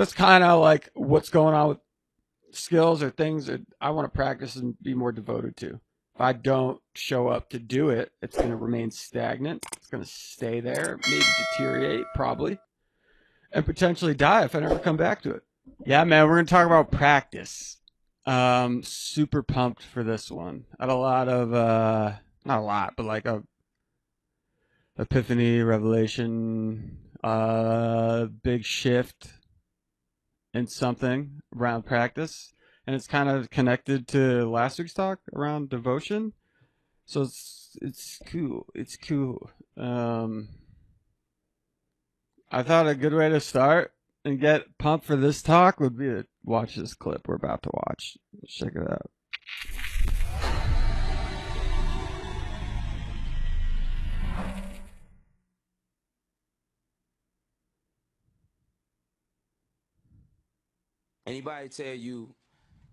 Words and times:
that's 0.00 0.14
kind 0.14 0.42
of 0.42 0.62
like 0.62 0.88
what's 0.94 1.28
going 1.28 1.54
on 1.54 1.68
with 1.68 1.78
skills 2.52 3.02
or 3.02 3.10
things 3.10 3.46
that 3.46 3.60
I 3.82 3.90
want 3.90 4.10
to 4.10 4.16
practice 4.16 4.56
and 4.56 4.74
be 4.82 4.94
more 4.94 5.12
devoted 5.12 5.58
to. 5.58 5.78
If 6.14 6.20
I 6.20 6.32
don't 6.32 6.80
show 6.94 7.28
up 7.28 7.50
to 7.50 7.58
do 7.58 7.90
it, 7.90 8.10
it's 8.22 8.38
going 8.38 8.48
to 8.48 8.56
remain 8.56 8.90
stagnant. 8.90 9.62
It's 9.76 9.88
going 9.88 10.02
to 10.02 10.08
stay 10.08 10.60
there, 10.60 10.98
maybe 11.06 11.22
deteriorate, 11.50 12.06
probably, 12.14 12.58
and 13.52 13.66
potentially 13.66 14.14
die 14.14 14.44
if 14.44 14.54
I 14.54 14.60
never 14.60 14.78
come 14.78 14.96
back 14.96 15.20
to 15.22 15.32
it. 15.32 15.42
Yeah, 15.84 16.04
man, 16.04 16.26
we're 16.26 16.36
going 16.36 16.46
to 16.46 16.50
talk 16.50 16.66
about 16.66 16.90
practice. 16.90 17.76
Um, 18.24 18.82
super 18.82 19.42
pumped 19.42 19.82
for 19.82 20.02
this 20.02 20.30
one. 20.30 20.64
Had 20.78 20.88
a 20.88 20.94
lot 20.94 21.28
of, 21.28 21.52
uh, 21.52 22.14
not 22.46 22.60
a 22.60 22.62
lot, 22.62 22.94
but 22.96 23.04
like 23.04 23.26
a 23.26 23.42
epiphany, 24.98 25.60
revelation, 25.60 26.96
uh, 27.22 28.24
big 28.24 28.64
shift 28.64 29.28
in 30.52 30.66
something 30.66 31.40
around 31.56 31.84
practice. 31.84 32.52
And 32.86 32.96
it's 32.96 33.06
kind 33.06 33.28
of 33.28 33.50
connected 33.50 34.08
to 34.08 34.48
last 34.50 34.78
week's 34.78 34.94
talk 34.94 35.20
around 35.34 35.68
devotion. 35.68 36.32
So 37.04 37.22
it's 37.22 37.76
it's 37.80 38.20
cool. 38.26 38.66
It's 38.74 38.96
cool. 38.96 39.50
Um, 39.76 40.48
I 42.50 42.62
thought 42.62 42.88
a 42.88 42.94
good 42.94 43.14
way 43.14 43.28
to 43.28 43.40
start 43.40 43.92
and 44.24 44.40
get 44.40 44.78
pumped 44.78 45.06
for 45.06 45.16
this 45.16 45.42
talk 45.42 45.78
would 45.80 45.96
be 45.96 46.06
to 46.06 46.26
watch 46.44 46.76
this 46.76 46.94
clip 46.94 47.28
we're 47.28 47.36
about 47.36 47.62
to 47.62 47.70
watch. 47.72 48.18
Check 48.48 48.72
it 48.74 48.90
out. 48.90 49.10
Anybody 61.30 61.68
tell 61.68 61.94
you 61.94 62.34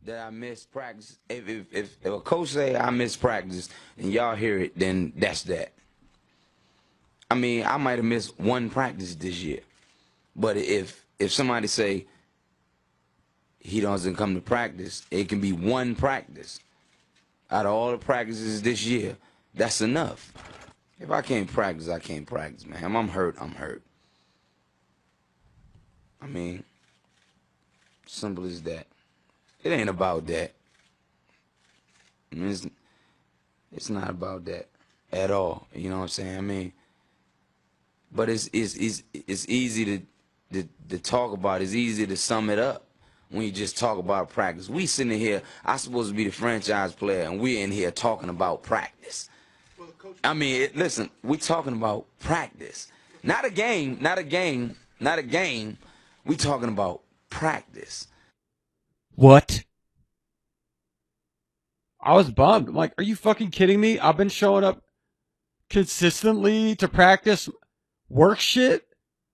that 0.06 0.28
I 0.28 0.30
miss 0.30 0.64
practice? 0.64 1.18
If 1.28 1.50
if 1.50 1.74
if, 1.74 1.98
if 2.04 2.14
a 2.14 2.20
coach 2.20 2.50
say 2.50 2.76
I 2.76 2.92
miss 2.92 3.16
practice 3.16 3.68
and 3.98 4.14
y'all 4.14 4.36
hear 4.36 4.60
it, 4.60 4.78
then 4.78 5.12
that's 5.16 5.42
that. 5.44 5.74
I 7.32 7.36
mean, 7.36 7.66
I 7.66 7.78
might 7.78 7.98
have 7.98 8.06
missed 8.06 8.40
one 8.40 8.70
practice 8.70 9.16
this 9.16 9.42
year, 9.42 9.62
but 10.36 10.56
if 10.56 11.04
if 11.18 11.32
somebody 11.32 11.66
say 11.66 12.06
he 13.58 13.82
doesn't 13.82 14.16
come 14.16 14.36
to 14.36 14.42
practice, 14.42 15.04
it 15.10 15.30
can 15.30 15.42
be 15.42 15.52
one 15.52 15.96
practice 15.96 16.60
out 17.50 17.66
of 17.66 17.72
all 17.72 17.90
the 17.90 17.98
practices 17.98 18.62
this 18.62 18.86
year. 18.86 19.18
That's 19.56 19.82
enough. 19.82 20.32
If 21.00 21.10
I 21.10 21.24
can't 21.24 21.52
practice, 21.52 21.90
I 21.90 21.98
can't 21.98 22.28
practice, 22.28 22.68
man. 22.68 22.96
I'm 22.96 23.08
hurt, 23.08 23.36
I'm 23.42 23.56
hurt. 23.56 23.82
I 26.22 26.28
mean. 26.28 26.64
Simple 28.08 28.46
as 28.46 28.62
that. 28.64 28.88
It 29.64 29.72
ain't 29.72 29.90
about 29.90 30.26
that. 30.28 30.54
I 32.32 32.36
mean, 32.36 32.50
it's, 32.50 32.68
it's 33.72 33.90
not 33.90 34.10
about 34.10 34.46
that 34.46 34.68
at 35.12 35.32
all. 35.32 35.68
You 35.74 35.90
know 35.90 35.98
what 35.98 36.04
I'm 36.04 36.08
saying? 36.10 36.38
I 36.38 36.42
mean, 36.42 36.74
but 38.12 38.30
it's 38.30 38.50
it's 38.54 38.76
it's, 38.76 39.04
it's 39.14 39.48
easy 39.50 39.86
to, 39.86 40.02
to 40.54 40.68
to 40.90 41.00
talk 41.00 41.34
about. 41.34 41.62
It's 41.62 41.74
easy 41.74 42.08
to 42.08 42.16
sum 42.18 42.50
it 42.50 42.60
up 42.60 42.86
when 43.30 43.44
you 43.44 43.52
just 43.52 43.78
talk 43.78 43.98
about 43.98 44.30
practice. 44.30 44.70
We 44.70 44.86
sitting 44.86 45.20
here. 45.20 45.42
I'm 45.66 45.78
supposed 45.78 46.10
to 46.10 46.16
be 46.16 46.24
the 46.24 46.32
franchise 46.32 46.94
player, 46.94 47.24
and 47.24 47.40
we're 47.40 47.64
in 47.64 47.72
here 47.72 47.92
talking 47.92 48.30
about 48.30 48.64
practice. 48.64 49.30
I 50.24 50.34
mean, 50.34 50.62
it, 50.62 50.76
listen, 50.76 51.10
we 51.24 51.38
talking 51.38 51.74
about 51.74 52.06
practice, 52.20 52.92
not 53.24 53.46
a 53.46 53.50
game, 53.50 53.98
not 54.00 54.18
a 54.18 54.24
game, 54.24 54.76
not 55.00 55.20
a 55.20 55.24
game. 55.24 55.78
We 56.26 56.36
talking 56.36 56.70
about 56.70 57.02
practice. 57.30 58.08
What? 59.16 59.64
I 62.02 62.14
was 62.14 62.32
bummed. 62.32 62.70
I'm 62.70 62.76
like, 62.76 62.94
are 62.98 63.04
you 63.04 63.16
fucking 63.16 63.52
kidding 63.52 63.82
me? 63.82 64.00
I've 64.00 64.18
been 64.18 64.30
showing 64.30 64.64
up 64.64 64.84
consistently 65.70 66.76
to 66.78 66.88
practice 66.88 67.50
work 68.10 68.40
shit 68.40 68.88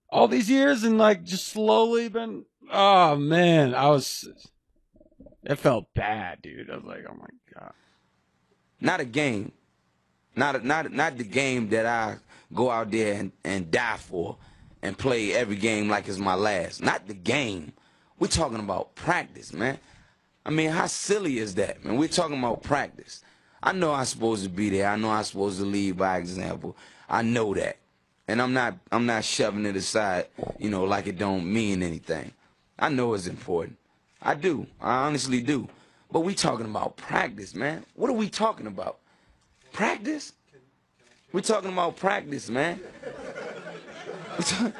all 0.09 0.27
these 0.27 0.49
years 0.49 0.83
and 0.83 0.97
like 0.97 1.23
just 1.23 1.47
slowly 1.47 2.09
been 2.09 2.45
oh 2.71 3.15
man, 3.15 3.75
I 3.75 3.89
was 3.89 4.27
it 5.43 5.55
felt 5.55 5.93
bad, 5.93 6.41
dude. 6.41 6.69
I 6.69 6.75
was 6.75 6.85
like, 6.85 7.05
oh 7.09 7.15
my 7.15 7.27
god. 7.59 7.73
Not 8.79 8.99
a 8.99 9.05
game. 9.05 9.51
Not 10.35 10.55
a, 10.55 10.65
not 10.65 10.91
not 10.91 11.17
the 11.17 11.23
game 11.23 11.69
that 11.69 11.85
I 11.85 12.17
go 12.53 12.69
out 12.69 12.91
there 12.91 13.13
and, 13.13 13.31
and 13.43 13.71
die 13.71 13.97
for 13.97 14.37
and 14.81 14.97
play 14.97 15.33
every 15.33 15.55
game 15.55 15.89
like 15.89 16.07
it's 16.07 16.17
my 16.17 16.35
last. 16.35 16.81
Not 16.81 17.07
the 17.07 17.13
game. 17.13 17.73
We're 18.19 18.27
talking 18.27 18.59
about 18.59 18.95
practice, 18.95 19.53
man. 19.53 19.79
I 20.45 20.49
mean, 20.49 20.69
how 20.69 20.87
silly 20.87 21.37
is 21.37 21.55
that, 21.55 21.83
man? 21.83 21.97
We're 21.97 22.09
talking 22.09 22.37
about 22.37 22.63
practice. 22.63 23.23
I 23.61 23.71
know 23.71 23.93
I'm 23.93 24.05
supposed 24.05 24.43
to 24.43 24.49
be 24.49 24.69
there. 24.69 24.87
I 24.89 24.95
know 24.97 25.09
I'm 25.09 25.23
supposed 25.23 25.59
to 25.59 25.65
lead 25.65 25.97
by 25.97 26.17
example. 26.17 26.75
I 27.09 27.21
know 27.21 27.53
that. 27.53 27.77
And 28.27 28.41
I'm 28.41 28.53
not 28.53 28.77
I'm 28.91 29.05
not 29.05 29.23
shoving 29.23 29.65
it 29.65 29.75
aside, 29.75 30.27
you 30.57 30.69
know, 30.69 30.83
like 30.85 31.07
it 31.07 31.17
don't 31.17 31.51
mean 31.51 31.83
anything. 31.83 32.31
I 32.79 32.89
know 32.89 33.13
it's 33.13 33.27
important. 33.27 33.77
I 34.21 34.35
do. 34.35 34.65
I 34.81 35.05
honestly 35.05 35.41
do. 35.41 35.67
But 36.11 36.21
we 36.21 36.33
talking 36.35 36.65
about 36.65 36.95
practice, 36.95 37.53
man. 37.55 37.85
What 37.95 38.09
are 38.09 38.13
we 38.13 38.29
talking 38.29 38.67
about? 38.67 38.99
Practice? 39.71 40.33
We're 41.31 41.41
talking 41.41 41.71
about 41.71 41.97
practice, 41.97 42.49
man. 42.49 42.79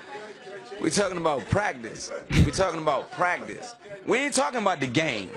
We're 0.82 0.90
talking 0.90 1.18
about 1.18 1.50
practice. 1.50 2.12
We're 2.32 2.52
talking 2.52 2.82
about 2.82 3.12
practice. 3.12 3.76
We 4.06 4.18
ain't 4.18 4.34
talking 4.34 4.62
about 4.62 4.80
the 4.80 4.88
game. 4.88 5.30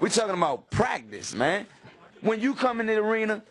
We're 0.00 0.08
talking 0.08 0.34
about 0.34 0.70
practice, 0.70 1.34
man. 1.34 1.66
When 2.20 2.40
you 2.40 2.54
come 2.54 2.80
in 2.80 2.86
the 2.86 2.96
arena 2.96 3.42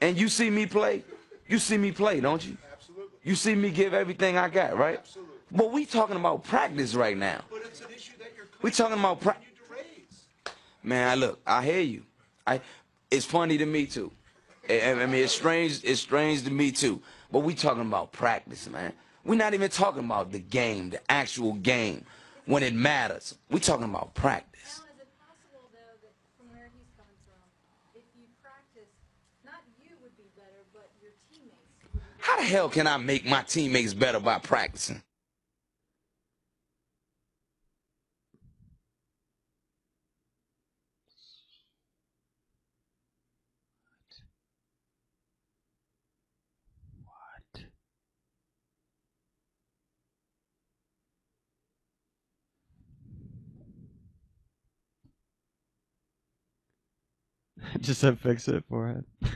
and 0.00 0.18
you 0.18 0.28
see 0.28 0.50
me 0.50 0.66
play, 0.66 1.04
you 1.48 1.58
see 1.58 1.78
me 1.78 1.92
play, 1.92 2.20
don't 2.20 2.44
you? 2.44 2.56
Absolutely. 2.72 3.18
You 3.22 3.34
see 3.34 3.54
me 3.54 3.70
give 3.70 3.94
everything 3.94 4.36
I 4.36 4.48
got, 4.48 4.76
right? 4.76 4.98
Absolutely. 4.98 5.34
But 5.52 5.72
we 5.72 5.86
talking 5.86 6.16
about 6.16 6.44
practice 6.44 6.94
right 6.94 7.16
now. 7.16 7.40
But 7.50 7.62
it's 7.64 7.80
an 7.80 7.86
issue 7.94 8.12
that 8.18 8.32
you're 8.36 8.46
We 8.62 8.70
talking 8.70 8.98
about 8.98 9.20
pra- 9.20 9.36
you 9.40 9.56
to 9.68 9.72
raise. 9.74 10.54
Man, 10.82 11.08
I 11.08 11.14
look, 11.14 11.40
I 11.46 11.64
hear 11.64 11.80
you. 11.80 12.02
I 12.46 12.60
it's 13.10 13.24
funny 13.24 13.58
to 13.58 13.66
me 13.66 13.86
too. 13.86 14.10
I, 14.68 14.92
I 14.92 15.06
mean, 15.06 15.22
it's 15.22 15.32
strange. 15.32 15.80
It's 15.84 16.00
strange 16.00 16.42
to 16.44 16.50
me 16.50 16.72
too. 16.72 17.00
But 17.30 17.40
we 17.40 17.54
talking 17.54 17.82
about 17.82 18.12
practice, 18.12 18.68
man. 18.68 18.92
We're 19.24 19.36
not 19.36 19.54
even 19.54 19.70
talking 19.70 20.04
about 20.04 20.32
the 20.32 20.38
game, 20.38 20.90
the 20.90 21.00
actual 21.10 21.54
game, 21.54 22.04
when 22.44 22.62
it 22.62 22.74
matters. 22.74 23.38
We're 23.50 23.58
talking 23.58 23.84
about 23.86 24.14
practice. 24.14 24.80
Now, 24.80 24.84
is 24.94 25.00
it 25.00 25.08
possible, 25.18 25.70
though, 25.72 25.96
that 26.02 26.12
from 26.36 26.50
where 26.50 26.68
he's 26.76 26.92
coming 26.96 27.16
from, 27.24 27.40
if 27.94 28.04
you 28.14 28.26
practice, 28.42 28.90
not 29.42 29.62
you 29.82 29.96
would 30.02 30.14
be 30.18 30.24
better, 30.36 30.60
but 30.74 30.90
your 31.00 31.12
teammates 31.32 32.06
How 32.18 32.36
the 32.36 32.42
hell 32.42 32.68
can 32.68 32.86
I 32.86 32.98
make 32.98 33.24
my 33.24 33.42
teammates 33.42 33.94
better 33.94 34.20
by 34.20 34.38
practicing? 34.40 35.02
Just 57.84 58.00
said 58.00 58.18
fix 58.18 58.48
it 58.48 58.64
for 58.66 58.86
forehead. 58.86 59.04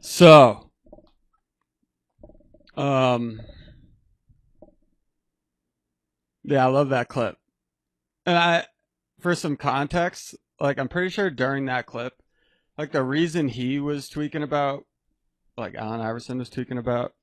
so, 0.00 0.70
um, 2.76 3.40
yeah, 6.44 6.66
I 6.66 6.68
love 6.68 6.90
that 6.90 7.08
clip. 7.08 7.38
And 8.26 8.36
I, 8.36 8.66
for 9.18 9.34
some 9.34 9.56
context, 9.56 10.34
like 10.60 10.78
I'm 10.78 10.88
pretty 10.88 11.08
sure 11.08 11.30
during 11.30 11.64
that 11.66 11.86
clip, 11.86 12.22
like 12.76 12.92
the 12.92 13.02
reason 13.02 13.48
he 13.48 13.80
was 13.80 14.10
tweaking 14.10 14.42
about, 14.42 14.84
like 15.56 15.74
Allen 15.74 16.02
Iverson 16.02 16.36
was 16.36 16.50
tweaking 16.50 16.76
about 16.76 17.14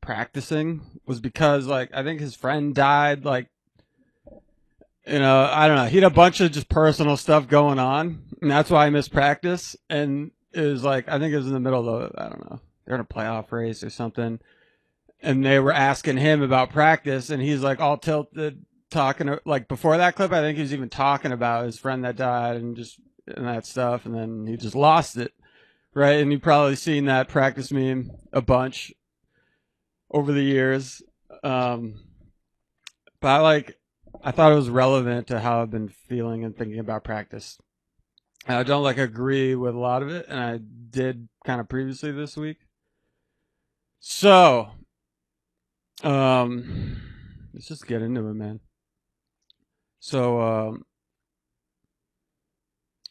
practicing 0.00 1.00
was 1.06 1.20
because 1.20 1.66
like 1.68 1.90
I 1.94 2.02
think 2.02 2.18
his 2.18 2.34
friend 2.34 2.74
died. 2.74 3.24
Like, 3.24 3.48
you 5.06 5.18
know, 5.18 5.48
I 5.50 5.68
don't 5.68 5.76
know. 5.76 5.86
He 5.86 5.96
had 5.96 6.04
a 6.04 6.10
bunch 6.10 6.40
of 6.40 6.52
just 6.52 6.68
personal 6.68 7.16
stuff 7.16 7.48
going 7.48 7.78
on, 7.78 8.24
and 8.40 8.50
that's 8.50 8.70
why 8.70 8.86
I 8.86 8.90
missed 8.90 9.12
practice. 9.12 9.76
And 9.88 10.32
it 10.52 10.60
was 10.60 10.84
like 10.84 11.08
I 11.08 11.18
think 11.18 11.32
it 11.32 11.38
was 11.38 11.46
in 11.46 11.52
the 11.52 11.60
middle 11.60 11.88
of 11.88 12.12
the, 12.12 12.20
I 12.20 12.28
don't 12.28 12.50
know, 12.50 12.60
they're 12.84 12.94
in 12.96 13.00
a 13.00 13.04
playoff 13.04 13.52
race 13.52 13.82
or 13.82 13.90
something, 13.90 14.40
and 15.20 15.44
they 15.44 15.58
were 15.58 15.72
asking 15.72 16.18
him 16.18 16.42
about 16.42 16.70
practice, 16.70 17.30
and 17.30 17.42
he's 17.42 17.60
like 17.60 17.80
all 17.80 17.96
tilted 17.96 18.64
talking 18.88 19.36
like 19.44 19.66
before 19.66 19.96
that 19.96 20.14
clip 20.14 20.30
i 20.30 20.40
think 20.40 20.54
he 20.54 20.62
was 20.62 20.72
even 20.72 20.88
talking 20.88 21.32
about 21.32 21.66
his 21.66 21.76
friend 21.76 22.04
that 22.04 22.14
died 22.14 22.54
and 22.54 22.76
just 22.76 23.00
and 23.26 23.44
that 23.44 23.66
stuff 23.66 24.06
and 24.06 24.14
then 24.14 24.46
he 24.46 24.56
just 24.56 24.76
lost 24.76 25.16
it 25.16 25.34
right 25.92 26.20
and 26.20 26.30
you've 26.30 26.40
probably 26.40 26.76
seen 26.76 27.06
that 27.06 27.26
practice 27.26 27.72
meme 27.72 28.12
a 28.32 28.40
bunch 28.40 28.92
over 30.10 30.32
the 30.32 30.42
years. 30.42 31.02
Um, 31.42 32.00
but 33.20 33.28
I 33.28 33.38
like, 33.38 33.78
I 34.26 34.32
thought 34.32 34.50
it 34.50 34.56
was 34.56 34.70
relevant 34.70 35.28
to 35.28 35.38
how 35.38 35.62
I've 35.62 35.70
been 35.70 35.88
feeling 35.88 36.42
and 36.42 36.56
thinking 36.56 36.80
about 36.80 37.04
practice. 37.04 37.58
I 38.48 38.64
don't 38.64 38.82
like 38.82 38.98
agree 38.98 39.54
with 39.54 39.76
a 39.76 39.78
lot 39.78 40.02
of 40.02 40.08
it, 40.08 40.26
and 40.28 40.40
I 40.40 40.58
did 40.90 41.28
kind 41.44 41.60
of 41.60 41.68
previously 41.68 42.10
this 42.10 42.36
week. 42.36 42.56
So, 44.00 44.70
um, 46.02 47.00
let's 47.54 47.68
just 47.68 47.86
get 47.86 48.02
into 48.02 48.26
it, 48.26 48.34
man. 48.34 48.58
So, 50.00 50.40
um, 50.40 50.86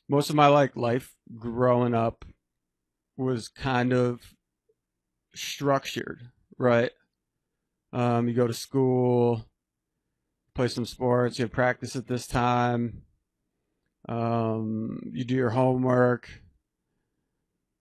most 0.09 0.29
of 0.29 0.35
my 0.35 0.47
like 0.47 0.75
life 0.75 1.13
growing 1.38 1.94
up 1.94 2.25
was 3.15 3.47
kind 3.47 3.94
of 3.94 4.19
structured, 5.33 6.29
right? 6.57 6.91
Um, 7.94 8.27
you 8.27 8.33
go 8.33 8.47
to 8.47 8.53
school, 8.53 9.45
play 10.56 10.68
some 10.69 10.86
sports, 10.86 11.38
you 11.38 11.44
have 11.44 11.52
practice 11.52 11.96
at 11.96 12.07
this 12.07 12.25
time, 12.25 13.04
um, 14.07 15.02
you 15.12 15.25
do 15.25 15.36
your 15.36 15.50
homework, 15.50 16.30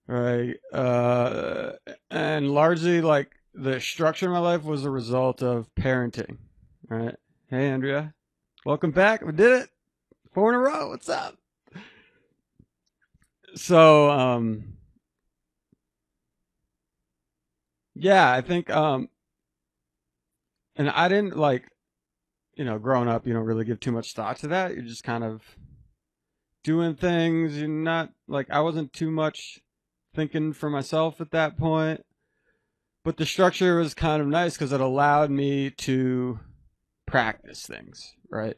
right? 0.09 0.57
Uh, 0.73 1.73
and 2.11 2.51
largely 2.51 3.01
like 3.01 3.31
the 3.55 3.81
structure 3.81 4.27
of 4.27 4.33
my 4.33 4.41
life 4.41 4.65
was 4.65 4.85
a 4.85 4.91
result 4.91 5.41
of 5.43 5.73
parenting, 5.77 6.39
right? 6.89 7.15
Hey, 7.49 7.71
Andrea, 7.71 8.13
welcome 8.67 8.91
back. 8.91 9.25
We 9.25 9.33
did 9.33 9.63
it. 9.63 9.71
Four 10.33 10.49
in 10.49 10.57
a 10.57 10.59
row. 10.59 10.89
What's 10.89 11.09
up? 11.09 11.39
So, 13.55 14.11
um, 14.11 14.79
yeah, 17.95 18.33
I 18.33 18.41
think, 18.41 18.69
um, 18.69 19.09
and 20.75 20.91
I 20.91 21.07
didn't 21.07 21.37
like, 21.37 21.71
you 22.57 22.65
know, 22.65 22.79
growing 22.79 23.09
up, 23.09 23.27
you 23.27 23.33
don't 23.33 23.45
really 23.45 23.65
give 23.65 23.81
too 23.81 23.93
much 23.93 24.15
thought 24.15 24.39
to 24.39 24.49
that. 24.49 24.75
You're 24.75 24.85
just 24.85 25.05
kind 25.05 25.25
of 25.25 25.43
doing 26.63 26.95
things. 26.95 27.59
You're 27.59 27.69
not 27.69 28.11
like, 28.29 28.51
I 28.51 28.61
wasn't 28.61 28.93
too 28.93 29.11
much 29.11 29.61
thinking 30.15 30.53
for 30.53 30.71
myself 30.71 31.21
at 31.21 31.31
that 31.33 31.59
point. 31.59 32.05
But 33.05 33.19
the 33.19 33.27
structure 33.27 33.79
was 33.79 33.93
kind 33.93 34.23
of 34.23 34.29
nice 34.29 34.55
because 34.55 34.73
it 34.73 34.81
allowed 34.81 35.31
me 35.31 35.71
to 35.71 36.41
practice 37.07 37.67
things, 37.67 38.15
right? 38.31 38.57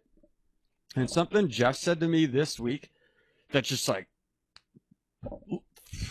And 0.95 1.11
something 1.11 1.49
Jeff 1.49 1.77
said 1.77 2.01
to 2.01 2.09
me 2.09 2.27
this 2.27 2.61
week 2.61 2.91
that 3.51 3.65
just 3.65 3.89
like 3.89 4.07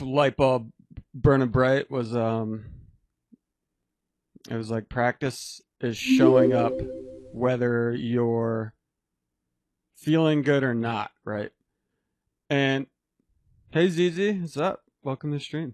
light 0.02 0.36
bulb 0.36 0.72
burning 1.14 1.50
bright 1.50 1.90
was 1.90 2.16
um 2.16 2.66
it 4.50 4.56
was 4.56 4.70
like 4.70 4.90
practice 4.90 5.62
is 5.80 5.98
showing 5.98 6.54
up 6.54 6.74
whether 7.36 7.92
you're 7.92 8.74
feeling 9.98 10.42
good 10.42 10.64
or 10.64 10.74
not, 10.74 11.12
right? 11.26 11.52
And 12.50 12.88
hey 13.72 13.90
ZZ, 13.90 14.40
what's 14.40 14.56
up? 14.56 14.84
Welcome 15.04 15.32
to 15.32 15.38
the 15.38 15.44
stream. 15.44 15.74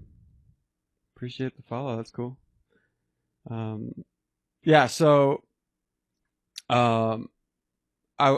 Appreciate 1.15 1.55
the 1.55 1.61
follow. 1.61 1.95
That's 1.97 2.09
cool. 2.09 2.39
Um 3.49 3.91
yeah, 4.63 4.87
so 4.87 5.43
um 6.67 7.29
I 8.17 8.37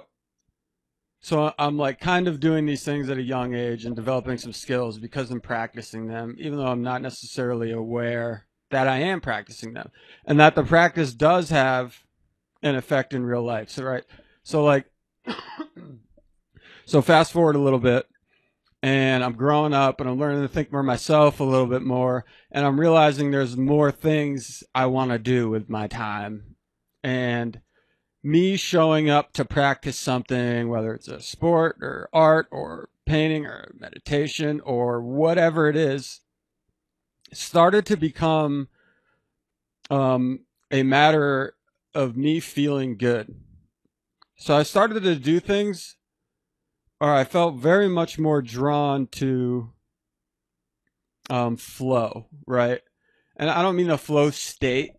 so 1.22 1.54
I'm 1.58 1.78
like 1.78 2.02
kind 2.02 2.28
of 2.28 2.42
doing 2.42 2.66
these 2.66 2.84
things 2.84 3.10
at 3.10 3.18
a 3.18 3.24
young 3.24 3.54
age 3.54 3.86
and 3.86 3.96
developing 3.96 4.38
some 4.38 4.52
skills 4.52 5.00
because 5.00 5.32
I'm 5.32 5.40
practicing 5.40 6.08
them, 6.08 6.36
even 6.40 6.58
though 6.58 6.68
I'm 6.68 6.84
not 6.84 7.02
necessarily 7.02 7.72
aware 7.72 8.48
that 8.72 8.90
I 8.90 8.98
am 8.98 9.22
practicing 9.22 9.72
them 9.72 9.92
and 10.26 10.38
that 10.42 10.56
the 10.56 10.64
practice 10.64 11.14
does 11.14 11.50
have 11.52 12.04
an 12.64 12.76
effect 12.76 13.14
in 13.14 13.26
real 13.26 13.44
life. 13.44 13.70
So, 13.70 13.84
right. 13.84 14.04
So, 14.42 14.64
like, 14.64 14.86
so 16.86 17.02
fast 17.02 17.32
forward 17.32 17.56
a 17.56 17.60
little 17.60 17.80
bit 17.80 18.08
and 18.84 19.24
I'm 19.24 19.34
growing 19.34 19.74
up 19.74 20.02
and 20.02 20.10
I'm 20.10 20.20
learning 20.20 20.42
to 20.42 20.50
think 20.50 20.70
for 20.70 20.84
myself 20.84 21.40
a 21.40 21.46
little 21.46 21.68
bit 21.68 21.84
more. 21.84 22.26
And 22.52 22.66
I'm 22.66 22.78
realizing 22.78 23.32
there's 23.32 23.56
more 23.56 23.92
things 23.92 24.62
I 24.76 24.88
want 24.88 25.12
to 25.12 25.18
do 25.18 25.50
with 25.50 25.70
my 25.70 25.88
time. 25.88 26.58
And 27.02 27.62
me 28.22 28.58
showing 28.58 29.10
up 29.10 29.32
to 29.34 29.46
practice 29.46 29.98
something, 29.98 30.68
whether 30.68 30.94
it's 30.94 31.08
a 31.08 31.22
sport 31.22 31.78
or 31.82 32.10
art 32.12 32.48
or 32.52 32.90
painting 33.06 33.46
or 33.46 33.74
meditation 33.80 34.60
or 34.62 35.02
whatever 35.02 35.70
it 35.70 35.78
is, 35.78 36.20
started 37.32 37.86
to 37.86 37.96
become 37.96 38.68
um, 39.90 40.42
a 40.72 40.84
matter 40.84 41.56
of 41.94 42.18
me 42.18 42.40
feeling 42.40 42.98
good. 42.98 43.36
So 44.38 44.56
I 44.56 44.64
started 44.64 45.04
to 45.04 45.16
do 45.16 45.40
things, 45.40 45.96
or 47.00 47.14
I 47.14 47.24
felt 47.24 47.56
very 47.56 47.88
much 47.88 48.18
more 48.18 48.42
drawn 48.42 49.08
to 49.08 49.72
um, 51.30 51.58
flow, 51.58 52.28
right? 52.48 52.82
And 53.38 53.50
I 53.50 53.62
don't 53.62 53.76
mean 53.76 53.90
a 53.90 53.98
flow 53.98 54.32
state, 54.32 54.92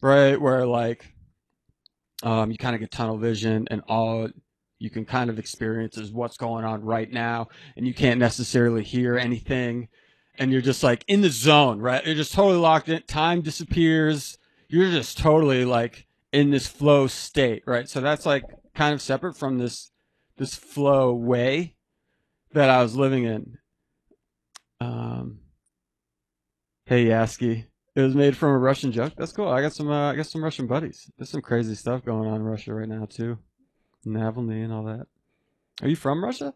right? 0.00 0.40
Where 0.40 0.66
like 0.66 1.14
um, 2.22 2.50
you 2.50 2.58
kind 2.58 2.74
of 2.74 2.80
get 2.80 2.90
tunnel 2.90 3.18
vision 3.18 3.66
and 3.70 3.82
all 3.88 4.28
you 4.78 4.90
can 4.90 5.04
kind 5.04 5.30
of 5.30 5.38
experience 5.38 5.96
is 5.98 6.10
what's 6.10 6.36
going 6.36 6.64
on 6.64 6.82
right 6.82 7.10
now 7.12 7.48
and 7.76 7.86
you 7.86 7.94
can't 7.94 8.18
necessarily 8.18 8.82
hear 8.82 9.16
anything 9.16 9.88
and 10.38 10.50
you're 10.50 10.62
just 10.62 10.82
like 10.82 11.04
in 11.06 11.20
the 11.20 11.28
zone 11.28 11.80
right 11.80 12.04
you're 12.06 12.14
just 12.14 12.32
totally 12.32 12.58
locked 12.58 12.88
in 12.88 13.02
time 13.02 13.42
disappears 13.42 14.38
you're 14.68 14.90
just 14.90 15.18
totally 15.18 15.64
like 15.64 16.06
in 16.32 16.50
this 16.50 16.66
flow 16.66 17.06
state 17.06 17.62
right 17.66 17.88
so 17.88 18.00
that's 18.00 18.26
like 18.26 18.44
kind 18.74 18.94
of 18.94 19.02
separate 19.02 19.36
from 19.36 19.58
this 19.58 19.90
this 20.36 20.54
flow 20.54 21.12
way 21.12 21.74
that 22.52 22.70
i 22.70 22.82
was 22.82 22.96
living 22.96 23.24
in 23.24 23.58
um 24.80 25.40
hey 26.86 27.06
yaski 27.06 27.66
it 27.94 28.02
was 28.02 28.14
made 28.14 28.36
from 28.36 28.50
a 28.50 28.58
Russian 28.58 28.92
joke. 28.92 29.14
That's 29.16 29.32
cool. 29.32 29.48
I 29.48 29.60
got 29.60 29.72
some. 29.72 29.90
Uh, 29.90 30.12
I 30.12 30.16
got 30.16 30.26
some 30.26 30.44
Russian 30.44 30.66
buddies. 30.66 31.10
There's 31.16 31.28
some 31.28 31.42
crazy 31.42 31.74
stuff 31.74 32.04
going 32.04 32.28
on 32.28 32.36
in 32.36 32.42
Russia 32.42 32.72
right 32.72 32.88
now 32.88 33.06
too, 33.06 33.38
Navalny 34.06 34.64
and 34.64 34.72
all 34.72 34.84
that. 34.84 35.06
Are 35.82 35.88
you 35.88 35.96
from 35.96 36.22
Russia? 36.22 36.54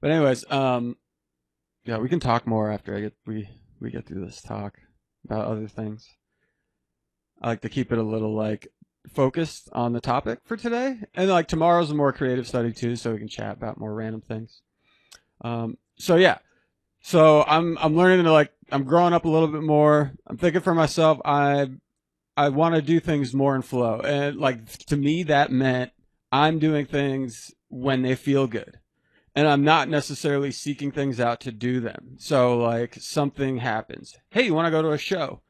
But 0.00 0.10
anyways, 0.10 0.50
um, 0.50 0.96
yeah, 1.84 1.98
we 1.98 2.08
can 2.08 2.20
talk 2.20 2.46
more 2.46 2.70
after 2.70 2.96
I 2.96 3.00
get 3.00 3.14
we 3.26 3.48
we 3.80 3.90
get 3.90 4.06
through 4.06 4.24
this 4.24 4.40
talk 4.40 4.78
about 5.24 5.46
other 5.46 5.66
things. 5.66 6.08
I 7.42 7.48
like 7.48 7.62
to 7.62 7.68
keep 7.68 7.90
it 7.90 7.98
a 7.98 8.02
little 8.02 8.34
like 8.34 8.68
focused 9.12 9.68
on 9.72 9.92
the 9.92 10.00
topic 10.00 10.40
for 10.44 10.56
today, 10.56 10.98
and 11.14 11.30
like 11.30 11.48
tomorrow's 11.48 11.90
a 11.90 11.94
more 11.94 12.12
creative 12.12 12.46
study 12.46 12.72
too, 12.72 12.96
so 12.96 13.12
we 13.12 13.18
can 13.18 13.28
chat 13.28 13.56
about 13.56 13.78
more 13.78 13.94
random 13.94 14.20
things. 14.20 14.60
Um, 15.42 15.78
so 15.98 16.16
yeah, 16.16 16.38
so 17.00 17.44
I'm 17.46 17.78
I'm 17.78 17.96
learning 17.96 18.24
to 18.24 18.32
like 18.32 18.52
I'm 18.72 18.84
growing 18.84 19.12
up 19.12 19.24
a 19.24 19.28
little 19.28 19.48
bit 19.48 19.62
more. 19.62 20.12
I'm 20.26 20.36
thinking 20.36 20.60
for 20.60 20.74
myself. 20.74 21.20
I 21.24 21.70
I 22.36 22.48
want 22.48 22.74
to 22.74 22.82
do 22.82 23.00
things 23.00 23.32
more 23.32 23.54
in 23.54 23.62
flow, 23.62 24.00
and 24.00 24.36
like 24.36 24.66
to 24.86 24.96
me 24.96 25.22
that 25.24 25.50
meant 25.52 25.92
I'm 26.32 26.58
doing 26.58 26.84
things 26.84 27.54
when 27.68 28.02
they 28.02 28.14
feel 28.14 28.46
good, 28.46 28.80
and 29.34 29.46
I'm 29.46 29.62
not 29.62 29.88
necessarily 29.88 30.50
seeking 30.50 30.90
things 30.90 31.20
out 31.20 31.40
to 31.42 31.52
do 31.52 31.80
them. 31.80 32.16
So 32.18 32.58
like 32.58 32.94
something 32.96 33.58
happens. 33.58 34.16
Hey, 34.30 34.42
you 34.42 34.54
want 34.54 34.66
to 34.66 34.72
go 34.72 34.82
to 34.82 34.90
a 34.90 34.98
show? 34.98 35.42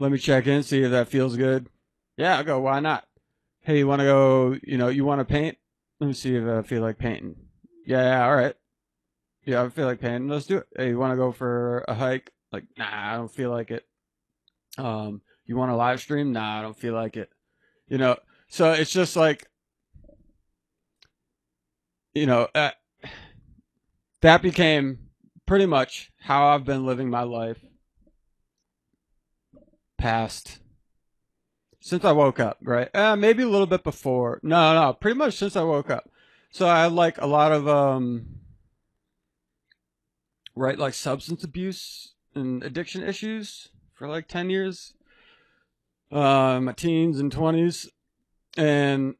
Let 0.00 0.10
me 0.10 0.18
check 0.18 0.46
in, 0.46 0.64
see 0.64 0.82
if 0.82 0.90
that 0.90 1.08
feels 1.08 1.36
good. 1.36 1.68
Yeah, 2.16 2.38
I'll 2.38 2.44
go. 2.44 2.60
Why 2.60 2.80
not? 2.80 3.04
Hey, 3.60 3.78
you 3.78 3.86
want 3.86 4.00
to 4.00 4.04
go? 4.04 4.56
You 4.62 4.78
know, 4.78 4.88
you 4.88 5.04
want 5.04 5.20
to 5.20 5.24
paint? 5.24 5.56
Let 6.00 6.06
me 6.06 6.12
see 6.12 6.36
if 6.36 6.46
I 6.46 6.62
feel 6.62 6.82
like 6.82 6.98
painting. 6.98 7.36
Yeah, 7.86 8.02
yeah, 8.02 8.26
all 8.26 8.36
right. 8.36 8.54
Yeah, 9.44 9.62
I 9.62 9.68
feel 9.68 9.86
like 9.86 10.00
painting. 10.00 10.28
Let's 10.28 10.46
do 10.46 10.58
it. 10.58 10.66
Hey, 10.76 10.88
you 10.88 10.98
want 10.98 11.12
to 11.12 11.16
go 11.16 11.32
for 11.32 11.84
a 11.88 11.94
hike? 11.94 12.32
Like, 12.52 12.64
nah, 12.78 12.86
I 12.90 13.16
don't 13.16 13.30
feel 13.30 13.50
like 13.50 13.70
it. 13.70 13.84
Um, 14.78 15.22
you 15.46 15.56
want 15.56 15.70
to 15.70 15.76
live 15.76 16.00
stream? 16.00 16.32
Nah, 16.32 16.58
I 16.58 16.62
don't 16.62 16.76
feel 16.76 16.94
like 16.94 17.16
it. 17.16 17.30
You 17.88 17.98
know, 17.98 18.16
so 18.48 18.72
it's 18.72 18.92
just 18.92 19.16
like, 19.16 19.46
you 22.14 22.26
know, 22.26 22.48
uh, 22.54 22.70
that 24.22 24.40
became 24.40 25.10
pretty 25.46 25.66
much 25.66 26.10
how 26.20 26.46
I've 26.46 26.64
been 26.64 26.86
living 26.86 27.10
my 27.10 27.22
life 27.22 27.58
past 29.98 30.60
since 31.84 32.02
I 32.02 32.12
woke 32.12 32.40
up, 32.40 32.56
right? 32.62 32.88
Uh, 32.96 33.14
maybe 33.14 33.42
a 33.42 33.48
little 33.48 33.66
bit 33.66 33.84
before. 33.84 34.40
No, 34.42 34.72
no, 34.72 34.94
pretty 34.94 35.18
much 35.18 35.36
since 35.36 35.54
I 35.54 35.64
woke 35.64 35.90
up. 35.90 36.08
So 36.50 36.66
I 36.66 36.84
had 36.84 36.92
like 36.92 37.20
a 37.20 37.26
lot 37.26 37.52
of 37.52 37.68
um 37.68 38.26
right 40.56 40.78
like 40.78 40.94
substance 40.94 41.44
abuse 41.44 42.14
and 42.34 42.62
addiction 42.62 43.02
issues 43.02 43.68
for 43.92 44.08
like 44.08 44.28
10 44.28 44.50
years 44.50 44.94
uh 46.12 46.60
my 46.60 46.72
teens 46.72 47.18
and 47.18 47.32
20s 47.34 47.88
and 48.56 49.16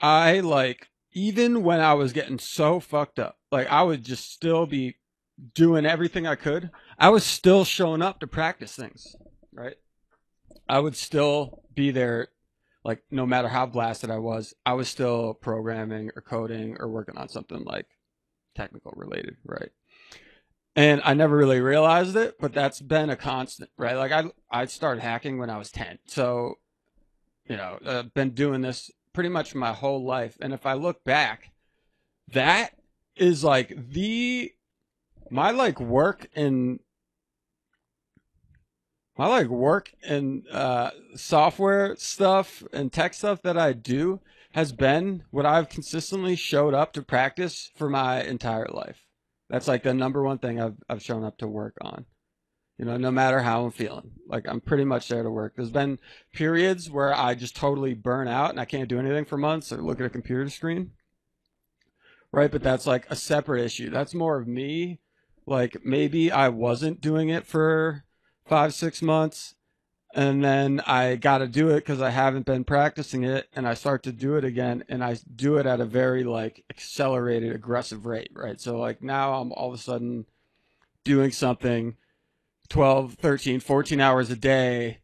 i 0.00 0.40
like 0.40 0.90
even 1.12 1.62
when 1.62 1.78
i 1.78 1.94
was 1.94 2.12
getting 2.12 2.40
so 2.40 2.80
fucked 2.80 3.20
up 3.20 3.38
like 3.52 3.68
i 3.68 3.84
would 3.84 4.04
just 4.04 4.32
still 4.32 4.66
be 4.66 4.96
doing 5.54 5.86
everything 5.86 6.26
i 6.26 6.34
could 6.34 6.70
i 6.98 7.08
was 7.08 7.22
still 7.22 7.64
showing 7.64 8.02
up 8.02 8.18
to 8.18 8.26
practice 8.26 8.74
things 8.74 9.14
right? 9.52 9.76
I 10.72 10.80
would 10.80 10.96
still 10.96 11.60
be 11.74 11.90
there, 11.90 12.28
like 12.82 13.02
no 13.10 13.26
matter 13.26 13.48
how 13.48 13.66
blasted 13.66 14.10
I 14.10 14.16
was, 14.16 14.54
I 14.64 14.72
was 14.72 14.88
still 14.88 15.34
programming 15.34 16.10
or 16.16 16.22
coding 16.22 16.78
or 16.80 16.88
working 16.88 17.18
on 17.18 17.28
something 17.28 17.62
like 17.64 17.88
technical 18.54 18.94
related, 18.96 19.36
right? 19.44 19.68
And 20.74 21.02
I 21.04 21.12
never 21.12 21.36
really 21.36 21.60
realized 21.60 22.16
it, 22.16 22.36
but 22.40 22.54
that's 22.54 22.80
been 22.80 23.10
a 23.10 23.16
constant, 23.16 23.68
right? 23.76 23.96
Like 23.96 24.12
I 24.12 24.24
I 24.50 24.64
started 24.64 25.02
hacking 25.02 25.36
when 25.38 25.50
I 25.50 25.58
was 25.58 25.70
ten, 25.70 25.98
so 26.06 26.54
you 27.46 27.58
know 27.58 27.78
I've 27.84 28.14
been 28.14 28.30
doing 28.30 28.62
this 28.62 28.90
pretty 29.12 29.28
much 29.28 29.54
my 29.54 29.74
whole 29.74 30.02
life. 30.02 30.38
And 30.40 30.54
if 30.54 30.64
I 30.64 30.72
look 30.72 31.04
back, 31.04 31.52
that 32.28 32.70
is 33.14 33.44
like 33.44 33.90
the 33.90 34.52
my 35.30 35.50
like 35.50 35.78
work 35.78 36.30
in 36.34 36.80
my 39.16 39.26
like 39.26 39.48
work 39.48 39.92
and 40.02 40.48
uh, 40.50 40.90
software 41.14 41.96
stuff 41.96 42.62
and 42.72 42.92
tech 42.92 43.14
stuff 43.14 43.42
that 43.42 43.58
I 43.58 43.72
do 43.72 44.20
has 44.52 44.72
been 44.72 45.24
what 45.30 45.46
I've 45.46 45.68
consistently 45.68 46.36
showed 46.36 46.74
up 46.74 46.92
to 46.94 47.02
practice 47.02 47.70
for 47.74 47.88
my 47.88 48.22
entire 48.22 48.68
life. 48.68 49.06
That's 49.48 49.68
like 49.68 49.82
the 49.82 49.94
number 49.94 50.22
one 50.22 50.38
thing 50.38 50.60
I've 50.60 50.76
I've 50.88 51.02
shown 51.02 51.24
up 51.24 51.38
to 51.38 51.48
work 51.48 51.76
on. 51.82 52.06
You 52.78 52.86
know, 52.86 52.96
no 52.96 53.10
matter 53.10 53.40
how 53.40 53.64
I'm 53.64 53.70
feeling, 53.70 54.12
like 54.26 54.48
I'm 54.48 54.60
pretty 54.60 54.84
much 54.84 55.08
there 55.08 55.22
to 55.22 55.30
work. 55.30 55.54
There's 55.56 55.70
been 55.70 55.98
periods 56.32 56.90
where 56.90 57.14
I 57.14 57.34
just 57.34 57.54
totally 57.54 57.94
burn 57.94 58.28
out 58.28 58.50
and 58.50 58.58
I 58.58 58.64
can't 58.64 58.88
do 58.88 58.98
anything 58.98 59.26
for 59.26 59.36
months 59.36 59.72
or 59.72 59.82
look 59.82 60.00
at 60.00 60.06
a 60.06 60.10
computer 60.10 60.48
screen. 60.48 60.92
Right, 62.32 62.50
but 62.50 62.62
that's 62.62 62.86
like 62.86 63.06
a 63.10 63.14
separate 63.14 63.62
issue. 63.62 63.90
That's 63.90 64.14
more 64.14 64.38
of 64.38 64.48
me. 64.48 65.00
Like 65.44 65.84
maybe 65.84 66.32
I 66.32 66.48
wasn't 66.48 67.02
doing 67.02 67.28
it 67.28 67.46
for 67.46 68.04
five, 68.52 68.74
six 68.74 69.00
months. 69.00 69.54
And 70.14 70.44
then 70.44 70.82
I 70.86 71.16
got 71.16 71.38
to 71.38 71.46
do 71.46 71.70
it 71.70 71.76
because 71.76 72.02
I 72.02 72.10
haven't 72.10 72.44
been 72.44 72.64
practicing 72.64 73.24
it. 73.24 73.48
And 73.56 73.66
I 73.66 73.72
start 73.72 74.02
to 74.02 74.12
do 74.12 74.36
it 74.36 74.44
again. 74.44 74.84
And 74.90 75.02
I 75.02 75.16
do 75.34 75.56
it 75.56 75.64
at 75.64 75.80
a 75.80 75.86
very 75.86 76.22
like 76.22 76.62
accelerated, 76.68 77.54
aggressive 77.54 78.04
rate. 78.04 78.30
Right. 78.34 78.60
So 78.60 78.76
like 78.76 79.02
now 79.02 79.40
I'm 79.40 79.52
all 79.52 79.68
of 79.68 79.74
a 79.74 79.82
sudden 79.82 80.26
doing 81.02 81.32
something 81.32 81.96
12, 82.68 83.14
13, 83.14 83.60
14 83.60 84.00
hours 84.02 84.30
a 84.30 84.36
day 84.36 84.98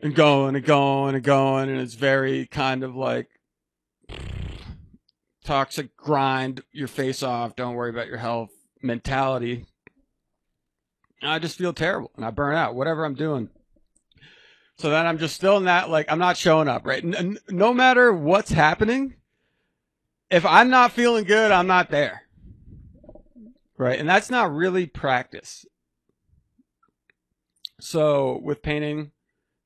and 0.00 0.14
going 0.14 0.56
and 0.56 0.64
going 0.64 1.16
and 1.16 1.22
going. 1.22 1.68
And 1.68 1.78
it's 1.78 1.96
very 1.96 2.46
kind 2.46 2.82
of 2.82 2.96
like 2.96 3.28
toxic 5.44 5.94
grind 5.98 6.62
your 6.72 6.88
face 6.88 7.22
off. 7.22 7.56
Don't 7.56 7.74
worry 7.74 7.90
about 7.90 8.06
your 8.06 8.16
health 8.16 8.52
mentality 8.80 9.66
I 11.22 11.38
just 11.38 11.58
feel 11.58 11.72
terrible 11.72 12.12
and 12.16 12.24
I 12.24 12.30
burn 12.30 12.54
out, 12.54 12.74
whatever 12.74 13.04
I'm 13.04 13.14
doing. 13.14 13.50
So 14.78 14.90
then 14.90 15.06
I'm 15.06 15.18
just 15.18 15.34
still 15.34 15.56
in 15.56 15.64
that, 15.64 15.90
like, 15.90 16.06
I'm 16.10 16.20
not 16.20 16.36
showing 16.36 16.68
up, 16.68 16.86
right? 16.86 17.02
N- 17.04 17.38
no 17.48 17.74
matter 17.74 18.12
what's 18.12 18.52
happening, 18.52 19.14
if 20.30 20.46
I'm 20.46 20.70
not 20.70 20.92
feeling 20.92 21.24
good, 21.24 21.50
I'm 21.50 21.66
not 21.66 21.90
there. 21.90 22.22
Right. 23.76 23.98
And 23.98 24.08
that's 24.08 24.30
not 24.30 24.52
really 24.52 24.86
practice. 24.86 25.64
So 27.80 28.40
with 28.42 28.62
painting, 28.62 29.12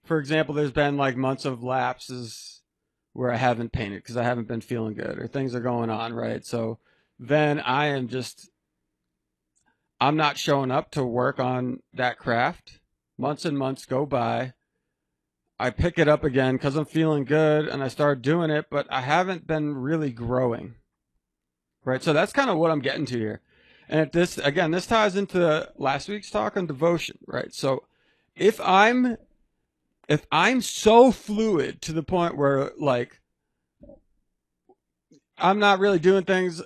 for 0.05 0.19
example, 0.19 0.55
there's 0.55 0.73
been 0.73 0.97
like 0.97 1.17
months 1.17 1.45
of 1.45 1.63
lapses 1.63 2.61
where 3.13 3.31
I 3.31 3.37
haven't 3.37 3.73
painted 3.73 4.03
because 4.03 4.17
I 4.17 4.23
haven't 4.23 4.49
been 4.49 4.61
feeling 4.61 4.95
good 4.95 5.19
or 5.19 5.27
things 5.27 5.55
are 5.55 5.61
going 5.61 5.91
on, 5.91 6.13
right? 6.13 6.45
So 6.45 6.79
then 7.19 7.61
I 7.61 7.87
am 7.87 8.09
just 8.09 8.51
I'm 10.03 10.17
not 10.17 10.37
showing 10.37 10.73
up 10.73 10.91
to 10.91 11.05
work 11.05 11.39
on 11.39 11.79
that 11.95 12.19
craft. 12.19 12.81
Months 13.17 13.45
and 13.45 13.57
months 13.57 13.87
go 13.87 14.05
by. 14.05 14.53
I 15.61 15.71
pick 15.71 15.97
it 15.97 16.09
up 16.09 16.25
again 16.25 16.57
because 16.57 16.75
I'm 16.75 16.87
feeling 16.87 17.25
good 17.25 17.69
and 17.69 17.85
I 17.85 17.87
start 17.87 18.21
doing 18.21 18.51
it, 18.51 18.67
but 18.69 18.89
I 18.91 19.03
haven't 19.03 19.47
been 19.47 19.77
really 19.77 20.11
growing. 20.11 20.75
Right. 21.85 22.03
So 22.03 22.13
that's 22.13 22.33
kind 22.33 22.51
of 22.51 22.59
what 22.59 22.73
I'm 22.73 22.81
getting 22.81 23.07
to 23.07 23.17
here. 23.17 23.43
And 23.89 24.11
this, 24.11 24.39
again, 24.39 24.73
this 24.73 24.89
ties 24.89 25.15
into 25.15 25.71
last 25.77 26.09
week's 26.09 26.31
talk 26.33 26.57
on 26.57 26.67
devotion, 26.67 27.19
right? 27.29 27.55
So 27.55 27.85
if 28.35 28.61
I'm, 28.61 29.17
if 30.09 30.27
I'm 30.33 30.63
so 30.63 31.13
fluid 31.13 31.81
to 31.83 31.93
the 31.93 32.03
point 32.03 32.37
where 32.37 32.73
like, 32.77 33.21
I'm 35.39 35.61
not 35.61 35.79
really 35.79 36.01
doing 36.01 36.25
things 36.25 36.61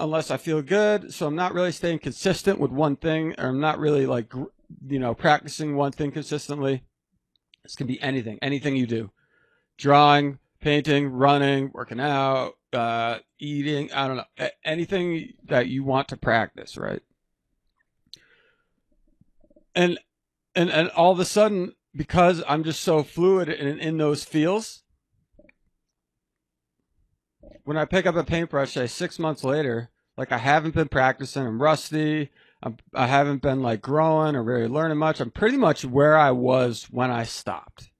unless 0.00 0.30
I 0.30 0.38
feel 0.38 0.62
good. 0.62 1.14
So 1.14 1.26
I'm 1.26 1.36
not 1.36 1.54
really 1.54 1.70
staying 1.70 2.00
consistent 2.00 2.58
with 2.58 2.72
one 2.72 2.96
thing, 2.96 3.34
or 3.38 3.48
I'm 3.48 3.60
not 3.60 3.78
really 3.78 4.06
like, 4.06 4.32
you 4.34 4.98
know, 4.98 5.14
practicing 5.14 5.76
one 5.76 5.92
thing 5.92 6.10
consistently. 6.10 6.82
This 7.62 7.76
can 7.76 7.86
be 7.86 8.00
anything, 8.00 8.38
anything 8.42 8.74
you 8.74 8.86
do 8.86 9.10
drawing, 9.76 10.38
painting, 10.60 11.08
running, 11.08 11.70
working 11.72 12.00
out, 12.00 12.52
uh, 12.72 13.18
eating. 13.38 13.90
I 13.92 14.08
don't 14.08 14.18
know, 14.18 14.48
anything 14.64 15.32
that 15.46 15.68
you 15.68 15.84
want 15.84 16.08
to 16.08 16.16
practice, 16.16 16.76
right? 16.76 17.02
And, 19.74 19.98
and, 20.54 20.70
and 20.70 20.90
all 20.90 21.12
of 21.12 21.20
a 21.20 21.24
sudden, 21.24 21.74
because 21.94 22.42
I'm 22.46 22.64
just 22.64 22.82
so 22.82 23.02
fluid 23.02 23.48
in, 23.48 23.78
in 23.78 23.96
those 23.96 24.24
feels, 24.24 24.82
when 27.70 27.78
I 27.78 27.84
pick 27.84 28.04
up 28.04 28.16
a 28.16 28.24
paintbrush, 28.24 28.72
say 28.72 28.88
six 28.88 29.16
months 29.20 29.44
later, 29.44 29.90
like 30.16 30.32
I 30.32 30.38
haven't 30.38 30.74
been 30.74 30.88
practicing, 30.88 31.46
I'm 31.46 31.62
rusty, 31.62 32.30
I'm, 32.64 32.78
I 32.92 33.06
haven't 33.06 33.42
been 33.42 33.62
like 33.62 33.80
growing 33.80 34.34
or 34.34 34.42
really 34.42 34.66
learning 34.66 34.98
much. 34.98 35.20
I'm 35.20 35.30
pretty 35.30 35.56
much 35.56 35.84
where 35.84 36.16
I 36.16 36.32
was 36.32 36.88
when 36.90 37.12
I 37.12 37.22
stopped. 37.22 37.92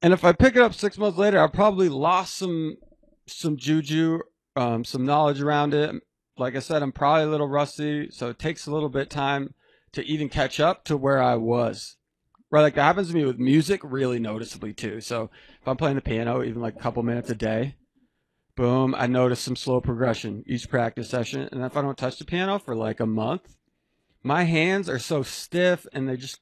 And 0.00 0.12
if 0.12 0.24
I 0.24 0.30
pick 0.30 0.54
it 0.54 0.62
up 0.62 0.74
six 0.74 0.96
months 0.96 1.18
later, 1.18 1.42
I 1.42 1.48
probably 1.48 1.88
lost 1.88 2.36
some 2.36 2.76
some 3.26 3.56
juju, 3.56 4.20
um, 4.54 4.84
some 4.84 5.04
knowledge 5.04 5.40
around 5.40 5.74
it. 5.74 5.92
Like 6.36 6.54
I 6.54 6.60
said, 6.60 6.84
I'm 6.84 6.92
probably 6.92 7.24
a 7.24 7.30
little 7.30 7.48
rusty, 7.48 8.12
so 8.12 8.28
it 8.28 8.38
takes 8.38 8.68
a 8.68 8.72
little 8.72 8.90
bit 8.90 9.10
time 9.10 9.54
to 9.90 10.04
even 10.04 10.28
catch 10.28 10.60
up 10.60 10.84
to 10.84 10.96
where 10.96 11.20
I 11.20 11.34
was. 11.34 11.96
Right, 12.48 12.62
like 12.62 12.76
that 12.76 12.84
happens 12.84 13.08
to 13.08 13.14
me 13.14 13.24
with 13.24 13.40
music 13.40 13.80
really 13.82 14.20
noticeably 14.20 14.72
too. 14.72 15.00
So 15.00 15.30
if 15.60 15.66
I'm 15.66 15.76
playing 15.76 15.96
the 15.96 16.00
piano 16.00 16.44
even 16.44 16.62
like 16.62 16.76
a 16.76 16.80
couple 16.80 17.02
minutes 17.02 17.28
a 17.28 17.34
day, 17.34 17.74
boom, 18.58 18.92
I 18.98 19.06
notice 19.06 19.38
some 19.38 19.54
slow 19.54 19.80
progression 19.80 20.42
each 20.44 20.68
practice 20.68 21.08
session. 21.08 21.48
And 21.52 21.62
if 21.62 21.76
I 21.76 21.80
don't 21.80 21.96
touch 21.96 22.18
the 22.18 22.24
piano 22.24 22.58
for 22.58 22.74
like 22.74 22.98
a 22.98 23.06
month, 23.06 23.54
my 24.24 24.42
hands 24.42 24.88
are 24.88 24.98
so 24.98 25.22
stiff 25.22 25.86
and 25.92 26.08
they 26.08 26.16
just 26.16 26.40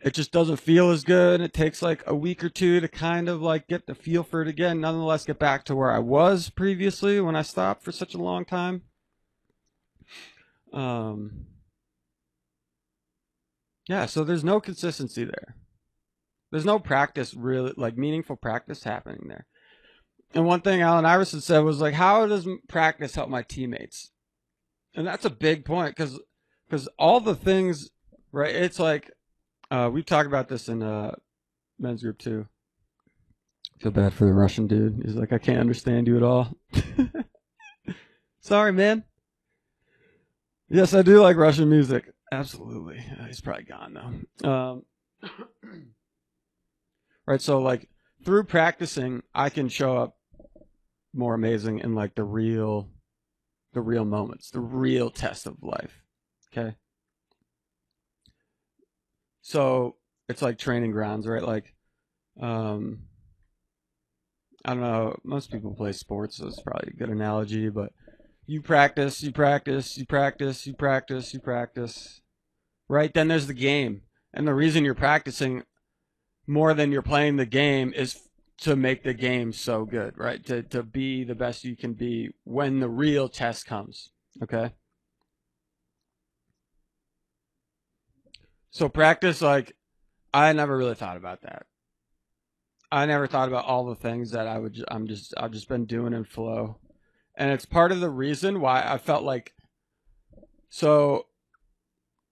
it 0.00 0.14
just 0.14 0.32
doesn't 0.32 0.56
feel 0.56 0.90
as 0.90 1.04
good. 1.04 1.34
And 1.34 1.44
it 1.44 1.52
takes 1.52 1.82
like 1.82 2.02
a 2.06 2.14
week 2.14 2.42
or 2.42 2.48
two 2.48 2.80
to 2.80 2.88
kind 2.88 3.28
of 3.28 3.42
like 3.42 3.68
get 3.68 3.86
the 3.86 3.94
feel 3.94 4.22
for 4.22 4.40
it 4.40 4.48
again. 4.48 4.80
Nonetheless, 4.80 5.26
get 5.26 5.38
back 5.38 5.64
to 5.66 5.76
where 5.76 5.92
I 5.92 5.98
was 5.98 6.48
previously 6.48 7.20
when 7.20 7.36
I 7.36 7.42
stopped 7.42 7.82
for 7.82 7.92
such 7.92 8.14
a 8.14 8.18
long 8.18 8.46
time. 8.46 8.82
Um, 10.72 11.48
yeah, 13.86 14.06
so 14.06 14.24
there's 14.24 14.44
no 14.44 14.58
consistency 14.58 15.24
there. 15.24 15.54
There's 16.50 16.64
no 16.64 16.78
practice 16.78 17.34
really, 17.34 17.74
like 17.76 17.98
meaningful 17.98 18.36
practice 18.36 18.84
happening 18.84 19.28
there. 19.28 19.44
And 20.34 20.44
one 20.44 20.60
thing 20.60 20.82
Allen 20.82 21.06
Iverson 21.06 21.40
said 21.40 21.60
was 21.60 21.80
like, 21.80 21.94
"How 21.94 22.26
does 22.26 22.46
practice 22.68 23.14
help 23.14 23.28
my 23.28 23.42
teammates?" 23.42 24.10
And 24.94 25.06
that's 25.06 25.24
a 25.24 25.30
big 25.30 25.64
point 25.64 25.96
because 25.96 26.18
because 26.68 26.88
all 26.98 27.20
the 27.20 27.34
things, 27.34 27.90
right? 28.32 28.54
It's 28.54 28.78
like 28.78 29.10
uh, 29.70 29.90
we've 29.92 30.06
talked 30.06 30.26
about 30.26 30.48
this 30.48 30.68
in 30.68 30.82
uh, 30.82 31.14
men's 31.78 32.02
group 32.02 32.18
too. 32.18 32.46
Feel 33.80 33.92
bad 33.92 34.14
for 34.14 34.26
the 34.26 34.32
Russian 34.32 34.66
dude. 34.66 35.02
He's 35.04 35.14
like, 35.16 35.32
"I 35.32 35.38
can't 35.38 35.60
understand 35.60 36.06
you 36.06 36.16
at 36.16 36.22
all." 36.22 36.56
Sorry, 38.40 38.72
man. 38.72 39.04
Yes, 40.68 40.94
I 40.94 41.02
do 41.02 41.20
like 41.20 41.36
Russian 41.36 41.68
music. 41.68 42.12
Absolutely. 42.32 43.04
He's 43.26 43.40
probably 43.40 43.64
gone 43.64 44.24
though. 44.42 44.50
Um, 44.50 44.82
right. 47.26 47.40
So 47.40 47.60
like 47.60 47.88
through 48.26 48.42
practicing, 48.42 49.22
I 49.32 49.50
can 49.50 49.68
show 49.68 49.96
up 49.96 50.16
more 51.14 51.34
amazing 51.34 51.78
in 51.78 51.94
like 51.94 52.16
the 52.16 52.24
real, 52.24 52.90
the 53.72 53.80
real 53.80 54.04
moments, 54.04 54.50
the 54.50 54.60
real 54.60 55.10
test 55.10 55.46
of 55.46 55.62
life. 55.62 56.02
Okay. 56.52 56.74
So 59.42 59.94
it's 60.28 60.42
like 60.42 60.58
training 60.58 60.90
grounds, 60.90 61.24
right? 61.28 61.42
Like, 61.42 61.72
um, 62.42 63.04
I 64.64 64.70
don't 64.70 64.80
know. 64.80 65.16
Most 65.22 65.52
people 65.52 65.72
play 65.76 65.92
sports, 65.92 66.38
so 66.38 66.48
it's 66.48 66.60
probably 66.60 66.92
a 66.92 66.96
good 66.96 67.10
analogy, 67.10 67.68
but 67.68 67.92
you 68.44 68.60
practice, 68.60 69.22
you 69.22 69.30
practice, 69.30 69.96
you 69.96 70.04
practice, 70.04 70.66
you 70.66 70.74
practice, 70.74 71.32
you 71.32 71.38
practice. 71.38 72.20
Right? 72.88 73.14
Then 73.14 73.28
there's 73.28 73.46
the 73.46 73.54
game. 73.54 74.02
And 74.34 74.48
the 74.48 74.54
reason 74.54 74.84
you're 74.84 74.94
practicing 74.94 75.62
more 76.46 76.74
than 76.74 76.92
you're 76.92 77.02
playing 77.02 77.36
the 77.36 77.46
game 77.46 77.92
is 77.94 78.20
to 78.58 78.76
make 78.76 79.02
the 79.02 79.14
game 79.14 79.52
so 79.52 79.84
good, 79.84 80.16
right? 80.16 80.44
To 80.46 80.62
to 80.62 80.82
be 80.82 81.24
the 81.24 81.34
best 81.34 81.64
you 81.64 81.76
can 81.76 81.92
be 81.92 82.30
when 82.44 82.80
the 82.80 82.88
real 82.88 83.28
test 83.28 83.66
comes. 83.66 84.10
Okay? 84.42 84.72
So 88.70 88.88
practice, 88.88 89.40
like, 89.40 89.74
I 90.34 90.52
never 90.52 90.76
really 90.76 90.94
thought 90.94 91.16
about 91.16 91.42
that. 91.42 91.64
I 92.92 93.06
never 93.06 93.26
thought 93.26 93.48
about 93.48 93.64
all 93.64 93.86
the 93.86 93.94
things 93.94 94.30
that 94.32 94.46
I 94.46 94.58
would. 94.58 94.84
I'm 94.88 95.06
just. 95.06 95.34
I've 95.36 95.52
just 95.52 95.68
been 95.68 95.86
doing 95.86 96.12
in 96.12 96.24
flow, 96.24 96.78
and 97.34 97.50
it's 97.50 97.64
part 97.64 97.90
of 97.90 98.00
the 98.00 98.10
reason 98.10 98.60
why 98.60 98.82
I 98.82 98.98
felt 98.98 99.24
like. 99.24 99.54
So, 100.68 101.26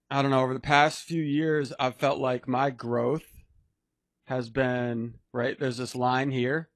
I 0.09 0.21
don't 0.21 0.31
know. 0.31 0.41
Over 0.41 0.53
the 0.53 0.59
past 0.59 1.03
few 1.03 1.21
years, 1.21 1.73
I've 1.79 1.95
felt 1.95 2.19
like 2.19 2.47
my 2.47 2.69
growth 2.69 3.34
has 4.25 4.49
been 4.49 5.15
right. 5.33 5.59
There's 5.59 5.77
this 5.77 5.95
line 5.95 6.31
here, 6.31 6.69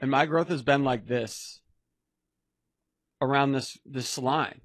and 0.00 0.10
my 0.10 0.26
growth 0.26 0.48
has 0.48 0.62
been 0.62 0.84
like 0.84 1.06
this. 1.06 1.60
Around 3.20 3.52
this 3.52 3.78
this 3.86 4.18
line, 4.18 4.62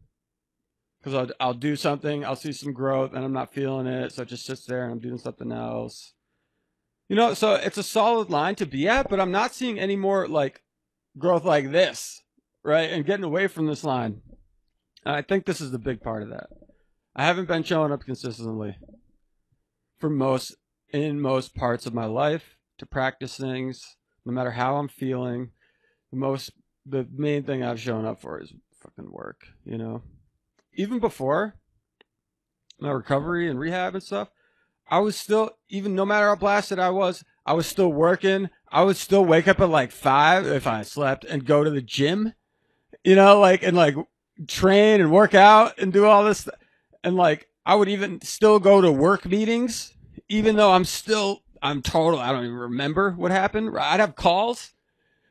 because 0.99 1.13
I'll 1.13 1.29
I'll 1.39 1.53
do 1.53 1.75
something, 1.75 2.25
I'll 2.25 2.35
see 2.35 2.51
some 2.51 2.73
growth, 2.73 3.13
and 3.13 3.23
I'm 3.23 3.33
not 3.33 3.53
feeling 3.53 3.85
it, 3.85 4.13
so 4.13 4.23
it 4.23 4.29
just 4.29 4.47
sits 4.47 4.65
there, 4.65 4.83
and 4.83 4.91
I'm 4.91 4.99
doing 4.99 5.19
something 5.19 5.51
else. 5.51 6.13
You 7.07 7.15
know, 7.15 7.35
so 7.35 7.53
it's 7.53 7.77
a 7.77 7.83
solid 7.83 8.31
line 8.31 8.55
to 8.55 8.65
be 8.65 8.87
at, 8.87 9.09
but 9.09 9.19
I'm 9.19 9.31
not 9.31 9.53
seeing 9.53 9.79
any 9.79 9.95
more 9.95 10.27
like 10.27 10.63
growth 11.19 11.45
like 11.45 11.71
this, 11.71 12.23
right? 12.63 12.89
And 12.89 13.05
getting 13.05 13.23
away 13.23 13.47
from 13.47 13.67
this 13.67 13.83
line. 13.83 14.21
And 15.05 15.15
I 15.15 15.21
think 15.21 15.45
this 15.45 15.61
is 15.61 15.71
the 15.71 15.79
big 15.79 16.01
part 16.01 16.23
of 16.23 16.29
that. 16.29 16.47
I 17.15 17.25
haven't 17.25 17.47
been 17.47 17.63
showing 17.63 17.91
up 17.91 18.03
consistently 18.03 18.75
for 19.99 20.09
most 20.09 20.55
in 20.91 21.21
most 21.21 21.55
parts 21.55 21.85
of 21.85 21.93
my 21.93 22.05
life 22.05 22.57
to 22.77 22.85
practice 22.85 23.37
things, 23.37 23.97
no 24.25 24.31
matter 24.31 24.51
how 24.51 24.77
I'm 24.77 24.87
feeling. 24.87 25.51
The 26.11 26.17
most 26.17 26.51
the 26.85 27.07
main 27.13 27.43
thing 27.43 27.63
I've 27.63 27.81
shown 27.81 28.05
up 28.05 28.21
for 28.21 28.41
is 28.41 28.53
fucking 28.81 29.11
work, 29.11 29.47
you 29.65 29.77
know. 29.77 30.01
Even 30.73 30.99
before 30.99 31.55
my 32.79 32.91
recovery 32.91 33.49
and 33.49 33.59
rehab 33.59 33.95
and 33.95 34.03
stuff, 34.03 34.29
I 34.89 34.99
was 34.99 35.17
still, 35.17 35.51
even 35.69 35.95
no 35.95 36.05
matter 36.05 36.27
how 36.27 36.35
blasted 36.35 36.79
I 36.79 36.91
was, 36.91 37.23
I 37.45 37.53
was 37.53 37.67
still 37.67 37.91
working. 37.91 38.49
I 38.69 38.83
would 38.83 38.97
still 38.97 39.25
wake 39.25 39.47
up 39.47 39.59
at 39.59 39.69
like 39.69 39.91
five 39.91 40.45
if 40.47 40.67
I 40.67 40.83
slept 40.83 41.25
and 41.25 41.45
go 41.45 41.63
to 41.63 41.69
the 41.69 41.81
gym, 41.81 42.33
you 43.03 43.15
know, 43.15 43.39
like, 43.39 43.63
and 43.63 43.75
like 43.75 43.95
train 44.47 45.01
and 45.01 45.11
work 45.11 45.33
out 45.33 45.77
and 45.77 45.91
do 45.91 46.05
all 46.05 46.23
this. 46.23 46.47
And 47.03 47.15
like, 47.15 47.49
I 47.65 47.75
would 47.75 47.89
even 47.89 48.21
still 48.21 48.59
go 48.59 48.79
to 48.79 48.91
work 48.91 49.25
meetings, 49.25 49.93
even 50.29 50.55
though 50.55 50.71
I'm 50.71 50.85
still, 50.85 51.43
I'm 51.61 51.81
total, 51.81 52.19
I 52.19 52.31
don't 52.31 52.45
even 52.45 52.57
remember 52.57 53.11
what 53.11 53.31
happened. 53.31 53.77
I'd 53.77 53.99
have 53.99 54.15
calls 54.15 54.73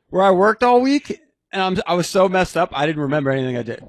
where 0.08 0.22
I 0.22 0.30
worked 0.30 0.62
all 0.62 0.80
week 0.80 1.20
and 1.52 1.62
I'm, 1.62 1.78
I 1.86 1.94
was 1.94 2.08
so 2.08 2.28
messed 2.28 2.56
up, 2.56 2.70
I 2.72 2.86
didn't 2.86 3.02
remember 3.02 3.30
anything 3.30 3.56
I 3.56 3.62
did. 3.62 3.84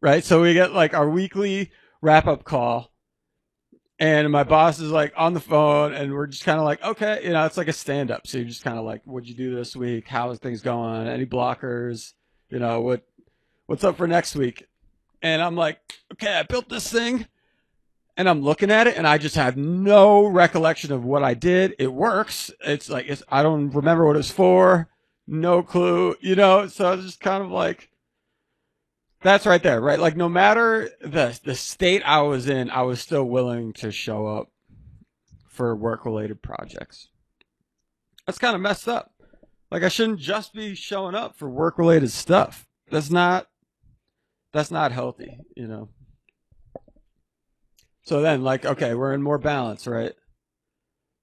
Right. 0.00 0.24
So 0.24 0.42
we 0.42 0.54
get 0.54 0.72
like 0.72 0.94
our 0.94 1.08
weekly 1.08 1.72
wrap 2.00 2.26
up 2.26 2.44
call 2.44 2.92
and 3.98 4.30
my 4.30 4.44
boss 4.44 4.78
is 4.78 4.90
like 4.90 5.12
on 5.16 5.34
the 5.34 5.40
phone 5.40 5.92
and 5.92 6.12
we're 6.12 6.26
just 6.26 6.44
kind 6.44 6.58
of 6.58 6.64
like 6.64 6.82
okay 6.82 7.20
you 7.24 7.30
know 7.30 7.44
it's 7.44 7.56
like 7.56 7.68
a 7.68 7.72
stand 7.72 8.10
up 8.10 8.26
so 8.26 8.38
you're 8.38 8.46
just 8.46 8.64
kind 8.64 8.78
of 8.78 8.84
like 8.84 9.02
what'd 9.04 9.28
you 9.28 9.34
do 9.34 9.54
this 9.54 9.74
week 9.74 10.06
how 10.06 10.30
is 10.30 10.38
things 10.38 10.62
going 10.62 11.08
any 11.08 11.26
blockers 11.26 12.12
you 12.50 12.58
know 12.58 12.80
what 12.80 13.02
what's 13.66 13.84
up 13.84 13.96
for 13.96 14.06
next 14.06 14.36
week 14.36 14.66
and 15.22 15.42
i'm 15.42 15.56
like 15.56 15.80
okay 16.12 16.34
i 16.34 16.42
built 16.42 16.68
this 16.68 16.90
thing 16.90 17.26
and 18.18 18.28
i'm 18.28 18.42
looking 18.42 18.70
at 18.70 18.86
it 18.86 18.98
and 18.98 19.06
i 19.06 19.16
just 19.16 19.36
have 19.36 19.56
no 19.56 20.26
recollection 20.26 20.92
of 20.92 21.04
what 21.04 21.22
i 21.22 21.32
did 21.32 21.74
it 21.78 21.92
works 21.92 22.50
it's 22.66 22.90
like 22.90 23.06
it's 23.08 23.22
i 23.30 23.42
don't 23.42 23.70
remember 23.70 24.06
what 24.06 24.16
it's 24.16 24.30
for 24.30 24.88
no 25.26 25.62
clue 25.62 26.14
you 26.20 26.34
know 26.34 26.66
so 26.66 26.92
it's 26.92 27.04
just 27.04 27.20
kind 27.20 27.42
of 27.42 27.50
like 27.50 27.88
that's 29.20 29.46
right 29.46 29.62
there, 29.62 29.80
right? 29.80 29.98
Like 29.98 30.16
no 30.16 30.28
matter 30.28 30.90
the 31.00 31.38
the 31.42 31.54
state 31.54 32.02
I 32.04 32.22
was 32.22 32.48
in, 32.48 32.70
I 32.70 32.82
was 32.82 33.00
still 33.00 33.24
willing 33.24 33.72
to 33.74 33.90
show 33.90 34.26
up 34.26 34.50
for 35.48 35.74
work 35.74 36.04
related 36.04 36.40
projects. 36.40 37.08
That's 38.26 38.38
kind 38.38 38.54
of 38.54 38.60
messed 38.60 38.88
up. 38.88 39.12
Like 39.70 39.82
I 39.82 39.88
shouldn't 39.88 40.20
just 40.20 40.54
be 40.54 40.74
showing 40.74 41.14
up 41.14 41.36
for 41.36 41.48
work 41.48 41.78
related 41.78 42.12
stuff. 42.12 42.68
That's 42.90 43.10
not 43.10 43.48
that's 44.52 44.70
not 44.70 44.92
healthy, 44.92 45.40
you 45.56 45.66
know. 45.66 45.88
So 48.08 48.22
then 48.22 48.42
like 48.42 48.64
okay, 48.64 48.94
we're 48.94 49.12
in 49.12 49.22
more 49.22 49.36
balance, 49.36 49.86
right? 49.86 50.14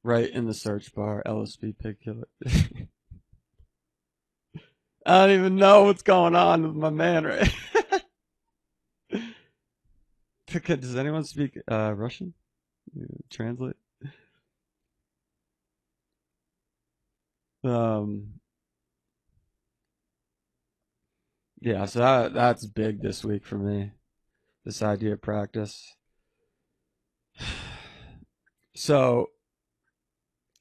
Right 0.04 0.30
in 0.30 0.46
the 0.46 0.54
search 0.54 0.94
bar, 0.94 1.24
LSP 1.26 1.76
pig 1.80 1.98
killer. 2.00 2.28
I 5.04 5.26
don't 5.26 5.32
even 5.36 5.56
know 5.56 5.86
what's 5.86 6.04
going 6.04 6.36
on 6.36 6.62
with 6.62 6.76
my 6.76 6.92
man, 6.92 7.24
right? 7.24 7.52
Does 10.48 10.96
anyone 10.96 11.24
speak 11.24 11.58
uh, 11.72 11.92
Russian? 11.96 12.36
Translate. 13.32 13.78
Um. 17.64 18.36
Yeah, 21.62 21.86
so 21.86 21.98
that 21.98 22.36
that's 22.36 22.68
big 22.68 23.02
this 23.02 23.26
week 23.26 23.44
for 23.44 23.58
me. 23.58 23.94
This 24.64 24.84
idea 24.84 25.14
of 25.14 25.24
practice. 25.24 25.96
So, 28.78 29.30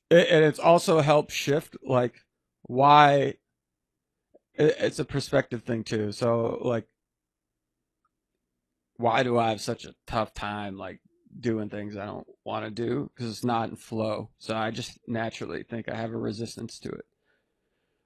it, 0.09 0.29
and 0.31 0.45
it's 0.45 0.61
also 0.61 1.01
helped 1.01 1.33
shift 1.33 1.77
like 1.85 2.15
why. 2.63 3.35
It, 4.55 4.77
it's 4.79 5.01
a 5.01 5.05
perspective 5.05 5.65
thing 5.65 5.83
too. 5.83 6.13
So 6.13 6.61
like 6.63 6.87
why 8.97 9.23
do 9.23 9.39
I 9.39 9.51
have 9.51 9.61
such 9.61 9.85
a 9.85 9.95
tough 10.07 10.35
time 10.35 10.77
like 10.79 11.01
doing 11.39 11.69
things 11.69 11.97
I 11.97 12.07
don't 12.07 12.27
want 12.45 12.65
to 12.65 12.71
do 12.71 13.11
because 13.15 13.31
it's 13.31 13.45
not 13.45 13.71
in 13.71 13.77
flow. 13.77 14.31
So 14.39 14.55
I 14.55 14.71
just 14.71 14.99
naturally 15.09 15.65
think 15.65 15.89
I 15.89 15.97
have 15.97 16.13
a 16.13 16.19
resistance 16.19 16.79
to 16.81 16.91
it. 16.91 17.05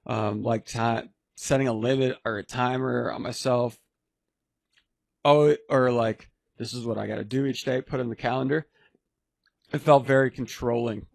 Um, 0.05 0.41
like 0.41 0.65
time 0.65 1.09
setting 1.35 1.67
a 1.67 1.73
limit 1.73 2.17
or 2.25 2.37
a 2.37 2.43
timer 2.43 3.11
on 3.11 3.21
myself. 3.21 3.77
Oh, 5.23 5.55
or 5.69 5.91
like 5.91 6.28
this 6.59 6.73
is 6.73 6.85
what 6.85 6.99
I 6.99 7.07
got 7.07 7.15
to 7.15 7.23
do 7.23 7.45
each 7.45 7.65
day. 7.65 7.81
Put 7.81 7.99
in 7.99 8.09
the 8.09 8.15
calendar. 8.15 8.67
It 9.73 9.79
felt 9.79 10.05
very 10.05 10.29
controlling, 10.29 11.05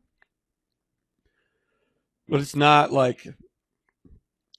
but 2.28 2.40
it's 2.40 2.57
not 2.57 2.92
like 2.92 3.26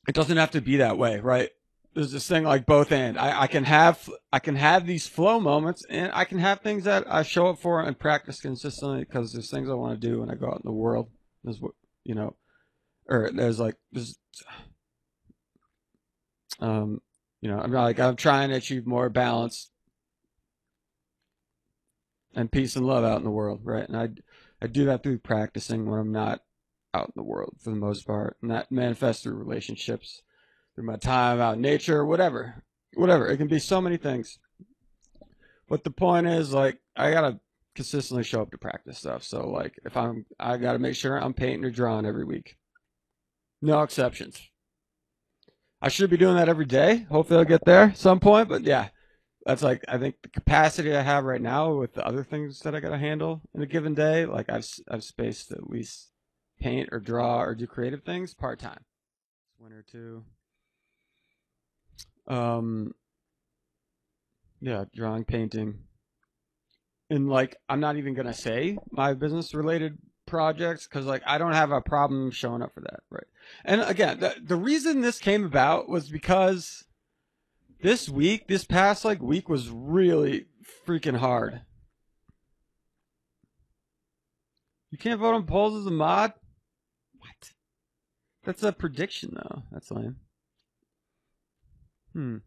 it 0.07 0.15
doesn't 0.15 0.37
have 0.37 0.51
to 0.51 0.61
be 0.61 0.77
that 0.77 0.97
way, 0.97 1.19
right? 1.19 1.49
there's 1.95 2.11
this 2.11 2.27
thing 2.27 2.43
like 2.43 2.65
both 2.65 2.91
and 2.91 3.17
I, 3.17 3.43
I 3.43 3.47
can 3.47 3.63
have 3.63 4.09
I 4.31 4.39
can 4.39 4.57
have 4.57 4.85
these 4.85 5.07
flow 5.07 5.39
moments 5.39 5.85
and 5.89 6.11
I 6.13 6.25
can 6.25 6.39
have 6.39 6.59
things 6.59 6.83
that 6.83 7.05
I 7.07 7.23
show 7.23 7.47
up 7.47 7.59
for 7.59 7.81
and 7.81 7.97
practice 7.97 8.41
consistently 8.41 8.99
because 8.99 9.31
there's 9.31 9.49
things 9.49 9.69
I 9.69 9.73
want 9.73 9.99
to 9.99 10.07
do 10.07 10.19
when 10.19 10.29
I 10.29 10.35
go 10.35 10.47
out 10.47 10.57
in 10.57 10.65
the 10.65 10.73
world. 10.73 11.09
There's 11.43 11.61
what 11.61 11.71
you 12.03 12.13
know, 12.13 12.35
or 13.07 13.31
there's 13.33 13.61
like 13.61 13.75
there's 13.93 14.17
um 16.59 17.01
you 17.39 17.49
know 17.49 17.59
I'm 17.59 17.71
not 17.71 17.83
like 17.83 17.99
I'm 17.99 18.17
trying 18.17 18.49
to 18.49 18.57
achieve 18.57 18.85
more 18.85 19.09
balance 19.09 19.71
and 22.35 22.51
peace 22.51 22.75
and 22.75 22.85
love 22.85 23.03
out 23.03 23.17
in 23.17 23.23
the 23.23 23.31
world, 23.31 23.61
right? 23.63 23.87
And 23.87 23.97
I 23.97 24.09
I 24.61 24.67
do 24.67 24.85
that 24.85 25.03
through 25.03 25.19
practicing 25.19 25.85
when 25.85 25.99
I'm 25.99 26.11
not 26.11 26.41
out 26.93 27.07
in 27.07 27.13
the 27.15 27.23
world 27.23 27.55
for 27.61 27.71
the 27.71 27.75
most 27.75 28.05
part, 28.05 28.37
and 28.41 28.51
that 28.51 28.71
manifests 28.71 29.23
through 29.23 29.35
relationships 29.35 30.21
through 30.75 30.85
my 30.85 30.97
time 30.97 31.39
out 31.39 31.55
in 31.55 31.61
nature, 31.61 32.05
whatever, 32.05 32.63
whatever. 32.95 33.27
It 33.27 33.37
can 33.37 33.47
be 33.47 33.59
so 33.59 33.81
many 33.81 33.97
things. 33.97 34.39
But 35.67 35.83
the 35.83 35.91
point 35.91 36.27
is, 36.27 36.53
like, 36.53 36.79
I 36.95 37.11
gotta 37.11 37.39
consistently 37.73 38.23
show 38.23 38.41
up 38.41 38.51
to 38.51 38.57
practice 38.57 38.99
stuff. 38.99 39.23
So, 39.23 39.49
like, 39.49 39.79
if 39.85 39.97
I'm, 39.97 40.25
I 40.39 40.57
gotta 40.57 40.79
make 40.79 40.95
sure 40.95 41.17
I'm 41.17 41.33
painting 41.33 41.65
or 41.65 41.71
drawing 41.71 42.05
every 42.05 42.25
week. 42.25 42.57
No 43.61 43.81
exceptions. 43.81 44.39
I 45.81 45.87
should 45.89 46.09
be 46.09 46.17
doing 46.17 46.35
that 46.35 46.49
every 46.49 46.65
day. 46.65 47.05
Hopefully, 47.09 47.39
I'll 47.39 47.45
get 47.45 47.65
there 47.65 47.85
at 47.85 47.97
some 47.97 48.19
point. 48.19 48.49
But 48.49 48.63
yeah, 48.63 48.89
that's 49.45 49.61
like 49.61 49.85
I 49.87 49.97
think 49.97 50.15
the 50.23 50.29
capacity 50.29 50.95
I 50.95 51.01
have 51.01 51.23
right 51.23 51.41
now 51.41 51.73
with 51.73 51.93
the 51.93 52.05
other 52.05 52.23
things 52.23 52.59
that 52.61 52.73
I 52.73 52.79
gotta 52.79 52.97
handle 52.97 53.41
in 53.53 53.61
a 53.61 53.67
given 53.67 53.93
day. 53.93 54.25
Like 54.25 54.49
I've 54.49 54.67
I've 54.89 55.03
spaced 55.03 55.49
to 55.49 55.55
at 55.55 55.69
least 55.69 56.09
paint 56.59 56.89
or 56.91 56.99
draw 56.99 57.41
or 57.41 57.53
do 57.53 57.67
creative 57.67 58.03
things 58.03 58.33
part 58.33 58.59
time. 58.59 58.83
One 59.59 59.71
or 59.71 59.83
two. 59.83 60.23
Um, 62.27 62.95
yeah, 64.61 64.85
drawing, 64.95 65.25
painting, 65.25 65.77
and 67.11 67.29
like 67.29 67.57
I'm 67.69 67.79
not 67.79 67.97
even 67.97 68.15
gonna 68.15 68.33
say 68.33 68.79
my 68.89 69.13
business 69.13 69.53
related 69.53 69.99
projects 70.25 70.87
because 70.87 71.05
like 71.05 71.21
I 71.27 71.37
don't 71.37 71.53
have 71.53 71.71
a 71.71 71.81
problem 71.81 72.31
showing 72.31 72.63
up 72.63 72.73
for 72.73 72.81
that, 72.81 73.01
right? 73.11 73.27
And 73.63 73.81
again, 73.81 74.19
the 74.19 74.35
the 74.43 74.55
reason 74.55 75.01
this 75.01 75.19
came 75.19 75.45
about 75.45 75.87
was 75.87 76.09
because 76.09 76.85
this 77.85 78.09
week, 78.09 78.47
this 78.47 78.65
past 78.65 79.05
like 79.05 79.21
week 79.21 79.47
was 79.47 79.69
really 79.69 80.47
freaking 80.87 81.17
hard. 81.17 81.61
You 84.89 84.97
can't 84.97 85.19
vote 85.19 85.35
on 85.35 85.45
polls 85.45 85.79
as 85.79 85.85
a 85.85 85.91
mod. 85.91 86.33
What? 87.19 87.51
That's 88.43 88.63
a 88.63 88.71
prediction 88.71 89.35
though. 89.35 89.61
That's 89.71 89.91
lame. 89.91 90.15
Hmm. 92.13 92.37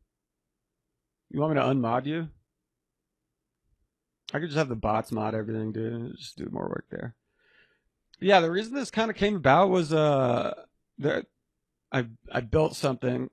You 1.31 1.41
want 1.41 1.55
me 1.55 1.61
to 1.61 1.67
unmod 1.69 2.07
you? 2.07 2.29
I 4.35 4.41
could 4.41 4.49
just 4.49 4.59
have 4.59 4.69
the 4.69 4.75
bots 4.75 5.13
mod 5.13 5.37
everything, 5.37 5.71
dude, 5.71 6.17
just 6.19 6.37
do 6.37 6.49
more 6.51 6.69
work 6.69 6.87
there. 6.91 7.15
Yeah, 8.19 8.41
the 8.41 8.51
reason 8.51 8.75
this 8.75 8.91
kind 8.91 9.09
of 9.09 9.17
came 9.17 9.37
about 9.37 9.71
was 9.71 9.93
uh 9.93 10.65
that 10.99 11.27
I 11.93 12.07
I 12.33 12.41
built 12.41 12.75
something. 12.75 13.31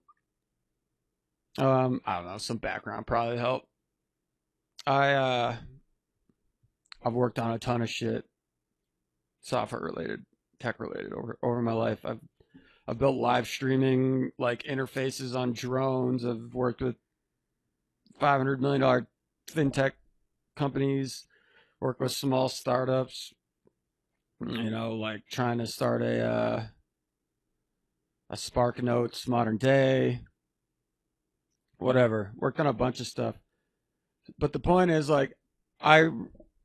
Um, 1.58 2.02
I 2.06 2.18
don't 2.18 2.26
know, 2.26 2.38
some 2.38 2.58
background 2.58 3.08
probably 3.08 3.38
help. 3.38 3.64
I 4.86 5.14
uh 5.14 5.56
I've 7.04 7.14
worked 7.14 7.40
on 7.40 7.52
a 7.52 7.60
ton 7.60 7.82
of 7.82 7.90
shit, 7.90 8.26
software 9.42 9.82
related, 9.82 10.26
tech 10.60 10.80
related 10.80 11.14
over 11.14 11.38
over 11.42 11.62
my 11.62 11.74
life. 11.74 12.06
I've 12.06 12.20
I've 12.88 13.00
built 13.00 13.16
live 13.16 13.48
streaming 13.48 14.32
like 14.38 14.64
interfaces 14.64 15.36
on 15.36 15.54
drones. 15.54 16.26
I've 16.26 16.54
worked 16.54 16.82
with 16.82 16.96
five 18.20 18.40
hundred 18.40 18.62
million 18.62 18.82
dollar 18.82 19.08
fintech 19.50 19.94
companies, 20.56 21.26
work 21.80 22.00
with 22.00 22.12
small 22.12 22.50
startups. 22.50 23.34
You 24.46 24.70
know, 24.70 24.94
like 24.96 25.24
trying 25.32 25.60
to 25.60 25.68
start 25.68 26.02
a 26.02 26.22
uh, 26.22 26.64
a 28.30 28.38
Spark 28.38 28.84
Notes 28.84 29.28
modern 29.28 29.58
day, 29.58 30.22
whatever. 31.78 32.32
Worked 32.36 32.60
on 32.60 32.68
a 32.68 32.74
bunch 32.74 33.00
of 33.00 33.08
stuff. 33.08 33.36
But 34.40 34.54
the 34.54 34.60
point 34.60 34.92
is, 34.92 35.10
like, 35.10 35.38
I 35.80 36.10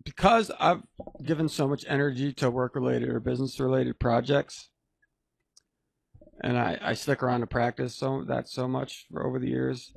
because 0.04 0.50
I've 0.58 0.82
given 1.22 1.48
so 1.48 1.68
much 1.68 1.84
energy 1.86 2.32
to 2.34 2.50
work 2.50 2.74
related 2.74 3.08
or 3.10 3.20
business 3.20 3.60
related 3.60 3.98
projects, 3.98 4.70
and 6.42 6.58
I, 6.58 6.78
I 6.80 6.94
stick 6.94 7.22
around 7.22 7.40
to 7.40 7.46
practice 7.46 7.94
so 7.94 8.24
that 8.26 8.48
so 8.48 8.66
much 8.66 9.06
for 9.10 9.26
over 9.26 9.38
the 9.38 9.48
years. 9.48 9.92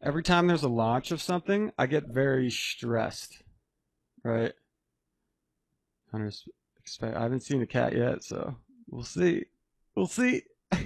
Every 0.00 0.22
time 0.22 0.46
there's 0.46 0.62
a 0.62 0.68
launch 0.68 1.10
of 1.10 1.20
something, 1.20 1.72
I 1.76 1.86
get 1.86 2.06
very 2.06 2.50
stressed. 2.50 3.42
Right? 4.22 4.52
Expect 6.78 7.16
I 7.16 7.22
haven't 7.22 7.42
seen 7.42 7.62
a 7.62 7.66
cat 7.66 7.96
yet, 7.96 8.22
so 8.24 8.56
we'll 8.88 9.02
see. 9.02 9.44
We'll 9.94 10.06
see. 10.06 10.42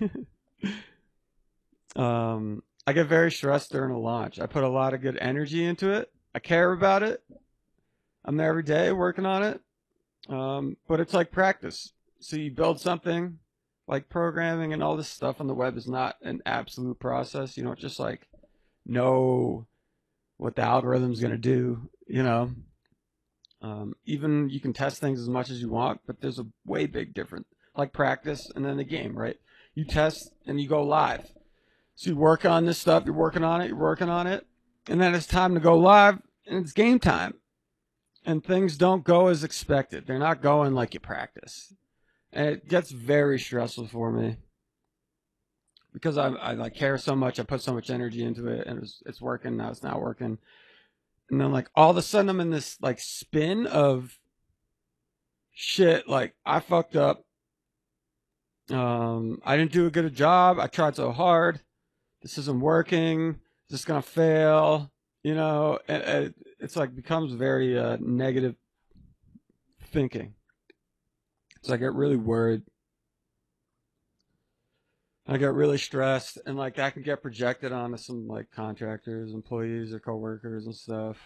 um 1.96 2.62
I 2.86 2.92
get 2.92 3.06
very 3.06 3.30
stressed 3.30 3.72
during 3.72 3.92
a 3.92 3.98
launch. 3.98 4.40
I 4.40 4.46
put 4.46 4.64
a 4.64 4.68
lot 4.68 4.94
of 4.94 5.02
good 5.02 5.18
energy 5.20 5.64
into 5.64 5.90
it. 5.92 6.12
I 6.34 6.40
care 6.40 6.72
about 6.72 7.02
it. 7.02 7.22
I'm 8.24 8.36
there 8.36 8.48
every 8.48 8.62
day 8.62 8.92
working 8.92 9.26
on 9.26 9.42
it. 9.42 9.60
Um, 10.28 10.76
but 10.88 11.00
it's 11.00 11.14
like 11.14 11.30
practice. 11.30 11.92
So 12.20 12.36
you 12.36 12.50
build 12.50 12.80
something 12.80 13.38
like 13.86 14.08
programming 14.08 14.72
and 14.72 14.82
all 14.82 14.96
this 14.96 15.08
stuff 15.08 15.40
on 15.40 15.46
the 15.46 15.54
web 15.54 15.76
is 15.76 15.88
not 15.88 16.16
an 16.22 16.40
absolute 16.46 16.98
process. 16.98 17.56
You 17.56 17.64
don't 17.64 17.78
just 17.78 17.98
like 17.98 18.28
know 18.86 19.66
what 20.36 20.56
the 20.56 20.62
algorithm's 20.62 21.20
going 21.20 21.32
to 21.32 21.38
do, 21.38 21.88
you 22.06 22.22
know. 22.22 22.50
Um, 23.60 23.94
even 24.06 24.48
you 24.48 24.60
can 24.60 24.72
test 24.72 25.00
things 25.00 25.20
as 25.20 25.28
much 25.28 25.50
as 25.50 25.60
you 25.60 25.68
want, 25.68 26.00
but 26.06 26.20
there's 26.20 26.40
a 26.40 26.46
way 26.66 26.86
big 26.86 27.14
difference. 27.14 27.46
Like 27.76 27.92
practice 27.92 28.50
and 28.54 28.64
then 28.64 28.76
the 28.76 28.84
game, 28.84 29.16
right? 29.16 29.38
You 29.74 29.84
test 29.84 30.32
and 30.46 30.60
you 30.60 30.68
go 30.68 30.82
live. 30.82 31.26
So 31.94 32.10
you 32.10 32.16
work 32.16 32.44
on 32.44 32.64
this 32.64 32.78
stuff, 32.78 33.04
you're 33.04 33.14
working 33.14 33.44
on 33.44 33.60
it, 33.60 33.68
you're 33.68 33.76
working 33.76 34.08
on 34.08 34.26
it, 34.26 34.46
and 34.88 35.00
then 35.00 35.14
it's 35.14 35.26
time 35.26 35.54
to 35.54 35.60
go 35.60 35.76
live 35.76 36.20
and 36.46 36.64
it's 36.64 36.72
game 36.72 36.98
time. 36.98 37.34
And 38.24 38.44
things 38.44 38.76
don't 38.76 39.02
go 39.02 39.26
as 39.26 39.42
expected. 39.42 40.06
They're 40.06 40.18
not 40.18 40.42
going 40.42 40.74
like 40.74 40.94
you 40.94 41.00
practice. 41.00 41.74
And 42.32 42.46
it 42.46 42.68
gets 42.68 42.92
very 42.92 43.38
stressful 43.38 43.88
for 43.88 44.12
me 44.12 44.36
because 45.92 46.16
I, 46.16 46.28
I 46.28 46.52
like 46.52 46.74
care 46.74 46.96
so 46.98 47.14
much. 47.14 47.38
I 47.38 47.42
put 47.42 47.60
so 47.60 47.74
much 47.74 47.90
energy 47.90 48.24
into 48.24 48.48
it, 48.48 48.66
and 48.66 48.82
it's 48.82 49.02
it's 49.06 49.20
working 49.20 49.56
now. 49.56 49.70
It's 49.70 49.82
not 49.82 50.00
working, 50.00 50.38
and 51.30 51.40
then 51.40 51.52
like 51.52 51.68
all 51.74 51.90
of 51.90 51.96
a 51.96 52.02
sudden 52.02 52.30
I'm 52.30 52.40
in 52.40 52.50
this 52.50 52.78
like 52.80 52.98
spin 53.00 53.66
of 53.66 54.18
shit. 55.52 56.08
Like 56.08 56.34
I 56.46 56.60
fucked 56.60 56.96
up. 56.96 57.24
Um, 58.70 59.40
I 59.44 59.56
didn't 59.56 59.72
do 59.72 59.86
a 59.86 59.90
good 59.90 60.14
job. 60.14 60.58
I 60.58 60.66
tried 60.66 60.96
so 60.96 61.12
hard. 61.12 61.60
This 62.22 62.38
isn't 62.38 62.60
working. 62.60 63.40
This 63.68 63.80
is 63.80 63.84
gonna 63.84 64.02
fail. 64.02 64.90
You 65.22 65.34
know, 65.34 65.78
it's 65.88 66.76
like 66.76 66.94
becomes 66.94 67.32
very 67.32 67.78
uh, 67.78 67.96
negative 68.00 68.56
thinking. 69.92 70.34
So 71.62 71.74
I 71.74 71.76
get 71.76 71.94
really 71.94 72.16
worried. 72.16 72.62
I 75.26 75.36
get 75.36 75.54
really 75.54 75.78
stressed, 75.78 76.38
and 76.46 76.56
like 76.56 76.74
that 76.76 76.94
can 76.94 77.02
get 77.02 77.22
projected 77.22 77.72
onto 77.72 77.96
some 77.96 78.26
like 78.26 78.50
contractors, 78.50 79.32
employees, 79.32 79.92
or 79.92 80.00
coworkers 80.00 80.66
and 80.66 80.74
stuff. 80.74 81.18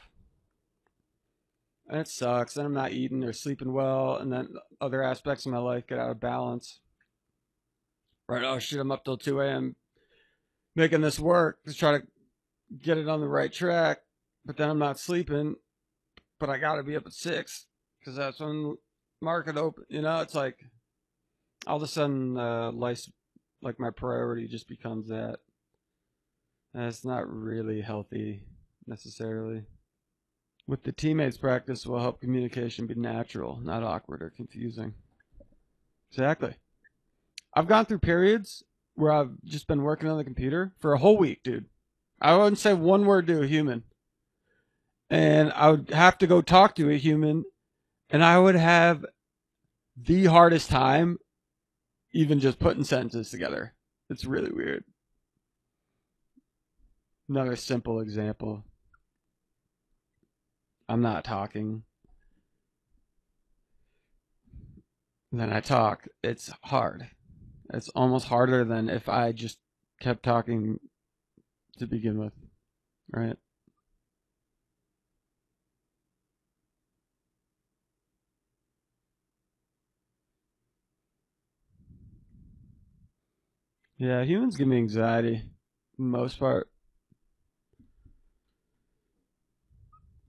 And 1.89 2.01
it 2.01 2.09
sucks. 2.09 2.57
And 2.57 2.67
I'm 2.67 2.75
not 2.75 2.93
eating 2.93 3.25
or 3.25 3.33
sleeping 3.33 3.73
well, 3.73 4.17
and 4.17 4.31
then 4.31 4.49
other 4.81 5.03
aspects 5.03 5.47
of 5.47 5.53
my 5.53 5.59
life 5.59 5.87
get 5.87 5.99
out 5.99 6.11
of 6.11 6.21
balance. 6.21 6.81
Right? 8.29 8.45
Oh 8.45 8.59
shit! 8.59 8.81
I'm 8.81 8.93
up 8.93 9.05
till 9.05 9.17
two 9.17 9.41
a.m. 9.41 9.77
making 10.77 11.01
this 11.01 11.19
work 11.19 11.59
to 11.65 11.75
try 11.75 11.99
to 11.99 12.07
get 12.81 12.99
it 12.99 13.09
on 13.09 13.21
the 13.21 13.29
right 13.29 13.53
track, 13.53 14.01
but 14.45 14.57
then 14.57 14.71
I'm 14.71 14.79
not 14.79 15.01
sleeping. 15.01 15.57
But 16.39 16.51
I 16.51 16.59
got 16.59 16.77
to 16.77 16.83
be 16.83 16.97
up 16.97 17.07
at 17.07 17.15
six 17.15 17.67
because 17.99 18.15
that's 18.17 18.39
when 18.39 18.77
market 19.23 19.57
open. 19.57 19.85
You 19.89 20.03
know, 20.03 20.21
it's 20.21 20.35
like 20.35 20.59
all 21.67 21.79
of 21.79 21.83
a 21.83 21.87
sudden, 21.87 22.37
uh, 22.37 22.71
life, 22.73 23.09
like 23.63 23.81
my 23.81 23.91
priority 23.91 24.47
just 24.47 24.69
becomes 24.69 25.09
that. 25.09 25.39
And 26.75 26.85
it's 26.85 27.07
not 27.07 27.27
really 27.27 27.81
healthy 27.81 28.43
necessarily. 28.87 29.65
With 30.67 30.83
the 30.83 30.93
teammates 30.93 31.39
practice 31.39 31.87
will 31.87 32.01
help 32.01 32.21
communication 32.21 32.87
be 32.87 32.95
natural, 32.95 33.59
not 33.63 33.83
awkward 33.83 34.21
or 34.21 34.31
confusing. 34.31 34.93
Exactly. 36.11 36.55
I've 37.55 37.69
gone 37.69 37.87
through 37.87 38.01
periods 38.01 38.63
where 38.97 39.13
I've 39.13 39.31
just 39.45 39.67
been 39.67 39.83
working 39.83 40.09
on 40.09 40.19
the 40.19 40.25
computer 40.25 40.73
for 40.79 40.93
a 40.93 40.99
whole 40.99 41.17
week, 41.17 41.43
dude. 41.43 41.67
I 42.21 42.37
wouldn't 42.37 42.59
say 42.59 42.75
one 42.75 43.07
word 43.07 43.27
to 43.29 43.43
a 43.43 43.47
human. 43.47 43.85
And 45.09 45.53
I 45.53 45.71
would 45.71 45.91
have 45.91 46.19
to 46.19 46.27
go 46.27 46.43
talk 46.43 46.75
to 46.77 46.91
a 46.91 46.97
human 46.97 47.45
and 48.11 48.25
I 48.25 48.39
would 48.39 48.57
have 48.57 49.05
the 49.97 50.27
hardest 50.27 50.71
time 50.71 51.19
even 52.13 52.41
just 52.41 52.59
putting 52.59 52.85
sentences 52.85 53.31
together. 53.31 53.75
It's 54.11 54.25
really 54.25 54.51
weird. 54.51 54.85
Another 57.29 57.57
simple 57.57 58.01
example. 58.01 58.65
I'm 60.89 61.03
not 61.03 61.25
talking. 61.25 61.83
Then 65.33 65.53
I 65.53 65.61
talk. 65.61 66.07
It's 66.23 66.51
hard. 66.65 67.11
It's 67.73 67.89
almost 67.91 68.29
harder 68.29 68.65
than 68.65 68.89
if 68.89 69.09
I 69.09 69.33
just 69.33 69.59
kept 70.01 70.23
talking 70.23 70.79
to 71.79 71.87
begin 71.87 72.19
with. 72.19 72.33
Right? 73.11 73.37
Yeah, 83.99 84.23
humans 84.25 84.57
give 84.57 84.69
me 84.69 84.77
anxiety, 84.77 85.43
most 85.97 86.39
part. 86.39 86.69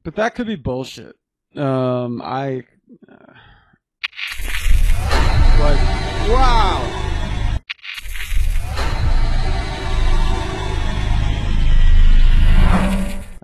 But 0.03 0.15
that 0.15 0.35
could 0.35 0.47
be 0.47 0.55
bullshit. 0.55 1.17
Um, 1.53 2.21
I 2.21 2.63
uh, 3.11 3.33
like 5.59 6.29
wow. 6.29 7.06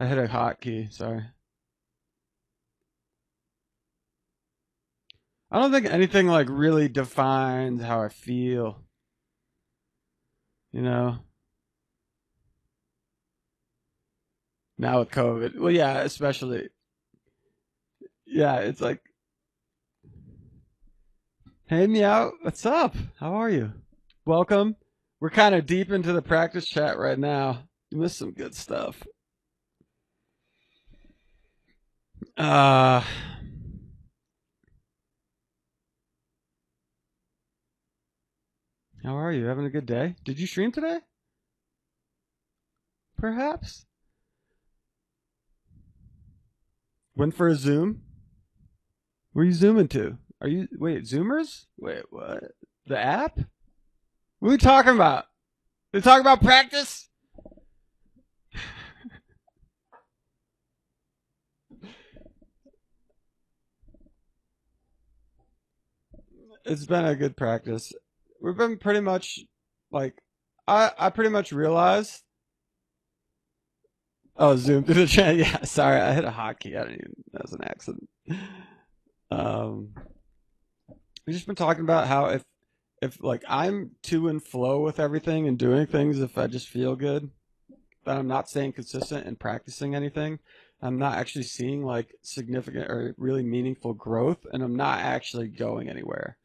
I 0.03 0.05
hit 0.05 0.17
a 0.17 0.27
hotkey. 0.27 0.91
Sorry. 0.91 1.23
I 5.49 5.59
don't 5.59 5.71
think 5.71 5.85
anything 5.85 6.27
like 6.27 6.47
really 6.49 6.89
defines 6.89 7.81
how 7.81 8.01
I 8.01 8.09
feel. 8.09 8.81
You 10.73 10.81
know? 10.81 11.19
Now 14.77 14.99
with 14.99 15.11
COVID. 15.11 15.57
Well, 15.57 15.71
yeah, 15.71 15.99
especially. 15.99 16.67
Yeah, 18.25 18.57
it's 18.57 18.81
like, 18.81 18.99
hey, 21.67 21.87
meow, 21.87 22.33
what's 22.41 22.65
up? 22.65 22.93
How 23.21 23.35
are 23.35 23.49
you? 23.49 23.71
Welcome. 24.25 24.75
We're 25.21 25.29
kind 25.29 25.55
of 25.55 25.65
deep 25.65 25.91
into 25.91 26.11
the 26.11 26.21
practice 26.21 26.65
chat 26.65 26.97
right 26.97 27.17
now. 27.17 27.69
You 27.89 27.99
missed 27.99 28.17
some 28.17 28.31
good 28.31 28.53
stuff. 28.53 29.01
Uh, 32.35 33.01
how 39.03 39.15
are 39.15 39.31
you? 39.31 39.45
Having 39.45 39.65
a 39.65 39.69
good 39.69 39.85
day? 39.85 40.15
Did 40.25 40.39
you 40.39 40.47
stream 40.47 40.71
today? 40.71 40.99
Perhaps. 43.17 43.85
Went 47.15 47.35
for 47.35 47.47
a 47.47 47.55
zoom. 47.55 48.01
Where 49.33 49.43
are 49.43 49.47
you 49.47 49.53
zooming 49.53 49.87
to? 49.89 50.17
Are 50.41 50.47
you 50.47 50.67
wait 50.73 51.03
Zoomers? 51.03 51.65
Wait, 51.77 52.03
what? 52.09 52.43
The 52.87 52.99
app? 52.99 53.37
What 54.39 54.49
are 54.49 54.51
we 54.51 54.57
talking 54.57 54.93
about? 54.93 55.25
We 55.93 56.01
talking 56.01 56.21
about 56.21 56.41
practice? 56.41 57.09
It's 66.65 66.85
been 66.85 67.05
a 67.05 67.15
good 67.15 67.35
practice. 67.35 67.93
We've 68.41 68.57
been 68.57 68.77
pretty 68.77 68.99
much 68.99 69.39
like 69.91 70.15
I 70.67 70.91
I 70.97 71.09
pretty 71.09 71.29
much 71.29 71.51
realized. 71.51 72.23
Oh, 74.35 74.55
zoom 74.55 74.83
through 74.83 74.95
the 74.95 75.07
chat. 75.07 75.35
Yeah, 75.37 75.63
sorry, 75.63 76.01
I 76.01 76.13
hit 76.13 76.25
a 76.25 76.31
hotkey. 76.31 76.75
I 76.77 76.85
didn't 76.85 77.01
even. 77.01 77.13
That 77.33 77.43
was 77.43 77.53
an 77.53 77.63
accident. 77.63 78.09
Um, 79.29 79.93
we've 81.25 81.35
just 81.35 81.45
been 81.45 81.55
talking 81.55 81.83
about 81.83 82.07
how 82.07 82.25
if 82.25 82.43
if 83.01 83.21
like 83.23 83.43
I'm 83.47 83.91
too 84.01 84.27
in 84.27 84.39
flow 84.39 84.81
with 84.81 84.99
everything 84.99 85.47
and 85.47 85.57
doing 85.57 85.85
things, 85.85 86.19
if 86.19 86.37
I 86.37 86.47
just 86.47 86.69
feel 86.69 86.95
good, 86.95 87.29
that 88.05 88.17
I'm 88.17 88.27
not 88.27 88.49
staying 88.49 88.73
consistent 88.73 89.27
and 89.27 89.39
practicing 89.39 89.93
anything, 89.95 90.39
I'm 90.81 90.97
not 90.97 91.17
actually 91.17 91.43
seeing 91.43 91.83
like 91.83 92.15
significant 92.21 92.89
or 92.89 93.15
really 93.17 93.43
meaningful 93.43 93.93
growth, 93.93 94.45
and 94.51 94.63
I'm 94.63 94.75
not 94.75 94.99
actually 94.99 95.47
going 95.47 95.89
anywhere. 95.89 96.37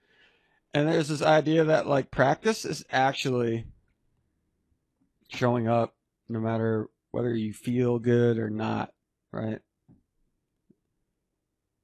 And 0.79 0.87
there's 0.87 1.09
this 1.09 1.23
idea 1.23 1.65
that 1.65 1.89
like 1.89 2.13
practice 2.13 2.65
is 2.65 2.85
actually 2.89 3.67
showing 5.29 5.67
up 5.67 5.97
no 6.29 6.39
matter 6.39 6.89
whether 7.11 7.35
you 7.35 7.53
feel 7.53 7.99
good 7.99 8.39
or 8.39 8.49
not, 8.49 8.93
right? 9.33 9.59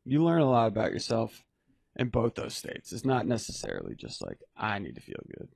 You 0.05 0.23
learn 0.23 0.43
a 0.43 0.49
lot 0.49 0.69
about 0.69 0.93
yourself 0.93 1.43
in 1.97 2.09
both 2.09 2.37
those 2.37 2.55
states. 2.55 2.93
It's 2.93 3.05
not 3.05 3.27
necessarily 3.27 3.97
just 3.97 4.25
like 4.25 4.39
I 4.57 4.79
need 4.79 4.95
to 4.95 5.01
feel 5.01 5.23
good. 5.37 5.49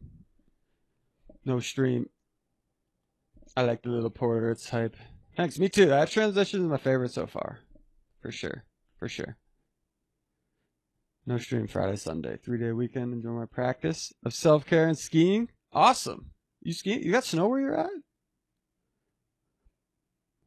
No 1.44 1.61
stream. 1.61 2.09
I 3.57 3.62
like 3.62 3.83
the 3.83 3.90
little 3.90 4.11
porter 4.11 4.53
type. 4.57 4.96
Thanks, 5.37 5.61
me 5.61 5.68
too. 5.68 5.87
That 5.87 6.11
transition 6.11 6.62
is 6.62 6.66
my 6.66 6.77
favorite 6.77 7.12
so 7.12 7.29
far. 7.29 7.61
For 8.20 8.33
sure. 8.33 8.64
For 8.98 9.09
sure. 9.09 9.37
No 11.28 11.36
stream 11.36 11.66
Friday, 11.66 11.96
Sunday. 11.96 12.38
Three 12.38 12.58
day 12.58 12.72
weekend. 12.72 13.12
Enjoy 13.12 13.28
my 13.28 13.44
practice 13.44 14.14
of 14.24 14.32
self 14.32 14.64
care 14.64 14.88
and 14.88 14.96
skiing. 14.96 15.50
Awesome. 15.74 16.30
You 16.62 16.72
skiing? 16.72 17.02
You 17.02 17.12
got 17.12 17.24
snow 17.24 17.48
where 17.48 17.60
you're 17.60 17.78
at? 17.78 17.90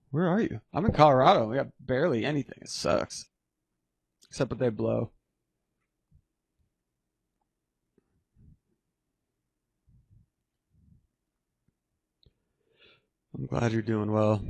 Where 0.10 0.28
are 0.28 0.42
you? 0.42 0.60
I'm 0.74 0.86
in 0.86 0.92
Colorado. 0.92 1.48
We 1.48 1.58
got 1.58 1.68
barely 1.80 2.26
anything. 2.26 2.58
It 2.64 2.70
sucks. 2.70 3.28
Except 4.28 4.50
that 4.50 4.58
they 4.58 4.70
blow. 4.70 5.12
I'm 13.38 13.46
glad 13.46 13.72
you're 13.72 13.84
doing 13.84 14.12
well. 14.12 14.44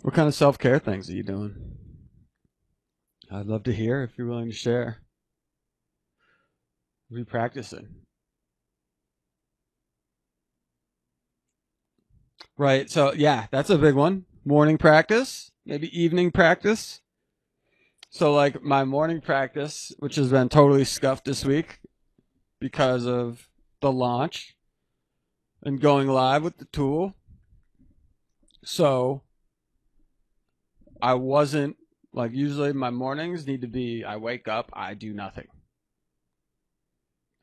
What 0.00 0.14
kind 0.14 0.26
of 0.26 0.34
self 0.34 0.58
care 0.58 0.78
things 0.78 1.10
are 1.10 1.14
you 1.14 1.22
doing? 1.22 1.76
I'd 3.30 3.44
love 3.44 3.64
to 3.64 3.74
hear 3.74 4.02
if 4.02 4.16
you're 4.16 4.26
willing 4.26 4.48
to 4.48 4.56
share. 4.56 5.02
What 7.08 7.16
are 7.16 7.18
you 7.20 7.24
practicing? 7.24 7.88
Right. 12.58 12.90
So, 12.90 13.12
yeah, 13.12 13.46
that's 13.50 13.70
a 13.70 13.78
big 13.78 13.94
one. 13.94 14.24
Morning 14.44 14.78
practice, 14.78 15.50
maybe 15.64 15.88
evening 15.98 16.30
practice. 16.30 17.00
So, 18.10 18.32
like, 18.32 18.62
my 18.62 18.84
morning 18.84 19.20
practice, 19.20 19.92
which 19.98 20.16
has 20.16 20.30
been 20.30 20.48
totally 20.48 20.84
scuffed 20.84 21.24
this 21.24 21.44
week 21.44 21.80
because 22.60 23.06
of 23.06 23.48
the 23.80 23.92
launch 23.92 24.56
and 25.62 25.80
going 25.80 26.08
live 26.08 26.42
with 26.42 26.58
the 26.58 26.64
tool. 26.66 27.14
So, 28.64 29.22
I 31.00 31.14
wasn't, 31.14 31.76
like, 32.12 32.32
usually 32.32 32.72
my 32.72 32.90
mornings 32.90 33.46
need 33.46 33.60
to 33.60 33.68
be 33.68 34.02
I 34.02 34.16
wake 34.16 34.48
up, 34.48 34.70
I 34.72 34.94
do 34.94 35.12
nothing. 35.12 35.46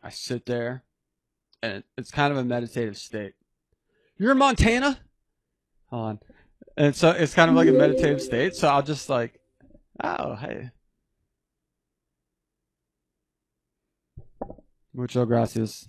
I 0.04 0.10
sit 0.10 0.46
there, 0.46 0.84
and 1.62 1.84
it's 1.98 2.12
kind 2.12 2.32
of 2.32 2.38
a 2.38 2.44
meditative 2.44 2.98
state. 2.98 3.34
You're 4.18 4.34
in 4.34 4.38
Montana? 4.38 5.00
Hold 5.88 6.06
on. 6.06 6.20
And 6.76 6.96
so 6.96 7.12
it's 7.12 7.34
kind 7.34 7.50
of 7.50 7.56
like 7.56 7.70
a 7.70 7.72
meditative 7.72 8.22
state. 8.22 8.56
So 8.56 8.68
I'll 8.68 8.84
just 8.84 9.10
like, 9.10 9.40
oh, 10.04 10.36
hey. 10.36 10.72
Mucho 14.94 15.26
gracias. 15.26 15.88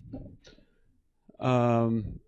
Um, 1.40 2.20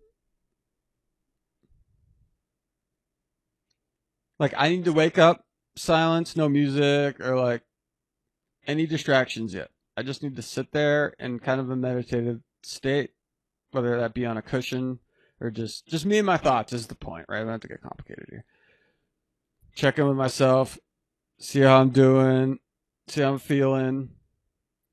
like 4.39 4.53
I 4.57 4.69
need 4.69 4.85
to 4.85 4.93
wake 4.93 5.17
up, 5.17 5.45
silence, 5.75 6.35
no 6.35 6.49
music, 6.49 7.19
or 7.19 7.35
like 7.35 7.63
any 8.67 8.85
distractions 8.85 9.53
yet. 9.53 9.71
I 9.97 10.03
just 10.03 10.21
need 10.21 10.35
to 10.35 10.43
sit 10.43 10.71
there 10.73 11.15
in 11.19 11.39
kind 11.39 11.59
of 11.59 11.71
a 11.71 11.75
meditative 11.75 12.41
state, 12.61 13.13
whether 13.71 13.99
that 13.99 14.13
be 14.13 14.27
on 14.27 14.37
a 14.37 14.43
cushion 14.43 14.99
or 15.41 15.49
just 15.49 15.87
just 15.87 16.05
me 16.05 16.19
and 16.19 16.27
my 16.27 16.37
thoughts 16.37 16.71
is 16.71 16.85
the 16.85 16.95
point, 16.95 17.25
right? 17.27 17.37
I 17.37 17.39
don't 17.39 17.53
have 17.53 17.61
to 17.61 17.67
get 17.67 17.81
complicated 17.81 18.27
here. 18.29 18.45
Check 19.73 19.97
in 19.97 20.07
with 20.07 20.15
myself, 20.15 20.77
see 21.39 21.61
how 21.61 21.81
I'm 21.81 21.89
doing, 21.89 22.59
see 23.07 23.21
how 23.21 23.33
I'm 23.33 23.39
feeling, 23.39 24.09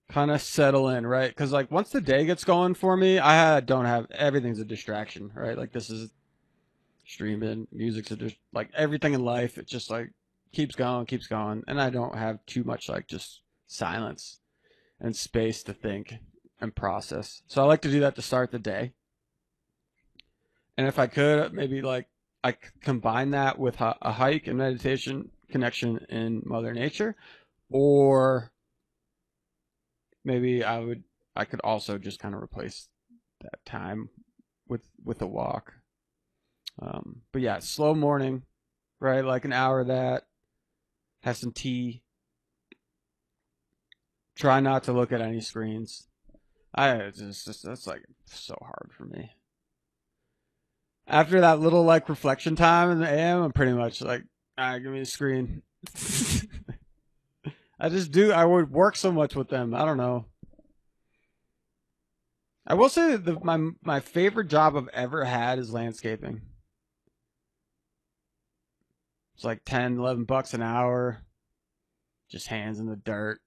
kind 0.08 0.30
of 0.30 0.40
settle 0.40 0.88
in, 0.88 1.06
right? 1.06 1.28
Because 1.28 1.52
like 1.52 1.70
once 1.70 1.90
the 1.90 2.00
day 2.00 2.24
gets 2.24 2.44
going 2.44 2.72
for 2.72 2.96
me, 2.96 3.18
I 3.18 3.60
don't 3.60 3.84
have 3.84 4.10
everything's 4.10 4.58
a 4.58 4.64
distraction, 4.64 5.30
right? 5.34 5.58
Like 5.58 5.72
this 5.72 5.90
is 5.90 6.12
streaming, 7.04 7.68
music's 7.70 8.10
a 8.10 8.16
dis- 8.16 8.36
like 8.54 8.70
everything 8.74 9.12
in 9.12 9.22
life. 9.22 9.58
It 9.58 9.66
just 9.66 9.90
like 9.90 10.12
keeps 10.52 10.74
going, 10.74 11.04
keeps 11.04 11.26
going, 11.26 11.62
and 11.68 11.78
I 11.78 11.90
don't 11.90 12.16
have 12.16 12.38
too 12.46 12.64
much 12.64 12.88
like 12.88 13.06
just 13.06 13.42
silence 13.66 14.40
and 15.04 15.14
space 15.14 15.62
to 15.62 15.74
think 15.74 16.14
and 16.62 16.74
process. 16.74 17.42
So 17.46 17.62
I 17.62 17.66
like 17.66 17.82
to 17.82 17.90
do 17.90 18.00
that 18.00 18.16
to 18.16 18.22
start 18.22 18.50
the 18.50 18.58
day. 18.58 18.94
And 20.78 20.88
if 20.88 20.98
I 20.98 21.06
could, 21.08 21.52
maybe 21.52 21.82
like 21.82 22.08
I 22.42 22.56
combine 22.80 23.32
that 23.32 23.58
with 23.58 23.82
a 23.82 24.12
hike 24.12 24.46
and 24.46 24.56
meditation 24.56 25.30
connection 25.50 25.98
in 26.08 26.42
Mother 26.46 26.72
Nature, 26.72 27.16
or 27.70 28.50
maybe 30.24 30.64
I 30.64 30.78
would 30.78 31.04
I 31.36 31.44
could 31.44 31.60
also 31.62 31.98
just 31.98 32.18
kind 32.18 32.34
of 32.34 32.42
replace 32.42 32.88
that 33.42 33.62
time 33.66 34.08
with 34.66 34.88
with 35.04 35.20
a 35.20 35.26
walk. 35.26 35.74
Um, 36.80 37.20
but 37.30 37.42
yeah, 37.42 37.58
slow 37.58 37.94
morning, 37.94 38.44
right? 39.00 39.24
Like 39.24 39.44
an 39.44 39.52
hour 39.52 39.80
of 39.80 39.88
that. 39.88 40.24
Have 41.20 41.36
some 41.36 41.52
tea, 41.52 42.02
Try 44.36 44.60
not 44.60 44.84
to 44.84 44.92
look 44.92 45.12
at 45.12 45.20
any 45.20 45.40
screens. 45.40 46.08
I 46.74 47.10
just, 47.14 47.44
just 47.44 47.64
that's 47.64 47.86
like 47.86 48.04
so 48.24 48.56
hard 48.60 48.90
for 48.96 49.04
me. 49.04 49.30
After 51.06 51.40
that 51.40 51.60
little 51.60 51.84
like 51.84 52.08
reflection 52.08 52.56
time 52.56 52.90
in 52.90 52.98
the 52.98 53.08
AM, 53.08 53.42
I'm 53.42 53.52
pretty 53.52 53.72
much 53.72 54.00
like, 54.00 54.24
all 54.58 54.70
right, 54.70 54.78
give 54.80 54.90
me 54.90 55.00
a 55.00 55.06
screen. 55.06 55.62
I 57.78 57.88
just 57.90 58.10
do. 58.10 58.32
I 58.32 58.44
would 58.44 58.70
work 58.70 58.96
so 58.96 59.12
much 59.12 59.36
with 59.36 59.48
them. 59.48 59.74
I 59.74 59.84
don't 59.84 59.98
know. 59.98 60.24
I 62.66 62.74
will 62.74 62.88
say 62.88 63.12
that 63.12 63.24
the, 63.24 63.38
my 63.40 63.70
my 63.82 64.00
favorite 64.00 64.48
job 64.48 64.76
I've 64.76 64.88
ever 64.88 65.24
had 65.24 65.58
is 65.58 65.72
landscaping. 65.72 66.40
It's 69.34 69.44
like 69.44 69.62
10, 69.64 69.98
11 69.98 70.24
bucks 70.24 70.54
an 70.54 70.62
hour. 70.62 71.22
Just 72.30 72.46
hands 72.48 72.78
in 72.78 72.86
the 72.86 72.96
dirt 72.96 73.40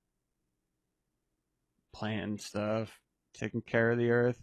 planting 1.93 2.37
stuff, 2.37 2.99
taking 3.33 3.61
care 3.61 3.91
of 3.91 3.97
the 3.97 4.11
earth. 4.11 4.41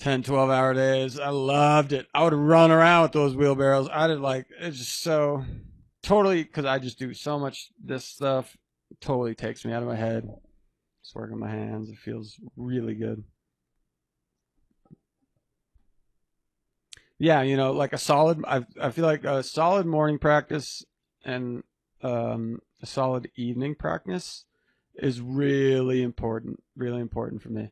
10, 0.00 0.22
12 0.22 0.50
hour 0.50 0.72
days. 0.74 1.20
I 1.20 1.28
loved 1.28 1.92
it. 1.92 2.06
I 2.14 2.24
would 2.24 2.32
run 2.32 2.70
around 2.70 3.02
with 3.02 3.12
those 3.12 3.36
wheelbarrows. 3.36 3.88
I 3.92 4.06
did 4.06 4.20
like, 4.20 4.46
it's 4.58 4.78
just 4.78 5.02
so 5.02 5.44
totally, 6.02 6.42
because 6.42 6.64
I 6.64 6.78
just 6.78 6.98
do 6.98 7.12
so 7.12 7.38
much 7.38 7.70
this 7.82 8.06
stuff, 8.06 8.56
totally 9.00 9.34
takes 9.34 9.64
me 9.64 9.72
out 9.72 9.82
of 9.82 9.88
my 9.88 9.96
head. 9.96 10.28
Just 11.04 11.14
working 11.14 11.38
my 11.38 11.50
hands. 11.50 11.90
It 11.90 11.98
feels 11.98 12.40
really 12.56 12.94
good. 12.94 13.22
Yeah, 17.18 17.42
you 17.42 17.58
know, 17.58 17.72
like 17.72 17.92
a 17.92 17.98
solid, 17.98 18.42
I, 18.48 18.64
I 18.80 18.90
feel 18.90 19.04
like 19.04 19.24
a 19.24 19.42
solid 19.42 19.84
morning 19.84 20.18
practice 20.18 20.82
and 21.22 21.62
um, 22.02 22.60
a 22.80 22.86
solid 22.86 23.30
evening 23.36 23.74
practice 23.74 24.46
is 25.00 25.20
really 25.20 26.02
important, 26.02 26.62
really 26.76 27.00
important 27.00 27.42
for 27.42 27.48
me. 27.48 27.70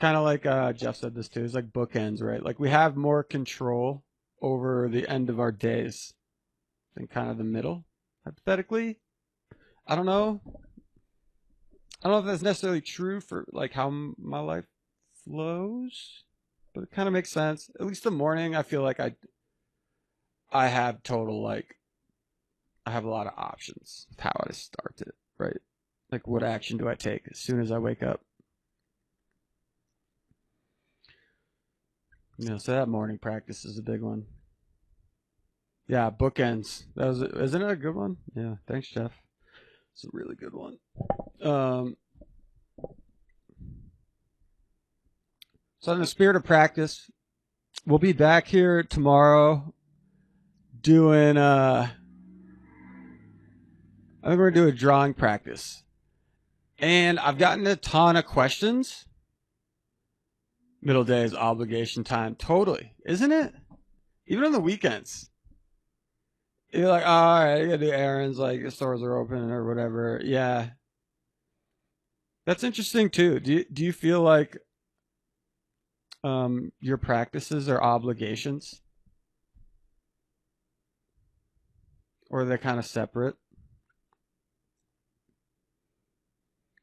Kind 0.00 0.16
of 0.16 0.24
like 0.24 0.46
uh, 0.46 0.72
Jeff 0.72 0.96
said 0.96 1.14
this 1.14 1.28
too. 1.28 1.44
It's 1.44 1.54
like 1.54 1.72
bookends, 1.72 2.22
right? 2.22 2.42
Like 2.42 2.58
we 2.58 2.70
have 2.70 2.96
more 2.96 3.22
control 3.22 4.02
over 4.40 4.88
the 4.88 5.08
end 5.08 5.30
of 5.30 5.38
our 5.38 5.52
days 5.52 6.14
than 6.94 7.06
kind 7.06 7.30
of 7.30 7.38
the 7.38 7.44
middle, 7.44 7.84
hypothetically. 8.24 8.98
I 9.86 9.94
don't 9.94 10.06
know. 10.06 10.40
I 12.02 12.08
don't 12.08 12.12
know 12.12 12.18
if 12.18 12.24
that's 12.26 12.42
necessarily 12.42 12.80
true 12.80 13.20
for 13.20 13.44
like 13.52 13.72
how 13.72 13.90
my 14.18 14.40
life 14.40 14.64
flows, 15.24 16.24
but 16.74 16.82
it 16.82 16.90
kind 16.90 17.06
of 17.06 17.12
makes 17.12 17.30
sense. 17.30 17.70
At 17.78 17.86
least 17.86 18.02
the 18.02 18.10
morning, 18.10 18.56
I 18.56 18.62
feel 18.62 18.82
like 18.82 18.98
I 18.98 19.14
I 20.50 20.66
have 20.66 21.02
total 21.02 21.40
like 21.42 21.76
I 22.84 22.90
have 22.90 23.04
a 23.04 23.10
lot 23.10 23.26
of 23.26 23.34
options 23.36 24.06
of 24.10 24.18
how 24.18 24.32
I 24.48 24.52
start 24.52 25.00
it, 25.00 25.14
right? 25.38 25.58
Like 26.12 26.28
what 26.28 26.42
action 26.42 26.76
do 26.76 26.90
I 26.90 26.94
take 26.94 27.22
as 27.30 27.38
soon 27.38 27.58
as 27.58 27.72
I 27.72 27.78
wake 27.78 28.02
up? 28.02 28.20
Know, 32.38 32.58
so 32.58 32.72
that 32.72 32.88
morning 32.88 33.18
practice 33.18 33.64
is 33.64 33.78
a 33.78 33.82
big 33.82 34.02
one. 34.02 34.26
Yeah, 35.86 36.10
bookends. 36.10 36.84
That 36.96 37.06
was 37.06 37.22
isn't 37.22 37.62
it 37.62 37.70
a 37.70 37.76
good 37.76 37.94
one? 37.94 38.18
Yeah, 38.34 38.56
thanks, 38.66 38.88
Jeff. 38.88 39.12
It's 39.94 40.04
a 40.04 40.08
really 40.12 40.34
good 40.34 40.52
one. 40.52 40.78
Um, 41.40 41.96
so 45.78 45.92
in 45.92 46.00
the 46.00 46.06
spirit 46.06 46.36
of 46.36 46.44
practice, 46.44 47.10
we'll 47.86 47.98
be 47.98 48.12
back 48.12 48.48
here 48.48 48.82
tomorrow 48.82 49.72
doing 50.80 51.36
uh 51.36 51.88
I 54.22 54.28
think 54.28 54.38
we're 54.38 54.50
gonna 54.50 54.66
do 54.66 54.68
a 54.68 54.72
drawing 54.72 55.14
practice. 55.14 55.84
And 56.82 57.20
I've 57.20 57.38
gotten 57.38 57.64
a 57.68 57.76
ton 57.76 58.16
of 58.16 58.26
questions. 58.26 59.06
Middle 60.82 61.04
day 61.04 61.22
is 61.22 61.32
obligation 61.32 62.02
time. 62.02 62.34
Totally. 62.34 62.92
Isn't 63.06 63.30
it? 63.30 63.54
Even 64.26 64.44
on 64.44 64.52
the 64.52 64.60
weekends. 64.60 65.30
You're 66.72 66.88
like, 66.88 67.04
oh, 67.04 67.08
all 67.08 67.44
right, 67.44 67.60
I 67.60 67.64
gotta 67.66 67.78
do 67.78 67.90
errands, 67.90 68.38
like 68.38 68.62
the 68.62 68.70
stores 68.70 69.02
are 69.02 69.16
open 69.16 69.50
or 69.50 69.64
whatever. 69.64 70.20
Yeah. 70.24 70.70
That's 72.46 72.64
interesting 72.64 73.10
too. 73.10 73.38
Do 73.38 73.52
you, 73.52 73.64
do 73.72 73.84
you 73.84 73.92
feel 73.92 74.20
like 74.20 74.58
um 76.24 76.72
your 76.80 76.96
practices 76.96 77.68
are 77.68 77.80
obligations? 77.80 78.80
Or 82.28 82.40
are 82.40 82.44
they 82.44 82.58
kind 82.58 82.80
of 82.80 82.86
separate? 82.86 83.36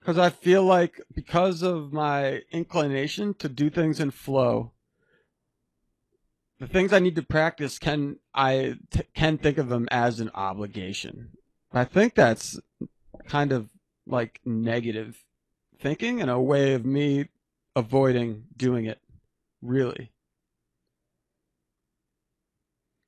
Because 0.09 0.25
I 0.25 0.31
feel 0.31 0.63
like 0.63 0.99
because 1.13 1.61
of 1.61 1.93
my 1.93 2.41
inclination 2.51 3.35
to 3.35 3.47
do 3.47 3.69
things 3.69 3.99
in 3.99 4.09
flow, 4.09 4.71
the 6.59 6.65
things 6.65 6.91
I 6.91 6.97
need 6.97 7.15
to 7.17 7.21
practice 7.21 7.77
can 7.77 8.15
I 8.33 8.77
t- 8.89 9.03
can 9.13 9.37
think 9.37 9.59
of 9.59 9.69
them 9.69 9.87
as 9.91 10.19
an 10.19 10.31
obligation. 10.33 11.37
I 11.71 11.83
think 11.85 12.15
that's 12.15 12.59
kind 13.27 13.51
of 13.51 13.69
like 14.07 14.41
negative 14.43 15.25
thinking 15.79 16.21
and 16.21 16.31
a 16.31 16.39
way 16.39 16.73
of 16.73 16.87
me 16.87 17.27
avoiding 17.75 18.45
doing 18.57 18.85
it. 18.85 19.01
Really. 19.61 20.11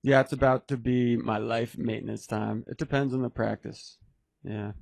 Yeah, 0.04 0.22
it's 0.22 0.34
about 0.34 0.68
to 0.68 0.78
be 0.78 1.18
my 1.18 1.40
life 1.40 1.80
maintenance 1.80 2.28
time. 2.28 2.64
It 2.68 2.78
depends 2.78 3.12
on 3.12 3.24
the 3.24 3.32
practice. 3.32 3.98
Yeah. 4.44 4.74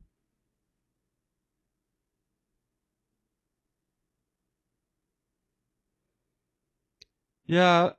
Yeah, 7.49 7.93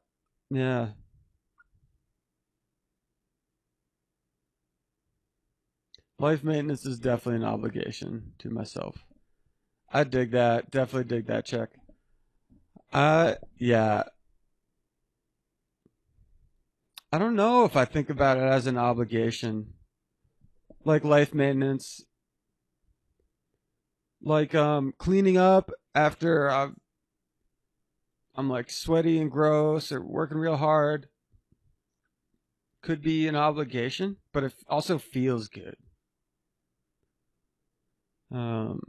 yeah. 0.49 0.91
Life 6.21 6.45
maintenance 6.45 6.87
is 6.87 7.01
definitely 7.01 7.45
an 7.45 7.53
obligation 7.53 8.35
to 8.39 8.49
myself. 8.49 9.05
I 9.93 10.05
dig 10.05 10.31
that. 10.31 10.71
Definitely 10.71 11.17
dig 11.17 11.27
that 11.27 11.47
check. 11.47 11.71
Uh, 12.93 13.35
yeah. 13.59 14.05
I 17.13 17.19
don't 17.19 17.35
know 17.35 17.65
if 17.65 17.75
I 17.75 17.87
think 17.87 18.09
about 18.09 18.37
it 18.37 18.45
as 18.45 18.69
an 18.69 18.79
obligation. 18.79 19.73
Like 20.85 21.03
life 21.03 21.35
maintenance. 21.35 22.05
Like 24.23 24.55
um 24.55 24.95
cleaning 24.97 25.39
up 25.39 25.73
after 25.93 26.49
I've 26.49 26.75
I'm 28.41 28.49
like 28.49 28.71
sweaty 28.71 29.21
and 29.21 29.31
gross 29.31 29.93
or 29.93 30.01
working 30.01 30.39
real 30.39 30.57
hard 30.57 31.09
could 32.83 33.03
be 33.03 33.29
an 33.29 33.37
obligation, 33.37 34.17
but 34.33 34.45
it 34.45 34.55
also 34.67 34.97
feels 34.97 35.49
good. 35.49 35.77
Um, 38.33 38.81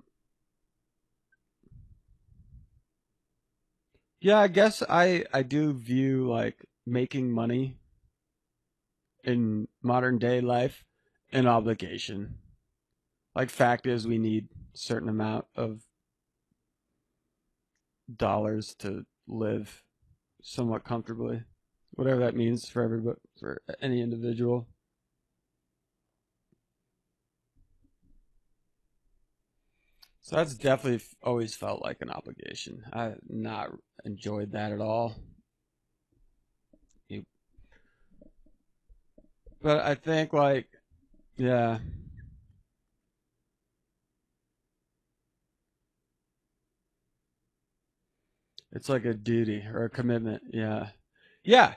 yeah, 4.22 4.40
I 4.40 4.48
guess 4.48 4.82
I 4.88 5.26
I 5.34 5.44
do 5.44 5.74
view 5.74 6.30
like 6.30 6.66
making 6.86 7.30
money 7.30 7.76
in 9.26 9.68
modern 9.84 10.18
day 10.18 10.40
life 10.40 10.86
an 11.34 11.46
obligation. 11.46 12.36
Like 13.36 13.50
fact 13.50 13.86
is 13.86 14.08
we 14.08 14.18
need 14.18 14.48
certain 14.74 15.10
amount 15.10 15.44
of 15.58 15.82
dollars 18.16 18.74
to 18.76 19.06
live 19.28 19.84
somewhat 20.42 20.84
comfortably, 20.84 21.44
whatever 21.92 22.20
that 22.22 22.36
means 22.36 22.68
for 22.68 22.82
everybody, 22.82 23.20
for 23.40 23.62
any 23.82 24.02
individual. 24.02 24.68
So 30.22 30.36
that's 30.36 30.54
definitely 30.54 31.06
always 31.24 31.56
felt 31.56 31.82
like 31.82 31.98
an 32.02 32.10
obligation. 32.10 32.84
I 32.94 33.14
not 33.28 33.72
enjoyed 34.06 34.52
that 34.52 34.72
at 34.72 34.80
all. 34.80 35.16
But 39.62 39.80
I 39.86 39.96
think 39.96 40.34
like, 40.34 40.68
yeah. 41.38 41.80
It's 48.72 48.90
like 48.90 49.06
a 49.06 49.14
duty 49.14 49.64
or 49.72 49.86
a 49.86 49.90
commitment. 49.90 50.44
Yeah. 50.52 50.90
Yeah. 51.44 51.76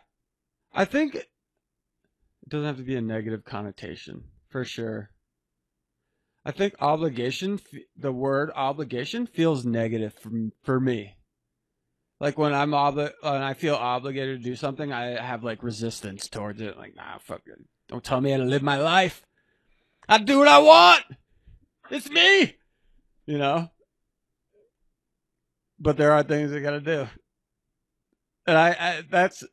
I 0.72 0.84
think 0.84 1.14
it 1.14 1.28
doesn't 2.48 2.66
have 2.66 2.76
to 2.76 2.82
be 2.82 2.96
a 2.96 3.00
negative 3.00 3.44
connotation 3.44 4.24
for 4.48 4.64
sure. 4.64 5.10
I 6.44 6.52
think 6.52 6.74
obligation, 6.80 7.60
the 7.96 8.12
word 8.12 8.50
obligation 8.54 9.26
feels 9.26 9.64
negative 9.64 10.14
for, 10.14 10.30
for 10.62 10.78
me. 10.78 11.16
Like 12.20 12.38
when 12.38 12.54
I'm 12.54 12.70
obli- 12.70 13.12
when 13.22 13.42
I 13.42 13.54
feel 13.54 13.74
obligated 13.74 14.42
to 14.42 14.44
do 14.50 14.56
something, 14.56 14.92
I 14.92 15.20
have 15.20 15.42
like 15.42 15.62
resistance 15.62 16.28
towards 16.28 16.60
it. 16.60 16.76
Like, 16.76 16.94
nah, 16.94 17.18
fuck 17.18 17.42
it. 17.46 17.58
Don't 17.88 18.04
tell 18.04 18.20
me 18.20 18.30
how 18.30 18.38
to 18.38 18.44
live 18.44 18.62
my 18.62 18.76
life. 18.76 19.24
I 20.08 20.18
do 20.18 20.38
what 20.38 20.48
I 20.48 20.58
want. 20.58 21.02
It's 21.90 22.10
me. 22.10 22.56
You 23.26 23.38
know? 23.38 23.70
But 25.84 25.98
there 25.98 26.12
are 26.12 26.22
things 26.22 26.50
I 26.50 26.60
gotta 26.60 26.80
do. 26.80 27.06
And 28.46 28.56
I, 28.56 28.70
I 28.70 29.02
that's 29.08 29.44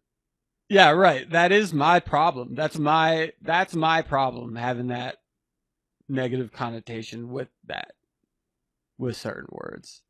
yeah, 0.70 0.92
right. 0.92 1.30
That 1.30 1.52
is 1.52 1.74
my 1.74 2.00
problem. 2.00 2.56
That's 2.56 2.80
my 2.80 3.34
that's 3.42 3.76
my 3.76 4.02
problem 4.02 4.56
having 4.56 4.88
that 4.88 5.18
negative 6.08 6.54
connotation 6.54 7.30
with 7.30 7.50
that 7.68 7.92
with 8.98 9.18
certain 9.18 9.50
words. 9.52 10.02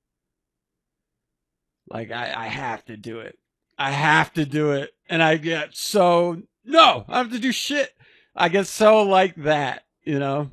Like 1.90 2.12
I, 2.12 2.46
I 2.46 2.48
have 2.48 2.86
to 2.86 2.98
do 2.98 3.22
it. 3.22 3.40
I 3.80 3.90
have 3.90 4.32
to 4.34 4.46
do 4.46 4.74
it. 4.74 4.92
And 5.10 5.24
I 5.24 5.38
get 5.38 5.76
so 5.76 6.44
no, 6.64 7.06
I 7.08 7.18
have 7.18 7.32
to 7.32 7.40
do 7.40 7.52
shit. 7.52 7.96
I 8.36 8.50
get 8.50 8.68
so 8.68 9.02
like 9.02 9.34
that, 9.38 9.86
you 10.04 10.20
know. 10.20 10.52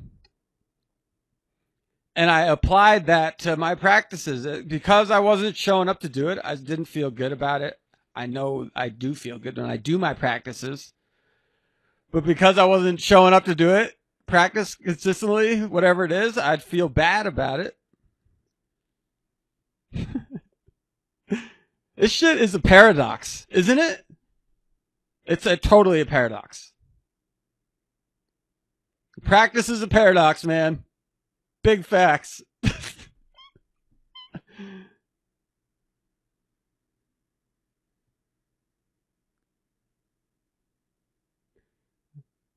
And 2.19 2.29
I 2.29 2.41
applied 2.41 3.05
that 3.05 3.39
to 3.39 3.55
my 3.55 3.75
practices 3.75 4.45
Uh, 4.45 4.61
because 4.67 5.09
I 5.09 5.19
wasn't 5.19 5.55
showing 5.55 5.87
up 5.87 6.01
to 6.01 6.09
do 6.09 6.27
it. 6.27 6.37
I 6.43 6.55
didn't 6.55 6.89
feel 6.89 7.11
good 7.11 7.31
about 7.31 7.61
it. 7.61 7.79
I 8.13 8.25
know 8.25 8.69
I 8.75 8.89
do 8.89 9.15
feel 9.15 9.39
good 9.39 9.55
when 9.55 9.69
I 9.69 9.77
do 9.77 9.97
my 9.97 10.13
practices. 10.13 10.91
But 12.11 12.25
because 12.25 12.57
I 12.57 12.65
wasn't 12.65 12.99
showing 12.99 13.33
up 13.33 13.45
to 13.45 13.55
do 13.55 13.73
it, 13.73 13.97
practice 14.25 14.75
consistently, 14.75 15.65
whatever 15.65 16.03
it 16.03 16.11
is, 16.11 16.37
I'd 16.37 16.61
feel 16.61 16.89
bad 16.89 17.25
about 17.25 17.61
it. 17.61 17.77
this 21.95 22.11
shit 22.11 22.41
is 22.41 22.53
a 22.53 22.59
paradox, 22.59 23.47
isn't 23.49 23.79
it? 23.79 24.05
It's 25.23 25.45
a 25.45 25.55
totally 25.55 26.01
a 26.01 26.05
paradox. 26.05 26.73
Practice 29.23 29.69
is 29.69 29.81
a 29.81 29.87
paradox, 29.87 30.43
man. 30.43 30.83
Big 31.63 31.85
facts. 31.85 32.41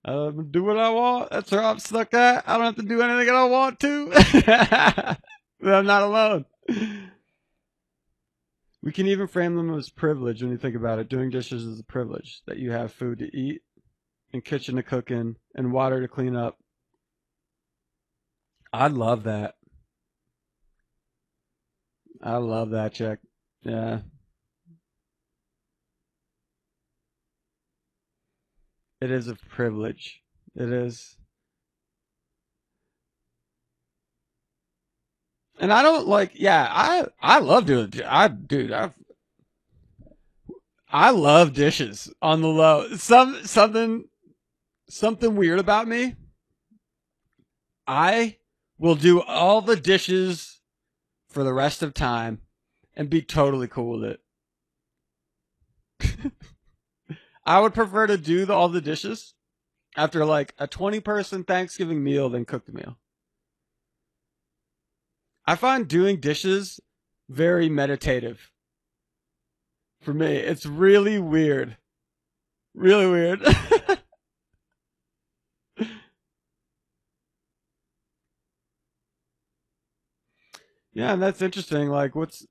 Uh, 0.04 0.30
do 0.30 0.64
what 0.64 0.78
I 0.78 0.90
want. 0.90 1.30
That's 1.30 1.50
where 1.52 1.62
I'm 1.62 1.78
stuck 1.78 2.12
at. 2.12 2.48
I 2.48 2.56
don't 2.56 2.66
have 2.66 2.76
to 2.76 2.82
do 2.82 3.02
anything 3.02 3.28
I 3.28 3.32
don't 3.32 3.50
want 3.52 3.78
to. 3.80 5.16
I'm 5.64 5.86
not 5.86 6.02
alone. 6.02 6.44
We 8.82 8.90
can 8.90 9.06
even 9.06 9.28
frame 9.28 9.54
them 9.54 9.72
as 9.74 9.90
privilege 9.90 10.42
when 10.42 10.50
you 10.50 10.58
think 10.58 10.74
about 10.74 10.98
it. 10.98 11.08
Doing 11.08 11.30
dishes 11.30 11.62
is 11.62 11.78
a 11.78 11.84
privilege 11.84 12.42
that 12.46 12.58
you 12.58 12.72
have 12.72 12.92
food 12.92 13.20
to 13.20 13.36
eat, 13.36 13.62
and 14.32 14.44
kitchen 14.44 14.74
to 14.74 14.82
cook 14.82 15.12
in, 15.12 15.36
and 15.54 15.72
water 15.72 16.00
to 16.00 16.08
clean 16.08 16.34
up. 16.34 16.58
I 18.72 18.88
love 18.88 19.24
that. 19.24 19.54
I 22.22 22.36
love 22.36 22.70
that 22.70 22.94
check. 22.94 23.18
Yeah. 23.62 24.00
It 29.00 29.10
is 29.10 29.28
a 29.28 29.34
privilege. 29.34 30.22
It 30.54 30.70
is. 30.72 31.16
And 35.58 35.72
I 35.72 35.82
don't 35.82 36.06
like, 36.08 36.32
yeah, 36.34 36.66
I 36.70 37.06
I 37.20 37.40
love 37.40 37.66
doing, 37.66 37.92
I 38.06 38.28
dude, 38.28 38.72
I 38.72 38.92
I 40.88 41.10
love 41.10 41.52
dishes 41.52 42.12
on 42.22 42.42
the 42.42 42.48
low. 42.48 42.94
Some 42.96 43.44
something 43.44 44.04
something 44.88 45.36
weird 45.36 45.58
about 45.58 45.88
me. 45.88 46.16
I 47.86 48.36
will 48.82 48.94
do 48.96 49.22
all 49.22 49.62
the 49.62 49.76
dishes 49.76 50.60
for 51.28 51.44
the 51.44 51.52
rest 51.52 51.84
of 51.84 51.94
time 51.94 52.40
and 52.96 53.08
be 53.08 53.22
totally 53.22 53.68
cool 53.68 54.00
with 54.00 54.18
it. 56.00 56.32
I 57.46 57.60
would 57.60 57.74
prefer 57.74 58.08
to 58.08 58.18
do 58.18 58.44
the, 58.44 58.52
all 58.52 58.68
the 58.68 58.80
dishes 58.80 59.34
after 59.96 60.24
like 60.24 60.52
a 60.58 60.66
20 60.66 60.98
person 60.98 61.44
Thanksgiving 61.44 62.02
meal 62.02 62.28
than 62.28 62.44
cook 62.44 62.66
the 62.66 62.72
meal. 62.72 62.98
I 65.46 65.54
find 65.54 65.86
doing 65.86 66.18
dishes 66.18 66.80
very 67.28 67.68
meditative. 67.68 68.50
For 70.00 70.12
me, 70.12 70.38
it's 70.38 70.66
really 70.66 71.20
weird. 71.20 71.76
Really 72.74 73.06
weird. 73.06 73.46
yeah, 80.92 81.12
and 81.12 81.22
that's 81.22 81.42
interesting. 81.42 81.88
Like, 81.88 82.14
what's. 82.14 82.46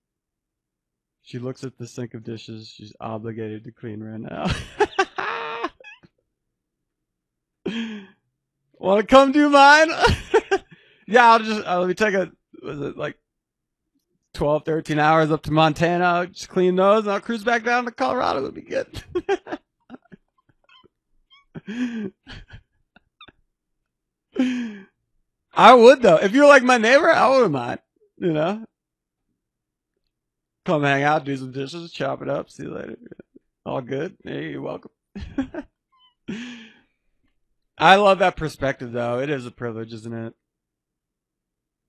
She 1.24 1.38
looks 1.38 1.64
at 1.64 1.78
the 1.78 1.88
sink 1.88 2.16
of 2.16 2.24
dishes 2.24 2.68
she's 2.68 2.96
obligated 3.00 3.64
to 3.66 3.72
clean 3.72 4.02
right 4.04 4.20
now. 4.20 4.52
Want 8.80 9.02
to 9.02 9.06
come 9.06 9.32
do 9.32 9.48
mine? 9.50 9.92
yeah, 11.08 11.32
I'll 11.32 11.39
just 11.39 11.66
uh, 11.66 11.80
let 11.80 11.88
me 11.88 11.94
take 11.94 12.16
a 12.16 12.32
was 12.64 12.80
it 12.82 12.98
like 12.98 13.18
12, 14.34 14.66
13 14.66 14.98
hours 14.98 15.30
up 15.32 15.44
to 15.44 15.52
Montana. 15.52 16.04
I'll 16.04 16.26
just 16.26 16.50
clean 16.50 16.76
those 16.76 17.04
and 17.04 17.12
I'll 17.12 17.22
cruise 17.22 17.44
back 17.44 17.64
down 17.64 17.86
to 17.86 17.92
Colorado. 17.92 18.39
It'll 18.39 18.52
be 18.52 18.62
good. 18.62 19.04
I 25.54 25.74
would 25.74 26.02
though. 26.02 26.18
If 26.18 26.32
you're 26.32 26.48
like 26.48 26.64
my 26.64 26.78
neighbor, 26.78 27.12
I 27.12 27.30
wouldn't 27.30 27.52
mind. 27.52 27.80
You 28.22 28.34
know, 28.34 28.63
come 30.63 30.84
hang 30.84 31.01
out, 31.01 31.26
do 31.26 31.36
some 31.36 31.51
dishes, 31.51 31.91
chop 31.91 32.22
it 32.22 32.30
up. 32.30 32.51
See 32.51 32.61
you 32.61 32.72
later. 32.72 32.99
All 33.65 33.82
good. 33.82 34.15
Hey, 34.24 34.51
you're 34.51 34.61
welcome. 34.61 34.91
I 37.80 37.95
love 37.95 38.19
that 38.19 38.36
perspective 38.38 38.91
though. 38.91 39.17
It 39.17 39.32
is 39.32 39.47
a 39.47 39.51
privilege, 39.51 39.91
isn't 39.91 40.13
it? 40.13 40.36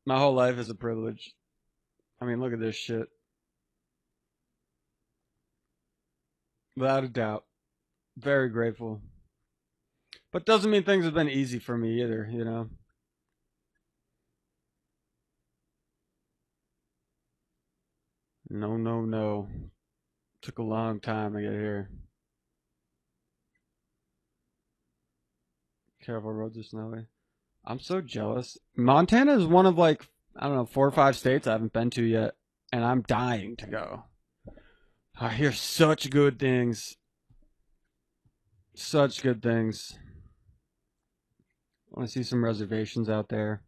My 0.06 0.16
whole 0.18 0.32
life 0.32 0.56
is 0.56 0.70
a 0.70 0.74
privilege. 0.74 1.34
I 2.18 2.24
mean, 2.24 2.40
look 2.40 2.54
at 2.54 2.60
this 2.60 2.76
shit. 2.76 3.08
Without 6.78 7.04
a 7.04 7.08
doubt. 7.08 7.44
Very 8.16 8.48
grateful. 8.48 9.02
But 10.32 10.46
doesn't 10.46 10.70
mean 10.70 10.84
things 10.84 11.04
have 11.04 11.12
been 11.12 11.28
easy 11.28 11.58
for 11.58 11.76
me 11.76 12.02
either, 12.02 12.26
you 12.32 12.42
know? 12.42 12.70
No, 18.54 18.76
no, 18.76 19.00
no. 19.00 19.48
Took 20.42 20.58
a 20.58 20.62
long 20.62 21.00
time 21.00 21.32
to 21.32 21.40
get 21.40 21.52
here. 21.52 21.88
Careful, 26.04 26.34
roads 26.34 26.58
are 26.58 26.62
snowy. 26.62 27.06
I'm 27.64 27.80
so 27.80 28.02
jealous. 28.02 28.58
Montana 28.76 29.38
is 29.38 29.46
one 29.46 29.64
of 29.64 29.78
like 29.78 30.06
I 30.36 30.48
don't 30.48 30.56
know 30.56 30.66
four 30.66 30.86
or 30.86 30.90
five 30.90 31.16
states 31.16 31.46
I 31.46 31.52
haven't 31.52 31.72
been 31.72 31.88
to 31.90 32.02
yet, 32.02 32.34
and 32.70 32.84
I'm 32.84 33.00
dying 33.00 33.56
to 33.56 33.66
go. 33.66 34.04
I 35.18 35.30
hear 35.30 35.52
such 35.52 36.10
good 36.10 36.38
things. 36.38 36.98
Such 38.74 39.22
good 39.22 39.42
things. 39.42 39.98
I 41.88 42.00
want 42.00 42.10
to 42.10 42.12
see 42.12 42.22
some 42.22 42.44
reservations 42.44 43.08
out 43.08 43.30
there. 43.30 43.62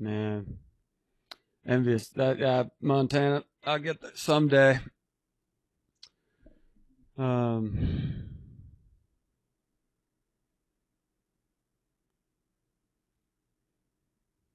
Man, 0.00 0.58
envious 1.66 2.08
that 2.10 2.38
yeah, 2.38 2.64
Montana. 2.80 3.42
I'll 3.64 3.80
get 3.80 4.00
there 4.00 4.12
someday. 4.14 4.78
Um, 7.18 8.28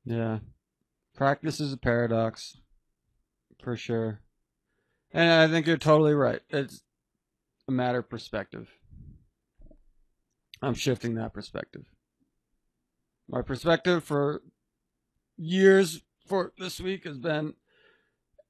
yeah, 0.06 0.39
practice 1.14 1.60
is 1.60 1.74
a 1.74 1.78
paradox, 1.78 2.56
for 3.62 3.76
sure. 3.76 4.22
And 5.12 5.30
I 5.30 5.50
think 5.50 5.68
you're 5.68 5.76
totally 5.76 6.14
right. 6.14 6.39
It's 6.50 6.84
a 7.68 7.74
matter 7.74 8.00
of 8.00 8.10
perspective. 8.10 8.70
I'm 10.62 10.74
shifting 10.74 11.16
that 11.16 11.34
perspective. 11.34 11.84
My 13.28 13.41
perspective 13.41 14.06
for 14.06 14.41
years 15.38 16.01
for 16.27 16.53
this 16.57 16.79
week 16.79 17.05
has 17.05 17.17
been 17.17 17.53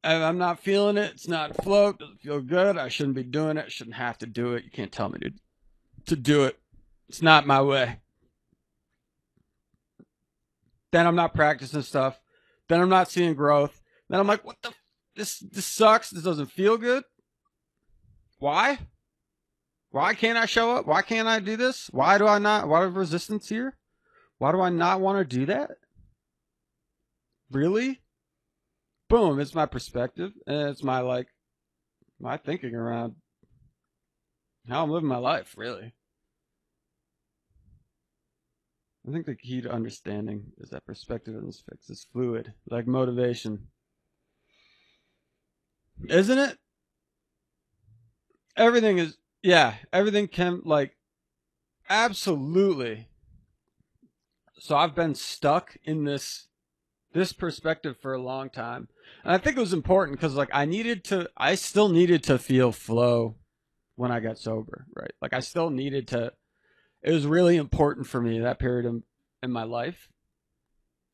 I'm 0.04 0.38
not 0.38 0.60
feeling 0.60 0.98
it. 0.98 1.12
It's 1.14 1.30
not 1.30 1.64
float. 1.64 2.00
Doesn't 2.00 2.22
feel 2.22 2.42
good. 2.42 2.78
I 2.78 2.90
shouldn't 2.90 3.16
be 3.16 3.24
doing 3.24 3.58
it. 3.58 3.72
Shouldn't 3.72 3.96
have 3.96 4.18
to 4.18 4.26
do 4.26 4.54
it. 4.54 4.66
You 4.66 4.72
can't 4.72 4.92
tell 4.92 5.10
me 5.10 5.20
to 5.20 5.32
to 6.08 6.16
do 6.16 6.44
it. 6.44 6.60
It's 7.08 7.22
not 7.22 7.48
my 7.48 7.62
way. 7.62 8.00
Then 10.92 11.08
I'm 11.08 11.16
not 11.16 11.34
practicing 11.34 11.82
stuff. 11.82 12.20
Then 12.68 12.82
I'm 12.82 12.90
not 12.90 13.10
seeing 13.10 13.34
growth. 13.34 13.82
Then 14.10 14.20
I'm 14.20 14.28
like, 14.28 14.46
what 14.46 14.58
the? 14.62 14.74
This 15.16 15.40
this 15.40 15.66
sucks. 15.66 16.10
This 16.10 16.24
doesn't 16.24 16.52
feel 16.52 16.78
good. 16.78 17.04
Why? 18.40 18.80
Why 19.92 20.16
can't 20.16 20.38
I 20.38 20.48
show 20.48 20.76
up? 20.76 20.86
Why 20.86 21.02
can't 21.02 21.28
I 21.28 21.40
do 21.40 21.56
this? 21.56 21.88
Why 21.92 22.18
do 22.18 22.28
I 22.28 22.40
not? 22.40 22.68
Why 22.68 22.82
have 22.82 22.96
resistance 22.96 23.48
here? 23.48 23.78
Why 24.40 24.52
do 24.52 24.60
I 24.60 24.70
not 24.70 25.00
want 25.00 25.18
to 25.30 25.38
do 25.38 25.46
that? 25.46 25.72
Really? 27.54 28.04
boom, 29.14 29.40
it's 29.40 29.54
my 29.54 29.68
perspective 29.68 30.32
and 30.48 30.70
it's 30.70 30.82
my 30.82 31.00
like 31.00 31.28
my 32.20 32.36
thinking 32.36 32.74
around 32.74 33.14
how 34.68 34.84
I'm 34.84 34.90
living 34.90 35.08
my 35.08 35.18
life, 35.18 35.54
really. 35.56 35.94
I 39.08 39.12
think 39.12 39.28
the 39.28 39.36
key 39.36 39.62
to 39.62 39.72
understanding 39.72 40.46
is 40.58 40.72
that 40.72 40.88
perspective 40.88 41.36
is 41.48 41.64
fixed. 41.70 41.92
It's 41.92 42.06
fluid, 42.06 42.54
like 42.72 42.88
motivation. 42.88 43.68
Isn't 46.10 46.40
it? 46.40 46.58
Everything 48.58 48.98
is, 48.98 49.18
yeah, 49.44 49.76
everything 49.92 50.28
can, 50.28 50.62
like, 50.66 50.96
absolutely. 51.88 53.10
So 54.58 54.76
I've 54.76 54.96
been 54.96 55.14
stuck 55.14 55.78
in 55.84 56.06
this 56.06 56.48
this 57.14 57.32
perspective 57.32 57.96
for 58.02 58.14
a 58.14 58.22
long 58.22 58.50
time. 58.50 58.90
And 59.24 59.34
I 59.34 59.38
think 59.38 59.56
it 59.56 59.62
was 59.62 59.74
important 59.74 60.18
because 60.18 60.36
like 60.36 60.50
I 60.52 60.66
needed 60.66 61.04
to 61.06 61.30
I 61.38 61.56
still 61.56 61.90
needed 61.90 62.24
to 62.24 62.38
feel 62.38 62.72
flow 62.72 63.36
when 63.96 64.12
I 64.12 64.20
got 64.20 64.38
sober, 64.38 64.86
right? 64.96 65.12
Like 65.22 65.34
I 65.34 65.40
still 65.40 65.70
needed 65.70 66.08
to 66.10 66.34
it 67.02 67.12
was 67.12 67.26
really 67.26 67.58
important 67.58 68.08
for 68.08 68.22
me 68.22 68.40
that 68.40 68.60
period 68.60 68.86
in, 68.86 69.04
in 69.42 69.52
my 69.52 69.64
life. 69.64 70.10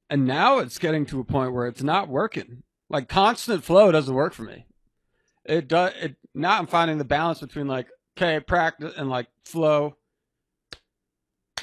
And 0.10 0.26
now 0.26 0.60
it's 0.60 0.80
getting 0.80 1.06
to 1.08 1.20
a 1.20 1.26
point 1.26 1.54
where 1.54 1.68
it's 1.68 1.84
not 1.84 2.10
working. 2.10 2.64
Like 2.89 3.08
constant 3.08 3.64
flow 3.64 3.91
doesn't 3.91 4.14
work 4.14 4.34
for 4.34 4.43
me. 4.43 4.66
It 5.45 5.68
does 5.68 5.93
it 6.02 6.16
now 6.34 6.58
I'm 6.58 6.68
finding 6.68 6.97
the 6.97 7.06
balance 7.06 7.39
between 7.39 7.68
like 7.68 7.88
okay, 8.18 8.39
practice 8.39 8.93
and 8.97 9.10
like 9.10 9.28
flow. 9.43 9.95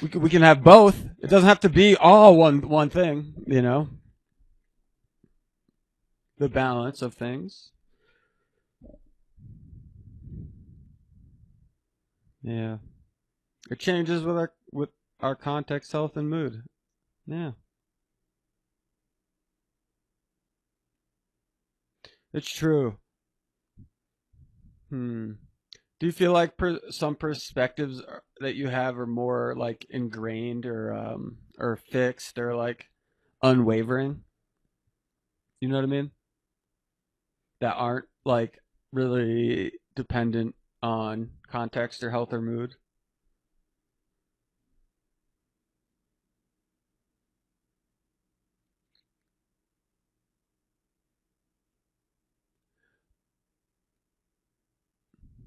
We 0.02 0.08
can, 0.08 0.20
we 0.20 0.28
can 0.28 0.42
have 0.42 0.62
both. 0.62 1.08
It 1.22 1.30
doesn't 1.30 1.48
have 1.48 1.60
to 1.60 1.70
be 1.70 1.96
all 1.96 2.36
one 2.36 2.68
one 2.68 2.90
thing, 2.90 3.32
you 3.46 3.62
know 3.62 3.88
the 6.38 6.48
balance 6.48 7.02
of 7.02 7.14
things. 7.14 7.70
Yeah. 12.42 12.78
It 13.70 13.78
changes 13.80 14.22
with 14.24 14.36
our 14.36 14.52
with 14.72 14.90
our 15.20 15.36
context, 15.36 15.92
health, 15.92 16.16
and 16.16 16.30
mood. 16.30 16.62
Yeah. 17.26 17.52
It's 22.32 22.48
true. 22.52 22.98
Hmm. 24.90 25.32
Do 26.00 26.06
you 26.06 26.12
feel 26.12 26.32
like 26.32 26.56
per- 26.56 26.80
some 26.90 27.16
perspectives 27.16 28.00
are- 28.02 28.24
that 28.40 28.56
you 28.56 28.68
have 28.68 28.98
are 28.98 29.06
more 29.06 29.54
like 29.56 29.86
ingrained 29.90 30.66
or 30.66 30.92
um 30.94 31.38
or 31.58 31.76
fixed 31.76 32.38
or 32.38 32.54
like 32.56 32.86
unwavering? 33.42 34.24
You 35.60 35.68
know 35.68 35.76
what 35.76 35.84
I 35.84 35.86
mean? 35.86 36.10
That 37.60 37.74
aren't 37.74 38.06
like 38.24 38.58
really 38.92 39.72
dependent 39.94 40.54
on 40.82 41.30
context 41.48 42.02
or 42.04 42.10
health 42.10 42.32
or 42.32 42.40
mood. 42.40 42.76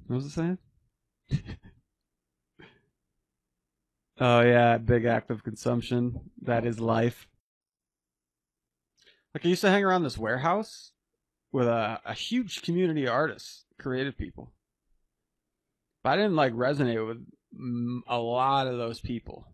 What 0.08 0.16
was 0.16 0.26
it 0.26 0.32
saying? 0.32 0.58
oh 4.20 4.42
yeah, 4.42 4.80
big 4.80 5.06
act 5.06 5.30
of 5.30 5.44
consumption. 5.44 6.20
That 6.42 6.66
is 6.66 6.80
life. 6.80 7.28
Like 9.36 9.46
I 9.46 9.50
used 9.50 9.62
to 9.62 9.70
hang 9.70 9.84
around 9.84 10.02
this 10.02 10.18
warehouse 10.18 10.94
with 11.52 11.68
a, 11.68 12.00
a 12.06 12.14
huge 12.14 12.62
community 12.62 13.06
of 13.06 13.14
artists, 13.14 13.66
creative 13.80 14.18
people. 14.18 14.52
But 16.04 16.12
I 16.12 16.16
didn't 16.18 16.36
like 16.36 16.54
resonate 16.54 17.06
with 17.06 17.26
a 18.08 18.18
lot 18.18 18.68
of 18.68 18.78
those 18.78 19.00
people. 19.00 19.46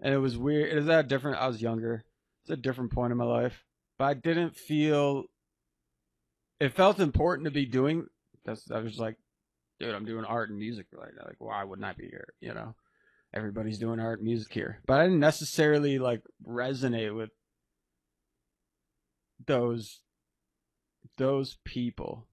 And 0.00 0.14
it 0.14 0.18
was 0.18 0.36
weird. 0.36 0.72
It 0.72 0.76
was 0.76 0.86
that 0.86 1.08
different. 1.08 1.38
I 1.38 1.46
was 1.46 1.62
younger. 1.62 2.04
It's 2.42 2.50
a 2.50 2.56
different 2.56 2.92
point 2.92 3.12
in 3.12 3.18
my 3.18 3.24
life. 3.24 3.64
But 3.98 4.04
I 4.06 4.14
didn't 4.14 4.56
feel 4.56 5.24
it 6.58 6.74
felt 6.74 7.00
important 7.00 7.46
to 7.46 7.50
be 7.50 7.66
doing 7.66 8.06
that's 8.44 8.70
I 8.70 8.78
was 8.80 8.98
like, 8.98 9.16
dude, 9.78 9.94
I'm 9.94 10.04
doing 10.04 10.24
art 10.24 10.50
and 10.50 10.58
music 10.58 10.86
right 10.92 11.12
now. 11.16 11.24
Like, 11.26 11.40
why 11.40 11.62
wouldn't 11.64 11.86
I 11.86 11.92
be 11.92 12.06
here? 12.06 12.34
You 12.40 12.54
know? 12.54 12.74
Everybody's 13.34 13.78
doing 13.78 13.98
art 13.98 14.18
and 14.18 14.28
music 14.28 14.52
here. 14.52 14.80
But 14.86 15.00
I 15.00 15.04
didn't 15.04 15.20
necessarily 15.20 15.98
like 15.98 16.22
resonate 16.46 17.16
with 17.16 17.30
those 19.46 20.01
those 21.16 21.58
people. 21.64 22.26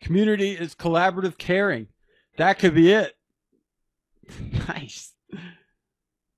Community 0.00 0.52
is 0.52 0.74
collaborative 0.74 1.38
caring. 1.38 1.88
That 2.36 2.58
could 2.58 2.74
be 2.74 2.92
it. 2.92 3.16
nice. 4.68 5.12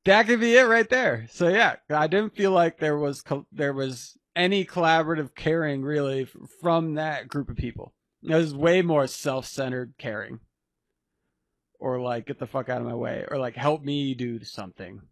That 0.05 0.27
could 0.27 0.41
be 0.41 0.57
it 0.57 0.63
right 0.63 0.89
there. 0.89 1.27
So 1.31 1.49
yeah, 1.49 1.77
I 1.91 2.07
didn't 2.07 2.37
feel 2.37 2.53
like 2.53 2.79
there 2.79 2.97
was 2.97 3.25
there 3.51 3.73
was 3.73 4.17
any 4.37 4.65
collaborative 4.65 5.35
caring 5.35 5.83
really 5.83 6.23
f- 6.23 6.37
from 6.61 6.95
that 6.95 7.27
group 7.27 7.49
of 7.49 7.57
people. 7.57 7.93
It 8.23 8.35
was 8.35 8.55
way 8.55 8.83
more 8.83 9.07
self-centered 9.07 9.95
caring. 9.99 10.41
Or 11.79 12.01
like 12.01 12.27
get 12.27 12.39
the 12.39 12.47
fuck 12.47 12.69
out 12.69 12.81
of 12.81 12.87
my 12.87 12.95
way 12.95 13.25
or 13.29 13.39
like 13.39 13.57
help 13.57 13.83
me 13.83 14.15
do 14.15 14.43
something. 14.45 15.03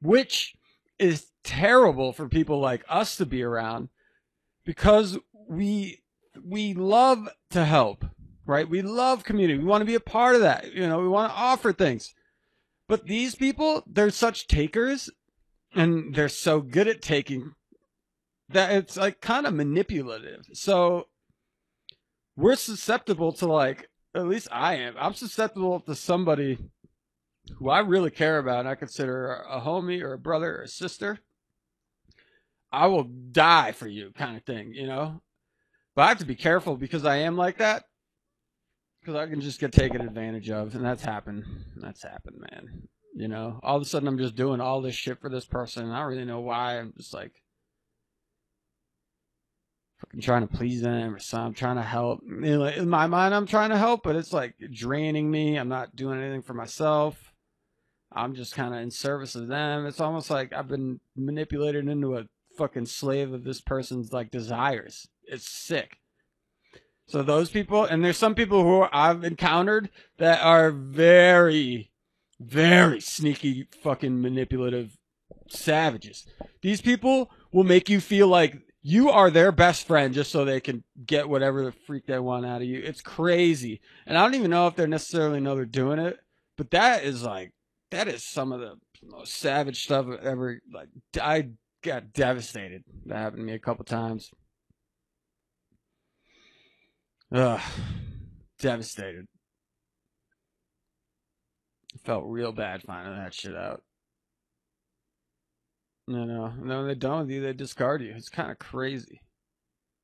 Which 0.00 0.54
is 0.98 1.28
terrible 1.42 2.12
for 2.12 2.28
people 2.28 2.60
like 2.60 2.84
us 2.88 3.16
to 3.16 3.26
be 3.26 3.42
around 3.42 3.88
because 4.64 5.18
we 5.48 6.02
we 6.44 6.74
love 6.74 7.28
to 7.50 7.64
help, 7.64 8.04
right? 8.46 8.68
We 8.68 8.82
love 8.82 9.24
community. 9.24 9.58
We 9.58 9.64
want 9.64 9.82
to 9.82 9.86
be 9.86 9.94
a 9.94 10.00
part 10.00 10.34
of 10.34 10.40
that. 10.40 10.72
You 10.72 10.88
know, 10.88 11.00
we 11.00 11.08
want 11.08 11.30
to 11.30 11.38
offer 11.38 11.72
things. 11.72 12.14
But 12.88 13.06
these 13.06 13.34
people, 13.34 13.82
they're 13.86 14.10
such 14.10 14.46
takers 14.46 15.10
and 15.74 16.14
they're 16.14 16.28
so 16.28 16.60
good 16.60 16.88
at 16.88 17.02
taking 17.02 17.52
that 18.48 18.72
it's 18.72 18.96
like 18.96 19.20
kind 19.20 19.46
of 19.46 19.54
manipulative. 19.54 20.46
So 20.52 21.08
we're 22.36 22.56
susceptible 22.56 23.32
to 23.34 23.46
like 23.46 23.88
at 24.14 24.26
least 24.26 24.48
I 24.50 24.74
am. 24.74 24.94
I'm 24.98 25.14
susceptible 25.14 25.80
to 25.80 25.94
somebody 25.94 26.58
who 27.58 27.70
I 27.70 27.80
really 27.80 28.10
care 28.10 28.38
about 28.38 28.60
and 28.60 28.68
I 28.68 28.74
consider 28.74 29.32
a 29.48 29.60
homie 29.60 30.02
or 30.02 30.12
a 30.12 30.18
brother 30.18 30.58
or 30.58 30.62
a 30.62 30.68
sister. 30.68 31.18
I 32.72 32.86
will 32.86 33.04
die 33.04 33.72
for 33.72 33.86
you 33.86 34.12
kind 34.16 34.36
of 34.36 34.44
thing, 34.44 34.72
you 34.74 34.86
know? 34.86 35.20
But 35.94 36.02
I 36.02 36.08
have 36.08 36.18
to 36.18 36.24
be 36.24 36.34
careful 36.34 36.76
because 36.76 37.04
I 37.04 37.16
am 37.16 37.36
like 37.36 37.58
that. 37.58 37.84
Because 39.00 39.16
I 39.16 39.26
can 39.26 39.40
just 39.40 39.60
get 39.60 39.72
taken 39.72 40.00
advantage 40.00 40.48
of. 40.48 40.74
And 40.74 40.84
that's 40.84 41.04
happened. 41.04 41.44
That's 41.76 42.02
happened, 42.02 42.38
man. 42.50 42.88
You 43.14 43.28
know? 43.28 43.60
All 43.62 43.76
of 43.76 43.82
a 43.82 43.84
sudden 43.84 44.08
I'm 44.08 44.18
just 44.18 44.36
doing 44.36 44.60
all 44.60 44.80
this 44.80 44.94
shit 44.94 45.20
for 45.20 45.28
this 45.28 45.44
person. 45.44 45.90
I 45.90 45.98
don't 45.98 46.08
really 46.08 46.24
know 46.24 46.40
why. 46.40 46.78
I'm 46.78 46.94
just 46.96 47.12
like 47.12 47.42
fucking 49.98 50.20
trying 50.20 50.46
to 50.46 50.56
please 50.56 50.80
them 50.80 51.14
or 51.14 51.18
something. 51.18 51.48
I'm 51.48 51.54
trying 51.54 51.76
to 51.76 51.82
help. 51.82 52.20
In 52.22 52.88
my 52.88 53.06
mind, 53.06 53.34
I'm 53.34 53.46
trying 53.46 53.70
to 53.70 53.78
help, 53.78 54.02
but 54.02 54.16
it's 54.16 54.32
like 54.32 54.54
draining 54.72 55.30
me. 55.30 55.56
I'm 55.56 55.68
not 55.68 55.94
doing 55.94 56.20
anything 56.20 56.42
for 56.42 56.54
myself. 56.54 57.32
I'm 58.10 58.34
just 58.34 58.54
kind 58.54 58.74
of 58.74 58.80
in 58.80 58.90
service 58.90 59.34
of 59.34 59.48
them. 59.48 59.86
It's 59.86 60.00
almost 60.00 60.30
like 60.30 60.52
I've 60.52 60.68
been 60.68 61.00
manipulated 61.16 61.88
into 61.88 62.16
a 62.16 62.24
fucking 62.56 62.86
slave 62.86 63.32
of 63.32 63.44
this 63.44 63.60
person's 63.60 64.12
like 64.12 64.30
desires. 64.30 65.08
It's 65.24 65.48
sick. 65.48 65.98
So 67.06 67.22
those 67.22 67.50
people, 67.50 67.84
and 67.84 68.04
there's 68.04 68.16
some 68.16 68.34
people 68.34 68.62
who 68.62 68.86
I've 68.92 69.24
encountered 69.24 69.90
that 70.18 70.42
are 70.42 70.70
very, 70.70 71.90
very 72.40 73.00
sneaky, 73.00 73.68
fucking 73.82 74.20
manipulative 74.20 74.96
savages. 75.48 76.26
These 76.62 76.80
people 76.80 77.30
will 77.52 77.64
make 77.64 77.88
you 77.88 78.00
feel 78.00 78.28
like 78.28 78.62
you 78.80 79.10
are 79.10 79.30
their 79.30 79.52
best 79.52 79.86
friend 79.86 80.14
just 80.14 80.32
so 80.32 80.44
they 80.44 80.60
can 80.60 80.84
get 81.04 81.28
whatever 81.28 81.64
the 81.64 81.72
freak 81.72 82.06
they 82.06 82.18
want 82.18 82.46
out 82.46 82.62
of 82.62 82.68
you. 82.68 82.80
It's 82.82 83.02
crazy. 83.02 83.80
And 84.06 84.16
I 84.16 84.22
don't 84.22 84.34
even 84.34 84.50
know 84.50 84.66
if 84.66 84.76
they 84.76 84.86
necessarily 84.86 85.40
know 85.40 85.54
they're 85.54 85.64
doing 85.66 85.98
it, 85.98 86.18
but 86.56 86.70
that 86.70 87.04
is 87.04 87.22
like, 87.22 87.52
that 87.90 88.08
is 88.08 88.24
some 88.24 88.52
of 88.52 88.60
the 88.60 88.74
most 89.04 89.34
savage 89.34 89.84
stuff 89.84 90.06
I've 90.08 90.24
ever, 90.24 90.60
like, 90.72 90.88
I 91.20 91.50
got 91.82 92.12
devastated. 92.12 92.84
That 93.06 93.18
happened 93.18 93.40
to 93.40 93.46
me 93.46 93.54
a 93.54 93.58
couple 93.58 93.84
times. 93.84 94.30
Ugh, 97.32 97.60
devastated. 98.58 99.26
Felt 102.04 102.24
real 102.26 102.52
bad 102.52 102.82
finding 102.82 103.16
that 103.16 103.34
shit 103.34 103.56
out. 103.56 103.82
No, 106.08 106.24
no, 106.24 106.48
no. 106.48 106.76
When 106.76 106.86
they're 106.86 106.94
done 106.94 107.20
with 107.20 107.30
you, 107.30 107.42
they 107.42 107.52
discard 107.52 108.02
you. 108.02 108.12
It's 108.16 108.28
kind 108.28 108.50
of 108.50 108.58
crazy. 108.58 109.20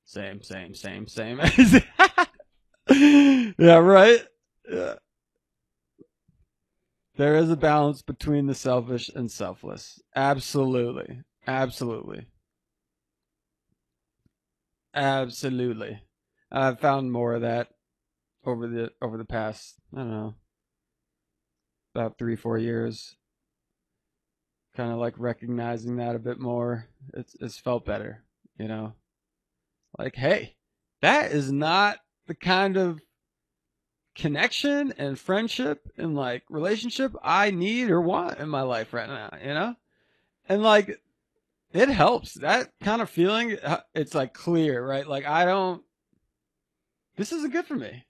Same, 0.05 0.43
same, 0.43 0.75
same, 0.75 1.07
same. 1.07 1.39
yeah, 2.91 3.75
right. 3.75 4.21
Yeah. 4.71 4.95
There 7.17 7.35
is 7.35 7.51
a 7.51 7.57
balance 7.57 8.01
between 8.01 8.47
the 8.47 8.55
selfish 8.55 9.11
and 9.15 9.31
selfless. 9.31 10.01
Absolutely, 10.15 11.23
absolutely, 11.49 12.27
absolutely. 14.95 16.03
I've 16.53 16.81
found 16.81 17.11
more 17.11 17.35
of 17.35 17.43
that 17.43 17.69
over 18.45 18.69
the 18.69 18.93
over 19.03 19.19
the 19.19 19.25
past 19.25 19.75
I 19.93 19.99
don't 19.99 20.11
know 20.11 20.35
about 21.95 22.19
three 22.19 22.37
four 22.37 22.59
years. 22.59 23.17
Kind 24.77 24.93
of 24.93 24.99
like 24.99 25.15
recognizing 25.19 25.97
that 25.97 26.15
a 26.15 26.21
bit 26.21 26.39
more. 26.39 26.87
It's 27.15 27.35
it's 27.41 27.59
felt 27.59 27.85
better, 27.85 28.23
you 28.59 28.69
know. 28.69 28.93
Like, 29.99 30.15
hey, 30.15 30.57
that 31.03 31.33
is 31.33 31.51
not 31.51 31.99
the 32.27 32.35
kind 32.35 32.77
of 32.77 33.01
connection 34.15 34.93
and 34.99 35.19
friendship 35.19 35.89
and 35.97 36.15
like 36.15 36.43
relationship 36.49 37.15
I 37.23 37.51
need 37.51 37.91
or 37.91 38.01
want 38.01 38.39
in 38.39 38.49
my 38.49 38.63
life 38.63 38.93
right 38.93 39.09
now, 39.09 39.31
you 39.41 39.55
know? 39.55 39.77
And 40.49 40.63
like 40.63 41.01
it 41.73 41.89
helps. 41.89 42.35
That 42.35 42.71
kind 42.83 43.03
of 43.03 43.11
feeling 43.11 43.59
uh, 43.63 43.81
it's 43.95 44.15
like 44.15 44.35
clear, 44.35 44.87
right? 44.87 45.07
Like 45.07 45.27
I 45.27 45.45
don't 45.45 45.83
this 47.17 47.33
isn't 47.33 47.53
good 47.53 47.67
for 47.67 47.75
me. 47.75 48.05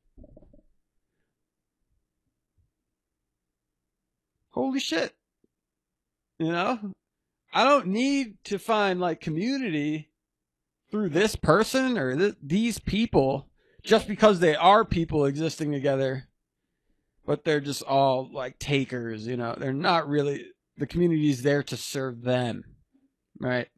Holy 4.51 4.81
shit. 4.81 5.15
You 6.39 6.53
know? 6.53 6.93
I 7.53 7.65
don't 7.65 7.87
need 7.87 8.37
to 8.45 8.59
find 8.59 9.01
like 9.01 9.21
community 9.21 10.11
through 10.91 11.09
this 11.11 11.37
person 11.37 11.99
or 11.99 12.17
th- 12.17 12.35
these 12.43 12.79
people 12.79 13.49
just 13.83 14.07
because 14.07 14.41
they 14.41 14.55
are 14.55 14.85
people 14.85 15.25
existing 15.25 15.73
together 15.73 16.29
but 17.25 17.45
they're 17.45 17.61
just 17.61 17.83
all 17.83 18.29
like 18.33 18.59
takers 18.59 19.27
you 19.27 19.37
know 19.37 19.55
they're 19.59 19.73
not 19.73 20.09
really 20.09 20.47
the 20.77 20.87
community 20.87 21.31
is 21.31 21.43
there 21.43 21.63
to 21.63 21.77
serve 21.77 22.23
them 22.23 22.65
right 23.41 23.69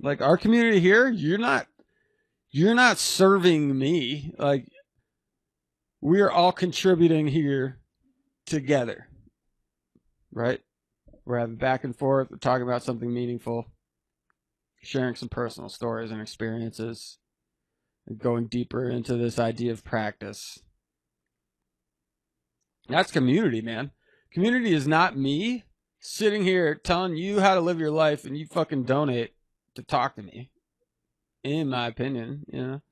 like 0.00 0.20
our 0.20 0.36
community 0.36 0.80
here 0.80 1.08
you're 1.08 1.38
not 1.38 1.66
you're 2.50 2.74
not 2.74 2.98
serving 2.98 3.76
me 3.76 4.32
like 4.38 4.66
we 6.00 6.20
are 6.20 6.30
all 6.30 6.52
contributing 6.52 7.26
here 7.26 7.78
together. 8.46 9.08
Right? 10.32 10.60
We're 11.24 11.38
having 11.38 11.56
back 11.56 11.84
and 11.84 11.96
forth, 11.96 12.28
we're 12.30 12.38
talking 12.38 12.62
about 12.62 12.82
something 12.82 13.12
meaningful, 13.12 13.66
sharing 14.82 15.14
some 15.14 15.28
personal 15.28 15.68
stories 15.68 16.10
and 16.10 16.20
experiences, 16.20 17.18
and 18.06 18.18
going 18.18 18.46
deeper 18.46 18.88
into 18.88 19.16
this 19.16 19.38
idea 19.38 19.72
of 19.72 19.84
practice. 19.84 20.60
That's 22.88 23.10
community, 23.10 23.60
man. 23.60 23.90
Community 24.32 24.72
is 24.72 24.86
not 24.86 25.18
me 25.18 25.64
sitting 25.98 26.44
here 26.44 26.74
telling 26.74 27.16
you 27.16 27.40
how 27.40 27.54
to 27.54 27.60
live 27.60 27.80
your 27.80 27.90
life 27.90 28.24
and 28.24 28.36
you 28.36 28.46
fucking 28.46 28.84
donate 28.84 29.34
to 29.74 29.82
talk 29.82 30.16
to 30.16 30.22
me. 30.22 30.50
In 31.44 31.68
my 31.68 31.86
opinion, 31.86 32.44
you 32.52 32.60
know. 32.60 32.82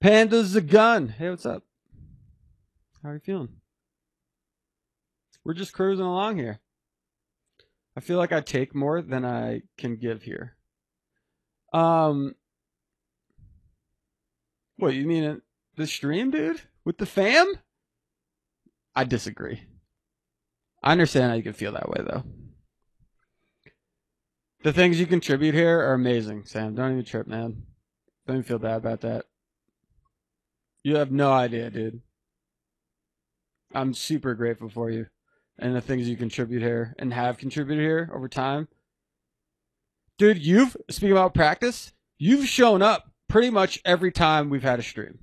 Panda's 0.00 0.54
a 0.54 0.60
gun. 0.60 1.08
Hey, 1.08 1.30
what's 1.30 1.46
up? 1.46 1.62
How 3.02 3.10
are 3.10 3.14
you 3.14 3.20
feeling? 3.20 3.48
We're 5.44 5.54
just 5.54 5.72
cruising 5.72 6.04
along 6.04 6.38
here. 6.38 6.60
I 7.96 8.00
feel 8.00 8.18
like 8.18 8.32
I 8.32 8.40
take 8.40 8.74
more 8.74 9.00
than 9.02 9.24
I 9.24 9.62
can 9.78 9.96
give 9.96 10.22
here. 10.22 10.56
Um, 11.72 12.34
what 14.76 14.94
you 14.94 15.06
mean 15.06 15.42
the 15.76 15.86
stream, 15.86 16.30
dude, 16.30 16.62
with 16.84 16.98
the 16.98 17.06
fam? 17.06 17.52
I 18.94 19.04
disagree. 19.04 19.62
I 20.84 20.92
understand 20.92 21.30
how 21.30 21.36
you 21.36 21.42
can 21.42 21.54
feel 21.54 21.72
that 21.72 21.88
way, 21.88 22.02
though. 22.06 22.22
The 24.62 24.72
things 24.72 25.00
you 25.00 25.06
contribute 25.06 25.54
here 25.54 25.80
are 25.80 25.94
amazing, 25.94 26.44
Sam. 26.44 26.74
Don't 26.74 26.92
even 26.92 27.04
trip, 27.04 27.26
man. 27.26 27.62
Don't 28.26 28.36
even 28.36 28.42
feel 28.44 28.58
bad 28.58 28.76
about 28.76 29.00
that. 29.00 29.24
You 30.82 30.96
have 30.96 31.10
no 31.10 31.32
idea, 31.32 31.70
dude. 31.70 32.02
I'm 33.74 33.94
super 33.94 34.34
grateful 34.34 34.68
for 34.68 34.90
you 34.90 35.06
and 35.58 35.74
the 35.74 35.80
things 35.80 36.06
you 36.06 36.16
contribute 36.16 36.60
here 36.60 36.94
and 36.98 37.14
have 37.14 37.38
contributed 37.38 37.82
here 37.82 38.10
over 38.14 38.28
time. 38.28 38.68
Dude, 40.18 40.44
you've, 40.44 40.76
speaking 40.90 41.12
about 41.12 41.34
practice, 41.34 41.92
you've 42.18 42.46
shown 42.46 42.82
up 42.82 43.10
pretty 43.28 43.48
much 43.48 43.80
every 43.86 44.12
time 44.12 44.50
we've 44.50 44.62
had 44.62 44.78
a 44.78 44.82
stream. 44.82 45.18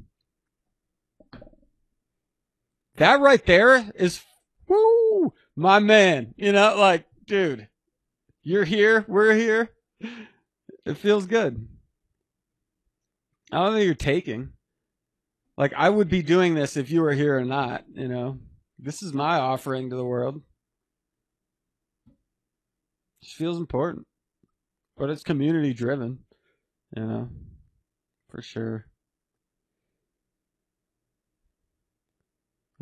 That 2.97 3.21
right 3.21 3.45
there 3.45 3.91
is, 3.95 4.21
woo, 4.67 5.33
my 5.55 5.79
man. 5.79 6.33
You 6.37 6.51
know, 6.51 6.75
like, 6.77 7.05
dude, 7.25 7.67
you're 8.43 8.65
here, 8.65 9.05
we're 9.07 9.33
here. 9.33 9.71
It 10.85 10.97
feels 10.97 11.25
good. 11.25 11.67
I 13.51 13.57
don't 13.57 13.73
think 13.73 13.85
you're 13.85 13.95
taking. 13.95 14.53
Like, 15.57 15.73
I 15.75 15.89
would 15.89 16.09
be 16.09 16.23
doing 16.23 16.55
this 16.55 16.77
if 16.77 16.89
you 16.89 17.01
were 17.01 17.13
here 17.13 17.37
or 17.37 17.45
not, 17.45 17.83
you 17.93 18.07
know. 18.07 18.39
This 18.79 19.03
is 19.03 19.13
my 19.13 19.37
offering 19.37 19.89
to 19.89 19.95
the 19.95 20.05
world. 20.05 20.41
It 23.21 23.27
feels 23.27 23.57
important. 23.57 24.07
But 24.97 25.09
it's 25.09 25.23
community 25.23 25.73
driven, 25.73 26.19
you 26.95 27.03
know, 27.03 27.29
for 28.29 28.41
sure. 28.41 28.85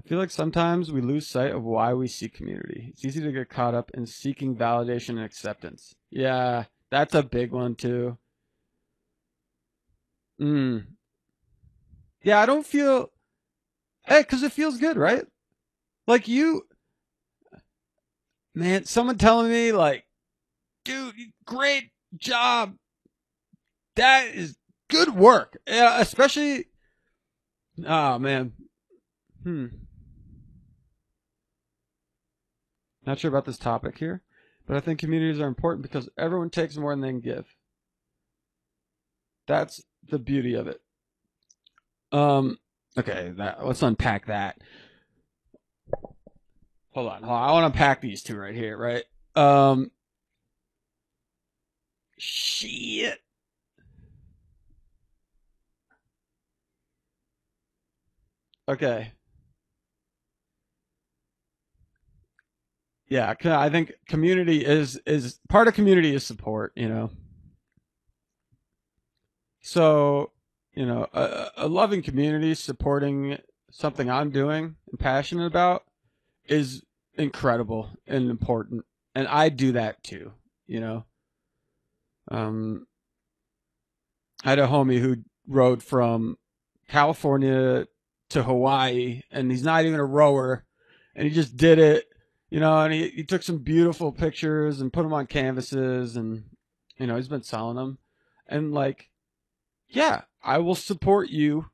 I 0.09 0.11
feel 0.11 0.17
like 0.17 0.31
sometimes 0.31 0.91
we 0.91 1.01
lose 1.01 1.27
sight 1.27 1.51
of 1.51 1.63
why 1.63 1.93
we 1.93 2.07
seek 2.07 2.33
community. 2.33 2.87
It's 2.89 3.05
easy 3.05 3.21
to 3.21 3.31
get 3.31 3.47
caught 3.47 3.75
up 3.75 3.91
in 3.93 4.07
seeking 4.07 4.55
validation 4.55 5.09
and 5.09 5.19
acceptance. 5.19 5.93
Yeah, 6.09 6.63
that's 6.89 7.13
a 7.13 7.21
big 7.21 7.51
one 7.51 7.75
too. 7.75 8.17
Mm. 10.41 10.87
Yeah, 12.23 12.39
I 12.39 12.47
don't 12.47 12.65
feel. 12.65 13.11
Hey, 14.03 14.21
because 14.21 14.41
it 14.41 14.51
feels 14.51 14.79
good, 14.79 14.97
right? 14.97 15.25
Like 16.07 16.27
you, 16.27 16.63
man, 18.55 18.85
someone 18.85 19.19
telling 19.19 19.51
me, 19.51 19.73
like, 19.73 20.05
dude, 20.85 21.13
great 21.45 21.91
job. 22.17 22.73
That 23.95 24.29
is 24.29 24.57
good 24.87 25.15
work. 25.15 25.59
Yeah, 25.67 26.01
especially, 26.01 26.65
oh, 27.85 28.17
man. 28.17 28.53
Hmm. 29.43 29.67
Not 33.05 33.19
sure 33.19 33.29
about 33.29 33.45
this 33.45 33.57
topic 33.57 33.97
here, 33.97 34.21
but 34.67 34.77
I 34.77 34.79
think 34.79 34.99
communities 34.99 35.41
are 35.41 35.47
important 35.47 35.81
because 35.83 36.09
everyone 36.17 36.49
takes 36.49 36.77
more 36.77 36.91
than 36.91 37.01
they 37.01 37.09
can 37.09 37.21
give. 37.21 37.55
That's 39.47 39.81
the 40.07 40.19
beauty 40.19 40.53
of 40.53 40.67
it. 40.67 40.81
Um, 42.11 42.57
okay, 42.97 43.33
that, 43.37 43.65
let's 43.65 43.81
unpack 43.81 44.27
that. 44.27 44.57
Hold 46.91 47.11
on, 47.11 47.23
hold 47.23 47.37
on. 47.37 47.49
I 47.49 47.51
want 47.51 47.63
to 47.63 47.67
unpack 47.67 48.01
these 48.01 48.21
two 48.21 48.37
right 48.37 48.55
here, 48.55 48.77
right? 48.77 49.05
Um, 49.35 49.91
shit. 52.17 53.19
Okay. 58.67 59.13
Yeah, 63.09 63.33
I 63.43 63.69
think 63.69 63.93
community 64.07 64.63
is 64.63 65.01
is 65.05 65.39
part 65.49 65.67
of 65.67 65.73
community 65.73 66.13
is 66.13 66.23
support, 66.23 66.73
you 66.75 66.87
know. 66.87 67.09
So, 69.61 70.31
you 70.73 70.85
know, 70.85 71.07
a, 71.13 71.49
a 71.57 71.67
loving 71.67 72.01
community 72.03 72.53
supporting 72.53 73.39
something 73.71 74.09
I'm 74.09 74.29
doing 74.29 74.75
and 74.89 74.99
passionate 74.99 75.45
about 75.45 75.83
is 76.47 76.83
incredible 77.15 77.89
and 78.07 78.29
important. 78.29 78.85
And 79.15 79.27
I 79.27 79.49
do 79.49 79.71
that 79.73 80.03
too, 80.03 80.31
you 80.67 80.79
know. 80.79 81.05
Um 82.29 82.85
I 84.43 84.51
had 84.51 84.59
a 84.59 84.67
homie 84.67 84.99
who 84.99 85.17
rowed 85.47 85.81
from 85.81 86.37
California 86.87 87.87
to 88.29 88.43
Hawaii 88.43 89.23
and 89.31 89.49
he's 89.49 89.63
not 89.63 89.83
even 89.85 89.99
a 89.99 90.05
rower 90.05 90.63
and 91.15 91.27
he 91.27 91.33
just 91.33 91.57
did 91.57 91.79
it, 91.79 92.05
you 92.49 92.59
know, 92.59 92.79
and 92.79 92.93
he, 92.93 93.09
he 93.09 93.23
took 93.23 93.43
some 93.43 93.59
beautiful 93.59 94.11
pictures 94.11 94.81
and 94.81 94.93
put 94.93 95.03
them 95.03 95.13
on 95.13 95.27
canvases 95.27 96.15
and 96.15 96.43
you 96.97 97.07
know, 97.07 97.15
he's 97.15 97.29
been 97.29 97.43
selling 97.43 97.77
them. 97.77 97.97
And 98.47 98.73
like 98.73 99.09
yeah, 99.89 100.21
I 100.43 100.59
will 100.59 100.75
support 100.75 101.29
you. 101.29 101.69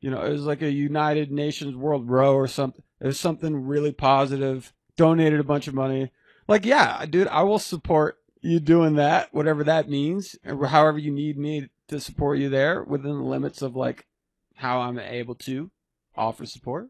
You 0.00 0.10
know, 0.10 0.22
it 0.22 0.32
was 0.32 0.44
like 0.44 0.62
a 0.62 0.70
United 0.70 1.30
Nations 1.30 1.76
World 1.76 2.08
Row 2.08 2.34
or 2.34 2.46
something. 2.46 2.82
It 3.00 3.06
was 3.06 3.20
something 3.20 3.66
really 3.66 3.92
positive. 3.92 4.72
Donated 4.96 5.38
a 5.38 5.44
bunch 5.44 5.68
of 5.68 5.74
money. 5.74 6.10
Like, 6.48 6.64
yeah, 6.64 7.04
dude, 7.06 7.28
I 7.28 7.42
will 7.42 7.58
support 7.58 8.16
you 8.40 8.58
doing 8.60 8.94
that, 8.94 9.32
whatever 9.34 9.64
that 9.64 9.88
means, 9.88 10.36
or 10.46 10.66
however 10.66 10.98
you 10.98 11.10
need 11.10 11.36
me 11.36 11.68
to 11.88 12.00
support 12.00 12.38
you 12.38 12.48
there 12.48 12.82
within 12.82 13.18
the 13.18 13.24
limits 13.24 13.62
of 13.62 13.76
like 13.76 14.06
how 14.54 14.80
I'm 14.80 14.98
able 14.98 15.34
to 15.36 15.70
offer 16.16 16.46
support. 16.46 16.88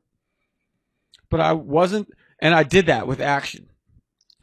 But 1.30 1.40
I 1.40 1.52
wasn't, 1.52 2.08
and 2.40 2.54
I 2.54 2.62
did 2.62 2.86
that 2.86 3.06
with 3.06 3.20
action. 3.20 3.68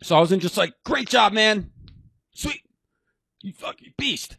So 0.04 0.16
I 0.16 0.20
wasn't 0.20 0.42
just 0.42 0.58
like, 0.58 0.74
great 0.84 1.08
job, 1.08 1.34
man. 1.34 1.72
Sweet. 2.34 2.62
You 3.42 3.54
fucking 3.54 3.94
beast. 3.98 4.38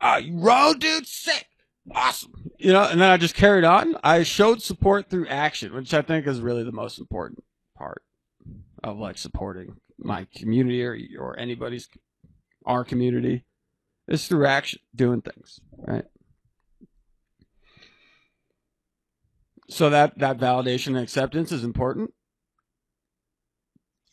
Ah, 0.00 0.16
you 0.16 0.38
rowed, 0.38 0.80
dude? 0.80 1.06
Sick. 1.06 1.46
Awesome. 1.94 2.50
You 2.58 2.72
know, 2.72 2.82
and 2.82 3.00
then 3.00 3.10
I 3.10 3.16
just 3.16 3.34
carried 3.34 3.64
on. 3.64 3.96
I 4.02 4.24
showed 4.24 4.60
support 4.62 5.08
through 5.08 5.28
action, 5.28 5.74
which 5.74 5.94
I 5.94 6.02
think 6.02 6.26
is 6.26 6.40
really 6.40 6.64
the 6.64 6.72
most 6.72 6.98
important 6.98 7.44
part 7.76 8.02
of 8.82 8.98
like 8.98 9.18
supporting 9.18 9.76
my 9.98 10.26
community 10.34 10.84
or, 10.84 10.98
or 11.18 11.38
anybody's, 11.38 11.88
our 12.66 12.84
community, 12.84 13.44
is 14.08 14.26
through 14.26 14.46
action, 14.46 14.80
doing 14.94 15.22
things, 15.22 15.60
right? 15.78 16.04
So 19.68 19.90
that, 19.90 20.18
that 20.18 20.38
validation 20.38 20.88
and 20.88 20.98
acceptance 20.98 21.52
is 21.52 21.64
important 21.64 22.12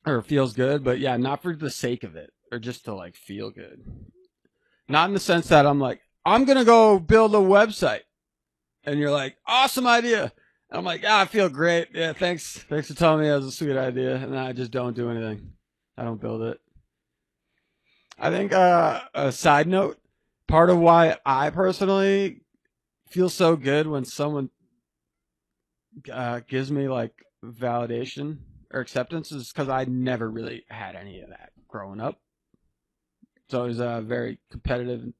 or 0.06 0.22
feels 0.22 0.54
good, 0.54 0.84
but 0.84 1.00
yeah, 1.00 1.18
not 1.18 1.42
for 1.42 1.56
the 1.56 1.70
sake 1.70 2.04
of 2.04 2.16
it 2.16 2.32
or 2.52 2.60
just 2.60 2.86
to 2.86 2.94
like 2.94 3.16
feel 3.16 3.50
good. 3.50 3.82
Not 4.88 5.08
in 5.08 5.14
the 5.14 5.20
sense 5.20 5.48
that 5.48 5.66
I'm 5.66 5.80
like, 5.80 6.02
I'm 6.26 6.46
going 6.46 6.58
to 6.58 6.66
go 6.66 7.00
build 7.00 7.34
a 7.36 7.40
website. 7.40 8.02
And 8.84 9.00
you're 9.00 9.12
like, 9.12 9.38
awesome 9.48 9.88
idea. 9.88 10.24
And 10.70 10.80
I'm 10.80 10.84
like, 10.84 11.04
yeah, 11.04 11.18
I 11.18 11.26
feel 11.26 11.50
great. 11.50 11.90
Yeah, 11.94 12.14
thanks. 12.14 12.58
Thanks 12.70 12.90
for 12.90 12.96
telling 12.96 13.22
me 13.22 13.30
that 13.30 13.36
was 13.36 13.48
a 13.48 13.52
sweet 13.52 13.78
idea. 13.78 14.16
And 14.16 14.38
I 14.38 14.52
just 14.54 14.72
don't 14.72 14.96
do 14.96 15.10
anything. 15.10 15.52
I 15.98 16.04
don't 16.04 16.22
build 16.22 16.42
it. 16.42 16.60
I 18.20 18.30
think, 18.30 18.54
uh, 18.54 19.02
a 19.14 19.32
side 19.32 19.68
note, 19.68 20.00
part 20.48 20.70
of 20.70 20.78
why 20.78 21.18
I 21.26 21.50
personally 21.50 22.42
feel 23.08 23.30
so 23.30 23.56
good 23.56 23.88
when 23.88 24.06
someone, 24.06 24.50
uh, 26.12 26.42
gives 26.48 26.72
me 26.72 26.88
like 26.88 27.14
validation 27.44 28.40
or 28.74 28.80
acceptance 28.80 29.32
is 29.32 29.52
because 29.54 29.70
I 29.70 29.86
never 29.86 30.30
really 30.30 30.66
had 30.70 30.96
any 30.96 31.22
of 31.22 31.30
that 31.30 31.52
growing 31.68 32.02
up. 32.02 32.20
So 33.50 33.66
it 33.66 33.68
was 33.68 33.80
uh, 33.80 34.02
very 34.02 34.40
competitive. 34.52 35.14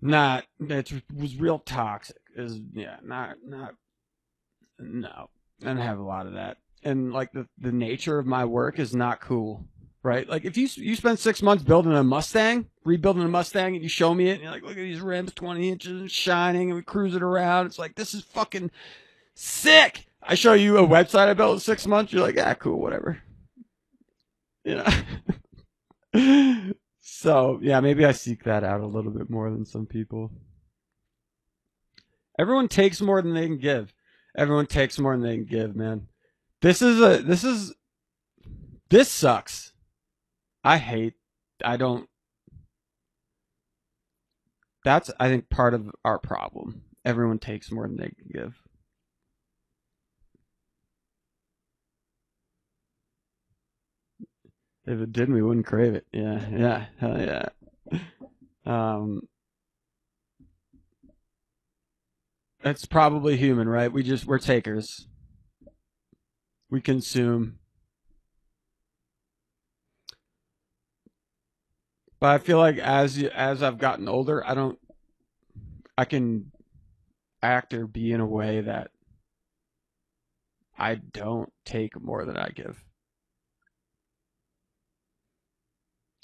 Not 0.00 0.44
it 0.60 0.92
was 1.14 1.36
real 1.36 1.58
toxic. 1.58 2.16
is 2.34 2.60
yeah, 2.72 2.96
not 3.04 3.36
not 3.46 3.74
no. 4.78 5.30
I 5.62 5.66
don't 5.66 5.76
have 5.78 5.98
a 5.98 6.02
lot 6.02 6.26
of 6.26 6.34
that. 6.34 6.58
And 6.82 7.12
like 7.12 7.32
the 7.32 7.46
the 7.58 7.72
nature 7.72 8.18
of 8.18 8.26
my 8.26 8.44
work 8.44 8.78
is 8.78 8.94
not 8.94 9.20
cool. 9.20 9.64
Right? 10.02 10.28
Like 10.28 10.44
if 10.44 10.56
you 10.56 10.68
you 10.76 10.94
spend 10.94 11.18
six 11.18 11.42
months 11.42 11.64
building 11.64 11.92
a 11.92 12.04
Mustang, 12.04 12.66
rebuilding 12.84 13.24
a 13.24 13.28
Mustang, 13.28 13.74
and 13.74 13.82
you 13.82 13.88
show 13.88 14.14
me 14.14 14.28
it, 14.28 14.34
and 14.34 14.42
you're 14.42 14.52
like, 14.52 14.62
look 14.62 14.72
at 14.72 14.76
these 14.76 15.00
rims, 15.00 15.32
twenty 15.34 15.68
inches 15.68 16.12
shining, 16.12 16.70
and 16.70 16.76
we 16.76 16.82
cruise 16.82 17.16
it 17.16 17.22
around. 17.22 17.66
It's 17.66 17.78
like 17.78 17.96
this 17.96 18.14
is 18.14 18.22
fucking 18.22 18.70
sick. 19.34 20.05
I 20.26 20.34
show 20.34 20.54
you 20.54 20.78
a 20.78 20.86
website 20.86 21.28
I 21.28 21.34
built 21.34 21.54
in 21.54 21.60
six 21.60 21.86
months, 21.86 22.12
you're 22.12 22.22
like, 22.22 22.38
ah, 22.38 22.54
cool, 22.54 22.80
whatever. 22.80 23.22
You 24.64 24.82
know. 26.14 26.72
so 27.00 27.60
yeah, 27.62 27.80
maybe 27.80 28.04
I 28.04 28.12
seek 28.12 28.44
that 28.44 28.64
out 28.64 28.80
a 28.80 28.86
little 28.86 29.12
bit 29.12 29.30
more 29.30 29.50
than 29.50 29.64
some 29.64 29.86
people. 29.86 30.32
Everyone 32.38 32.68
takes 32.68 33.00
more 33.00 33.22
than 33.22 33.34
they 33.34 33.46
can 33.46 33.58
give. 33.58 33.94
Everyone 34.36 34.66
takes 34.66 34.98
more 34.98 35.12
than 35.12 35.22
they 35.22 35.36
can 35.36 35.46
give, 35.46 35.76
man. 35.76 36.08
This 36.60 36.82
is 36.82 37.00
a 37.00 37.22
this 37.22 37.44
is 37.44 37.74
this 38.90 39.10
sucks. 39.10 39.72
I 40.64 40.78
hate 40.78 41.14
I 41.64 41.76
don't 41.76 42.08
That's 44.84 45.10
I 45.18 45.28
think 45.28 45.48
part 45.50 45.74
of 45.74 45.90
our 46.04 46.18
problem. 46.18 46.82
Everyone 47.04 47.38
takes 47.40 47.72
more 47.72 47.88
than 47.88 47.96
they 47.96 48.10
can 48.10 48.30
give. 48.32 48.54
If 54.86 55.00
it 55.00 55.12
didn't, 55.12 55.34
we 55.34 55.42
wouldn't 55.42 55.66
crave 55.66 55.94
it. 55.94 56.06
Yeah, 56.12 56.40
yeah, 56.50 56.86
hell 56.98 57.20
yeah. 57.20 57.48
Um, 58.64 59.22
it's 62.62 62.86
probably 62.86 63.36
human, 63.36 63.68
right? 63.68 63.92
We 63.92 64.02
just 64.02 64.26
we're 64.26 64.38
takers. 64.38 65.08
We 66.70 66.80
consume. 66.80 67.58
But 72.18 72.30
I 72.30 72.38
feel 72.38 72.58
like 72.58 72.78
as 72.78 73.18
you, 73.18 73.28
as 73.28 73.62
I've 73.62 73.78
gotten 73.78 74.08
older, 74.08 74.46
I 74.46 74.54
don't 74.54 74.78
I 75.98 76.04
can 76.04 76.52
act 77.42 77.74
or 77.74 77.86
be 77.86 78.12
in 78.12 78.20
a 78.20 78.26
way 78.26 78.60
that 78.60 78.90
I 80.78 80.96
don't 80.96 81.52
take 81.64 82.00
more 82.00 82.24
than 82.24 82.36
I 82.36 82.48
give. 82.48 82.84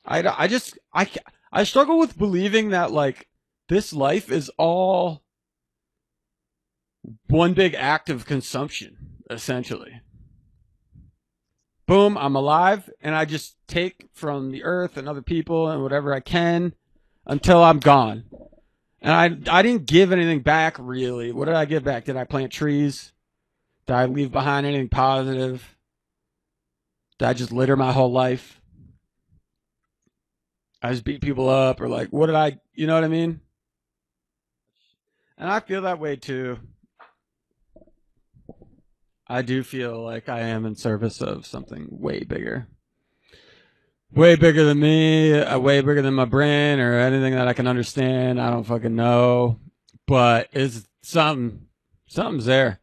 I, 0.05 0.45
I 0.45 0.49
just 0.49 0.79
I 0.93 1.09
I 1.53 1.65
struggle 1.65 1.99
with 1.99 2.19
believing 2.19 2.71
that 2.71 2.91
like 2.91 3.29
this 3.69 3.93
life 3.93 4.31
is 4.31 4.51
all 4.59 5.23
one 7.29 7.55
big 7.55 7.75
act 7.75 8.11
of 8.11 8.27
consumption 8.27 8.97
essentially. 9.31 10.01
Boom, 11.87 12.17
I'm 12.17 12.37
alive 12.37 12.91
and 13.01 13.15
I 13.15 13.25
just 13.25 13.57
take 13.67 14.09
from 14.13 14.51
the 14.51 14.65
earth 14.65 14.97
and 14.97 15.09
other 15.09 15.23
people 15.23 15.69
and 15.69 15.83
whatever 15.83 16.15
I 16.15 16.21
can 16.21 16.75
until 17.27 17.63
I'm 17.63 17.81
gone. 17.81 18.25
And 19.01 19.13
I 19.47 19.59
I 19.59 19.63
didn't 19.63 19.87
give 19.87 20.13
anything 20.13 20.41
back 20.41 20.77
really. 20.79 21.33
What 21.33 21.47
did 21.47 21.55
I 21.55 21.65
give 21.65 21.85
back? 21.85 22.05
Did 22.05 22.17
I 22.17 22.25
plant 22.25 22.53
trees? 22.53 23.13
Did 23.87 23.95
I 23.95 24.07
leave 24.07 24.33
behind 24.33 24.65
anything 24.65 24.89
positive? 24.89 25.77
Did 27.19 27.29
I 27.29 27.33
just 27.35 27.53
litter 27.53 27.77
my 27.77 27.93
whole 27.93 28.13
life? 28.13 28.62
I 30.83 30.91
just 30.91 31.05
beat 31.05 31.21
people 31.21 31.49
up 31.49 31.81
or 31.81 31.89
like, 31.89 32.09
what 32.09 32.27
did 32.27 32.35
I, 32.35 32.59
you 32.75 32.87
know 32.87 32.95
what 32.95 33.05
I 33.05 33.09
mean? 33.09 33.41
And 35.39 35.49
I 35.49 35.61
feel 35.61 35.83
that 35.83 36.01
way 36.01 36.17
too. 36.17 36.59
I 39.29 39.43
do 39.43 39.63
feel 39.63 40.03
like 40.03 40.29
I 40.29 40.41
am 40.41 40.67
in 40.67 40.75
service 40.75 41.23
of 41.23 41.47
something 41.47 41.87
way 41.91 42.25
bigger. 42.25 42.67
Way 44.13 44.37
bigger 44.37 44.65
than 44.65 44.81
me, 44.81 45.33
uh, 45.39 45.59
way 45.59 45.81
bigger 45.81 46.03
than 46.03 46.15
my 46.15 46.27
brain 46.27 46.81
or 46.81 46.99
anything 46.99 47.35
that 47.35 47.49
I 47.49 47.55
can 47.55 47.67
understand. 47.67 48.41
I 48.41 48.51
don't 48.51 48.65
fucking 48.65 48.95
know. 48.95 49.59
But 50.07 50.49
it's 50.53 50.87
something, 51.03 51.67
something's 52.09 52.45
there. 52.45 52.81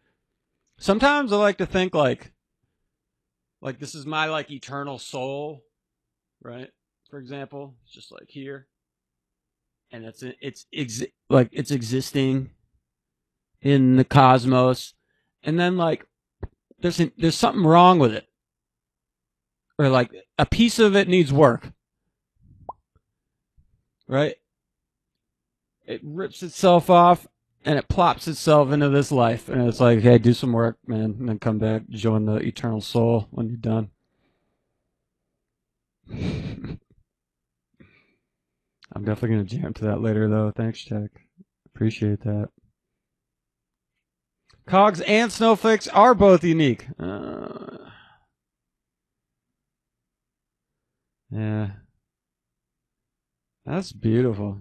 Sometimes 0.80 1.32
I 1.32 1.38
like 1.38 1.58
to 1.58 1.66
think 1.66 1.94
like, 1.94 2.32
like 3.62 3.78
this 3.78 3.94
is 3.94 4.06
my 4.06 4.26
like 4.26 4.50
eternal 4.50 4.98
soul, 4.98 5.62
right? 6.42 6.72
For 7.10 7.20
example, 7.20 7.76
just 7.92 8.12
like 8.12 8.28
here, 8.28 8.68
and 9.92 10.06
it's 10.06 10.24
it's 10.24 10.66
exi- 10.76 11.12
like 11.30 11.50
it's 11.52 11.72
existing 11.72 12.52
in 13.62 13.96
the 13.96 14.04
cosmos, 14.04 14.94
and 15.44 15.60
then 15.60 15.78
like 15.78 16.06
there's 16.80 17.00
an, 17.00 17.12
there's 17.18 17.36
something 17.36 17.64
wrong 17.66 18.00
with 18.00 18.14
it, 18.14 18.28
or 19.78 19.90
like 19.90 20.12
a 20.38 20.46
piece 20.46 20.80
of 20.80 20.96
it 20.96 21.08
needs 21.08 21.34
work, 21.34 21.72
right? 24.08 24.36
It 25.86 26.02
rips 26.04 26.44
itself 26.44 26.90
off 26.90 27.28
and 27.66 27.78
it 27.78 27.88
plops 27.90 28.28
itself 28.28 28.72
into 28.72 28.90
this 28.90 29.12
life, 29.12 29.50
and 29.50 29.68
it's 29.68 29.82
like, 29.82 30.00
hey, 30.00 30.18
do 30.18 30.34
some 30.34 30.54
work, 30.54 30.78
man, 30.88 31.16
and 31.20 31.28
then 31.28 31.40
come 31.40 31.58
back, 31.58 31.90
join 31.90 32.26
the 32.26 32.36
eternal 32.36 32.80
soul 32.80 33.28
when 33.32 33.48
you're 33.50 33.58
done. 33.58 33.90
I'm 38.94 39.04
definitely 39.04 39.38
gonna 39.38 39.44
jam 39.44 39.74
to 39.76 39.86
that 39.86 40.02
later, 40.02 40.28
though. 40.28 40.52
Thanks, 40.56 40.84
Jack. 40.84 41.12
Appreciate 41.74 42.22
that. 42.22 42.50
Cogs 44.66 45.02
and 45.02 45.32
snowflakes 45.32 45.88
are 45.88 46.14
both 46.14 46.44
unique. 46.44 46.88
Uh, 47.00 47.90
yeah, 51.32 51.72
that's 53.66 53.92
beautiful. 53.92 54.60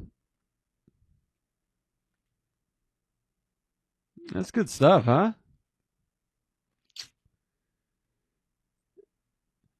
That's 4.33 4.51
good 4.51 4.69
stuff, 4.69 5.05
huh? 5.05 5.33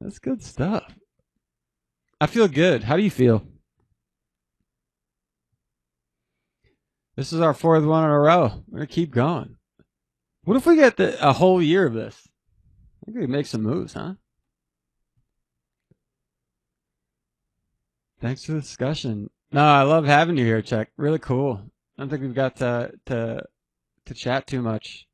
That's 0.01 0.19
good 0.19 0.43
stuff. 0.43 0.85
I 2.21 2.27
feel 2.27 2.49
good. 2.49 2.85
How 2.85 2.97
do 2.97 3.03
you 3.03 3.11
feel? 3.11 3.47
This 7.19 7.33
is 7.33 7.41
our 7.41 7.53
fourth 7.53 7.83
one 7.83 8.05
in 8.05 8.11
a 8.11 8.17
row. 8.17 8.63
We're 8.69 8.79
gonna 8.79 8.87
keep 8.87 9.11
going. 9.11 9.57
What 10.45 10.57
if 10.57 10.67
we 10.67 10.77
get 10.77 10.99
the, 10.99 11.19
a 11.21 11.33
whole 11.33 11.61
year 11.61 11.85
of 11.85 11.93
this? 11.93 12.29
I 13.03 13.07
think 13.07 13.19
we 13.19 13.27
make 13.27 13.47
some 13.47 13.65
moves, 13.65 13.95
huh? 13.95 14.15
Thanks 18.21 18.45
for 18.45 18.53
the 18.53 18.61
discussion. 18.61 19.31
No, 19.51 19.65
I 19.65 19.83
love 19.83 20.05
having 20.05 20.37
you 20.37 20.45
here, 20.45 20.63
Chuck. 20.63 20.91
Really 20.97 21.19
cool. 21.19 21.61
I 21.97 22.03
don't 22.03 22.09
think 22.09 22.23
we've 22.23 22.37
got 22.37 22.55
to 22.59 22.93
to 23.07 23.43
to 24.05 24.15
chat 24.15 24.47
too 24.47 24.63
much. 24.63 25.09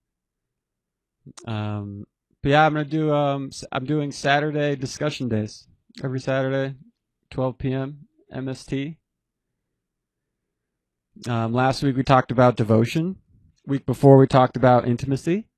Um, 1.46 2.04
but 2.42 2.50
yeah, 2.50 2.66
I'm 2.66 2.74
gonna 2.74 2.84
do 2.84 3.14
um 3.14 3.50
I'm 3.72 3.86
doing 3.86 4.12
Saturday 4.12 4.76
discussion 4.76 5.30
days 5.30 5.68
every 6.02 6.20
Saturday, 6.20 6.74
12 7.30 7.56
p.m. 7.56 8.08
MST. 8.30 8.98
Um, 11.28 11.52
last 11.52 11.82
week 11.82 11.96
we 11.96 12.02
talked 12.02 12.32
about 12.32 12.56
devotion. 12.56 13.16
Week 13.66 13.86
before 13.86 14.18
we 14.18 14.26
talked 14.26 14.56
about 14.56 14.86
intimacy. 14.86 15.48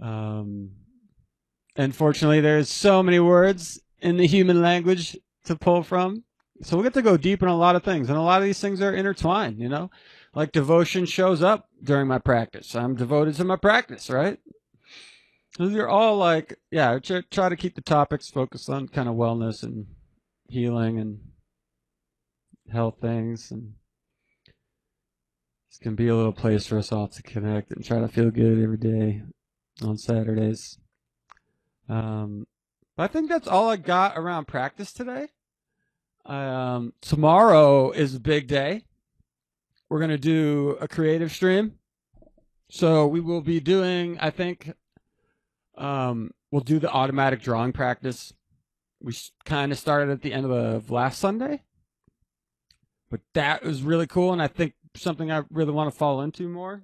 Um, 0.00 0.70
unfortunately, 1.76 2.40
there's 2.40 2.68
so 2.68 3.02
many 3.02 3.18
words 3.18 3.80
in 4.00 4.16
the 4.16 4.26
human 4.26 4.60
language 4.60 5.16
to 5.44 5.56
pull 5.56 5.82
from. 5.82 6.24
So 6.62 6.76
we 6.76 6.84
get 6.84 6.94
to 6.94 7.02
go 7.02 7.16
deep 7.16 7.42
in 7.42 7.48
a 7.48 7.56
lot 7.56 7.74
of 7.74 7.82
things, 7.82 8.08
and 8.08 8.16
a 8.16 8.22
lot 8.22 8.40
of 8.40 8.46
these 8.46 8.60
things 8.60 8.80
are 8.80 8.94
intertwined. 8.94 9.58
You 9.58 9.68
know, 9.68 9.90
like 10.34 10.52
devotion 10.52 11.06
shows 11.06 11.42
up 11.42 11.68
during 11.82 12.06
my 12.06 12.18
practice. 12.18 12.76
I'm 12.76 12.94
devoted 12.94 13.34
to 13.36 13.44
my 13.44 13.56
practice, 13.56 14.08
right? 14.08 14.38
These 15.58 15.76
are 15.76 15.88
all 15.88 16.16
like, 16.16 16.58
yeah, 16.70 16.98
try 16.98 17.48
to 17.48 17.56
keep 17.56 17.74
the 17.74 17.82
topics 17.82 18.30
focused 18.30 18.70
on 18.70 18.88
kind 18.88 19.08
of 19.08 19.16
wellness 19.16 19.62
and 19.62 19.86
healing 20.48 20.98
and 20.98 21.20
health 22.70 22.96
things 23.00 23.50
and 23.50 23.74
this 25.72 25.78
can 25.78 25.94
be 25.94 26.08
a 26.08 26.14
little 26.14 26.34
place 26.34 26.66
for 26.66 26.76
us 26.76 26.92
all 26.92 27.08
to 27.08 27.22
connect 27.22 27.72
and 27.72 27.82
try 27.82 27.98
to 27.98 28.06
feel 28.06 28.30
good 28.30 28.62
every 28.62 28.76
day 28.76 29.22
on 29.82 29.96
Saturdays. 29.96 30.78
Um, 31.88 32.46
but 32.94 33.04
I 33.04 33.06
think 33.06 33.30
that's 33.30 33.48
all 33.48 33.70
I 33.70 33.76
got 33.76 34.18
around 34.18 34.48
practice 34.48 34.92
today. 34.92 35.28
Um, 36.26 36.92
tomorrow 37.00 37.90
is 37.90 38.14
a 38.14 38.20
big 38.20 38.48
day. 38.48 38.84
We're 39.88 40.06
to 40.06 40.18
do 40.18 40.76
a 40.78 40.86
creative 40.86 41.32
stream. 41.32 41.78
So 42.68 43.06
we 43.06 43.20
will 43.20 43.40
be 43.40 43.58
doing, 43.58 44.18
I 44.20 44.28
think, 44.28 44.74
um, 45.78 46.32
we'll 46.50 46.60
do 46.60 46.80
the 46.80 46.90
automatic 46.90 47.40
drawing 47.40 47.72
practice. 47.72 48.34
We 49.00 49.14
kind 49.46 49.72
of 49.72 49.78
started 49.78 50.10
at 50.10 50.20
the 50.20 50.34
end 50.34 50.44
of 50.44 50.90
last 50.90 51.18
Sunday. 51.18 51.62
But 53.10 53.20
that 53.32 53.64
was 53.64 53.82
really 53.82 54.06
cool. 54.06 54.34
And 54.34 54.42
I 54.42 54.48
think 54.48 54.74
something 54.94 55.30
I 55.30 55.42
really 55.50 55.72
want 55.72 55.90
to 55.90 55.96
fall 55.96 56.20
into 56.20 56.48
more 56.48 56.82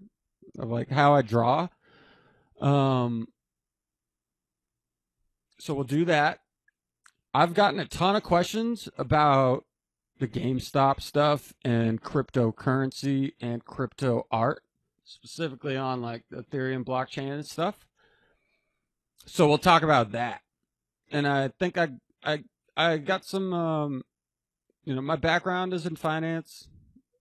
of 0.59 0.71
like 0.71 0.89
how 0.89 1.15
I 1.15 1.23
draw. 1.23 1.69
Um, 2.61 3.29
so 5.59 5.75
we'll 5.75 5.85
do 5.85 6.05
that. 6.07 6.41
I've 7.35 7.55
gotten 7.55 7.81
a 7.81 7.87
ton 7.87 8.17
of 8.17 8.23
questions 8.23 8.89
about 8.97 9.65
the 10.19 10.27
GameStop 10.27 11.01
stuff 11.01 11.53
and 11.65 12.03
cryptocurrency 12.03 13.33
and 13.41 13.65
crypto 13.65 14.27
art, 14.31 14.63
specifically 15.05 15.77
on 15.77 16.01
like 16.01 16.25
the 16.31 16.43
Ethereum 16.43 16.85
blockchain 16.85 17.33
and 17.33 17.47
stuff. 17.47 17.87
So 19.27 19.47
we'll 19.47 19.59
talk 19.59 19.83
about 19.83 20.13
that. 20.13 20.41
And 21.13 21.27
I 21.27 21.49
think 21.49 21.79
I 21.79 21.91
I 22.25 22.45
I 22.77 22.99
got 22.99 23.25
some 23.25 23.53
um 23.53 24.03
you 24.85 24.95
know, 24.95 25.03
my 25.03 25.17
background 25.17 25.75
is 25.75 25.85
in 25.85 25.97
finance 25.97 26.67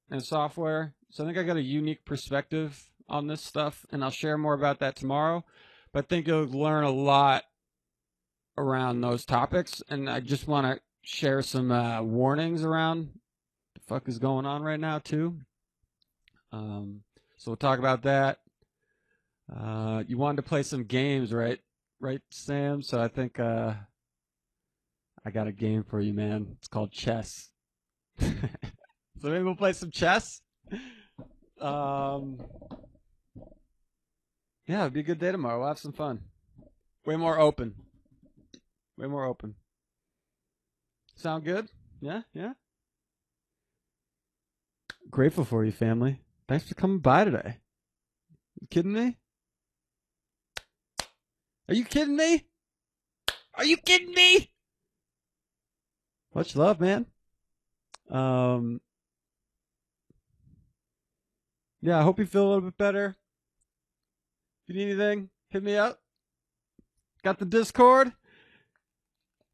and 0.10 0.24
software. 0.24 0.94
So 1.10 1.24
I 1.24 1.28
think 1.28 1.38
I 1.38 1.44
got 1.44 1.58
a 1.58 1.62
unique 1.62 2.06
perspective 2.06 2.90
on 3.10 3.28
this 3.28 3.42
stuff 3.42 3.86
and 3.92 4.04
I'll 4.04 4.12
share 4.12 4.38
more 4.38 4.54
about 4.54 4.80
that 4.80 4.96
tomorrow. 4.96 5.46
But 5.94 6.06
I 6.06 6.08
think 6.08 6.28
you'll 6.28 6.46
learn 6.46 6.84
a 6.84 6.92
lot 6.92 7.44
around 8.58 9.02
those 9.02 9.26
topics 9.26 9.82
and 9.90 10.10
I 10.10 10.20
just 10.20 10.48
want 10.48 10.68
to 10.68 10.82
share 11.02 11.42
some 11.42 11.72
uh, 11.72 12.02
warnings 12.02 12.64
around 12.64 13.10
the 13.74 13.82
fuck 13.88 14.08
is 14.10 14.20
going 14.20 14.46
on 14.46 14.64
right 14.64 14.80
now 14.80 15.00
too. 15.00 15.38
Um, 16.52 17.02
so 17.38 17.52
we'll 17.52 17.58
talk 17.58 17.80
about 17.80 18.04
that. 18.04 18.40
Uh, 19.54 20.04
you 20.08 20.18
wanted 20.18 20.38
to 20.38 20.50
play 20.50 20.64
some 20.64 20.84
games, 20.84 21.32
right? 21.32 21.60
Right, 22.00 22.22
Sam. 22.30 22.82
So 22.82 23.02
I 23.02 23.08
think 23.08 23.40
uh, 23.40 23.74
I 25.26 25.32
got 25.32 25.48
a 25.48 25.52
game 25.52 25.84
for 25.84 26.00
you, 26.00 26.14
man. 26.14 26.48
It's 26.58 26.68
called 26.68 26.92
chess. 26.92 27.50
so 29.22 29.30
maybe 29.30 29.44
we'll 29.44 29.56
play 29.56 29.74
some 29.74 29.92
chess. 29.92 30.42
Um, 31.60 32.38
yeah, 34.68 34.82
it'd 34.82 34.94
be 34.94 35.00
a 35.00 35.04
good 35.04 35.20
day 35.20 35.32
tomorrow. 35.32 35.60
We'll 35.60 35.70
have 35.70 35.80
some 35.80 35.94
fun. 35.94 36.22
Way 37.06 37.16
more 37.16 37.40
open. 37.40 37.76
Way 38.98 39.08
more 39.08 39.26
open. 39.26 39.56
Sound 41.16 41.46
good? 41.46 41.70
Yeah, 42.00 42.22
yeah. 42.34 42.54
Grateful 45.10 45.46
for 45.46 45.64
you, 45.64 45.72
family. 45.72 46.22
Thanks 46.48 46.68
for 46.68 46.76
coming 46.76 47.00
by 47.00 47.24
today. 47.24 47.58
You 48.60 48.68
kidding 48.68 48.94
me? 48.94 49.18
Are 51.70 51.76
you 51.76 51.86
kidding 51.86 52.16
me? 52.16 52.46
Are 53.56 53.66
you 53.66 53.78
kidding 53.78 54.14
me? 54.14 54.52
Much 56.34 56.56
love, 56.56 56.80
man. 56.80 57.06
Um, 58.10 58.80
yeah, 61.82 62.00
I 62.00 62.04
hope 62.04 62.20
you 62.20 62.26
feel 62.26 62.48
a 62.48 62.50
little 62.50 62.62
bit 62.62 62.78
better. 62.78 63.16
If 64.68 64.76
you 64.76 64.76
need 64.76 64.92
anything, 64.92 65.30
hit 65.50 65.64
me 65.64 65.76
up. 65.76 66.02
Got 67.24 67.40
the 67.40 67.46
Discord. 67.46 68.12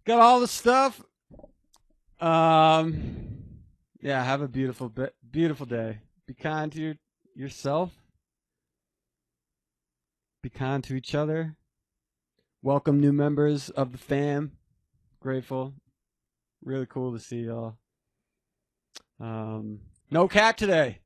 Got 0.05 0.19
all 0.19 0.39
the 0.39 0.47
stuff. 0.47 1.01
Um, 2.19 3.37
yeah, 4.01 4.23
have 4.23 4.41
a 4.41 4.47
beautiful, 4.47 4.91
beautiful 5.29 5.65
day. 5.65 5.99
Be 6.27 6.33
kind 6.33 6.71
to 6.71 6.81
your, 6.81 6.95
yourself. 7.35 7.91
Be 10.41 10.49
kind 10.49 10.83
to 10.85 10.95
each 10.95 11.13
other. 11.15 11.57
Welcome 12.61 12.99
new 12.99 13.13
members 13.13 13.69
of 13.69 13.91
the 13.91 13.97
fam. 13.97 14.53
Grateful. 15.19 15.73
Really 16.63 16.85
cool 16.85 17.13
to 17.13 17.19
see 17.19 17.41
y'all. 17.41 17.77
Um, 19.19 19.79
no 20.09 20.27
cat 20.27 20.57
today. 20.57 20.99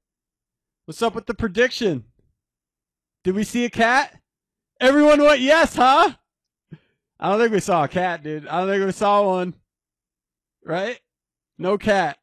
What's 0.87 1.01
up 1.01 1.15
with 1.15 1.25
the 1.25 1.33
prediction? 1.33 2.05
Did 3.25 3.35
we 3.35 3.43
see 3.43 3.65
a 3.65 3.69
cat? 3.69 4.21
Everyone 4.79 5.21
went 5.21 5.41
yes, 5.41 5.75
huh? 5.75 6.13
I 7.19 7.29
don't 7.29 7.39
think 7.41 7.51
we 7.51 7.59
saw 7.59 7.83
a 7.83 7.89
cat, 7.89 8.23
dude. 8.23 8.47
I 8.47 8.61
don't 8.61 8.69
think 8.69 8.85
we 8.85 8.93
saw 8.93 9.21
one. 9.27 9.53
Right? 10.63 10.97
No 11.57 11.77
cat. 11.77 12.17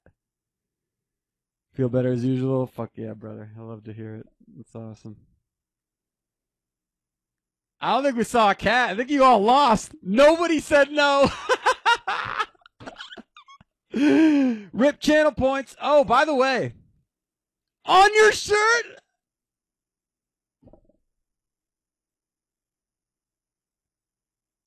Feel 1.75 1.91
better 1.91 2.11
as 2.11 2.25
usual? 2.25 2.67
Fuck 2.67 2.93
yeah, 2.95 3.13
brother. 3.13 3.51
I 3.59 3.61
love 3.61 3.85
to 3.85 3.93
hear 3.93 4.15
it. 4.15 4.27
That's 4.57 4.75
awesome. 4.75 5.17
I 7.83 7.93
don't 7.93 8.05
think 8.05 8.17
we 8.17 8.25
saw 8.25 8.51
a 8.51 8.55
cat. 8.55 8.93
I 8.93 8.97
think 8.97 9.11
you 9.11 9.25
all 9.25 9.43
lost. 9.43 9.95
Nobody 10.03 10.59
said 10.59 10.91
no. 10.91 11.31
Rip 14.73 15.01
channel 15.01 15.33
points. 15.33 15.77
Oh, 15.83 16.03
by 16.03 16.25
the 16.25 16.35
way, 16.35 16.73
on 17.85 18.15
your 18.15 18.33
shirt. 18.33 18.87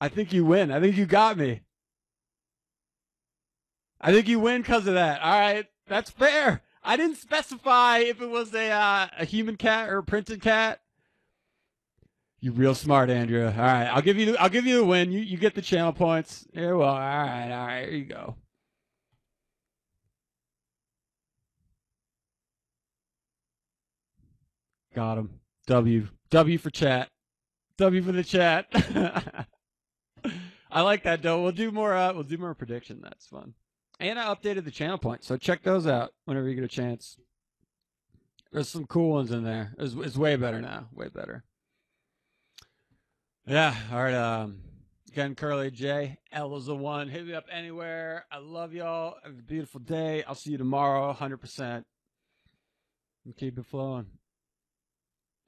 I 0.00 0.08
think 0.08 0.32
you 0.32 0.44
win. 0.44 0.70
I 0.70 0.80
think 0.80 0.96
you 0.96 1.06
got 1.06 1.36
me. 1.36 1.62
I 4.00 4.12
think 4.12 4.28
you 4.28 4.38
win 4.38 4.62
because 4.62 4.86
of 4.86 4.94
that. 4.94 5.20
All 5.20 5.40
right, 5.40 5.66
that's 5.88 6.10
fair. 6.10 6.62
I 6.84 6.96
didn't 6.96 7.16
specify 7.16 7.98
if 7.98 8.20
it 8.20 8.28
was 8.28 8.54
a 8.54 8.70
uh, 8.70 9.08
a 9.18 9.24
human 9.24 9.56
cat 9.56 9.90
or 9.90 9.98
a 9.98 10.04
printed 10.04 10.40
cat. 10.40 10.80
You 12.40 12.52
real 12.52 12.76
smart, 12.76 13.10
Andrea. 13.10 13.50
All 13.50 13.62
right, 13.62 13.86
I'll 13.86 14.02
give 14.02 14.16
you 14.16 14.36
I'll 14.36 14.48
give 14.48 14.66
you 14.66 14.76
the 14.78 14.84
win. 14.84 15.10
You 15.10 15.20
you 15.20 15.36
get 15.36 15.56
the 15.56 15.62
channel 15.62 15.92
points. 15.92 16.46
Yeah, 16.52 16.72
well, 16.72 16.90
all 16.90 16.98
right, 16.98 17.50
all 17.50 17.66
right. 17.66 17.88
Here 17.88 17.98
you 17.98 18.04
go. 18.04 18.36
Got 24.98 25.18
him. 25.18 25.30
W. 25.68 26.08
W 26.30 26.58
for 26.58 26.70
chat. 26.70 27.08
W 27.76 28.02
for 28.02 28.10
the 28.10 28.24
chat. 28.24 28.66
I 30.72 30.80
like 30.80 31.04
that 31.04 31.22
though. 31.22 31.40
We'll 31.40 31.52
do 31.52 31.70
more. 31.70 31.94
Uh, 31.94 32.12
we'll 32.14 32.24
do 32.24 32.36
more 32.36 32.52
prediction. 32.52 32.98
That's 33.00 33.28
fun. 33.28 33.54
And 34.00 34.18
I 34.18 34.34
updated 34.34 34.64
the 34.64 34.72
channel 34.72 34.98
points, 34.98 35.28
so 35.28 35.36
check 35.36 35.62
those 35.62 35.86
out 35.86 36.14
whenever 36.24 36.48
you 36.48 36.56
get 36.56 36.64
a 36.64 36.66
chance. 36.66 37.16
There's 38.50 38.68
some 38.68 38.86
cool 38.86 39.10
ones 39.10 39.30
in 39.30 39.44
there. 39.44 39.72
It's, 39.78 39.94
it's 39.94 40.16
way 40.16 40.34
better 40.34 40.60
now. 40.60 40.88
Way 40.92 41.10
better. 41.14 41.44
Yeah. 43.46 43.76
All 43.92 44.02
right. 44.02 44.14
Um. 44.14 44.62
Again, 45.12 45.36
Curly 45.36 45.70
J. 45.70 46.18
L 46.32 46.56
is 46.56 46.66
the 46.66 46.74
one. 46.74 47.08
Hit 47.08 47.24
me 47.24 47.34
up 47.34 47.46
anywhere. 47.52 48.26
I 48.32 48.38
love 48.38 48.74
y'all. 48.74 49.14
Have 49.22 49.38
a 49.38 49.42
beautiful 49.42 49.78
day. 49.78 50.24
I'll 50.24 50.34
see 50.34 50.50
you 50.50 50.58
tomorrow. 50.58 51.12
Hundred 51.12 51.36
percent. 51.36 51.86
And 53.24 53.36
keep 53.36 53.60
it 53.60 53.66
flowing. 53.66 54.06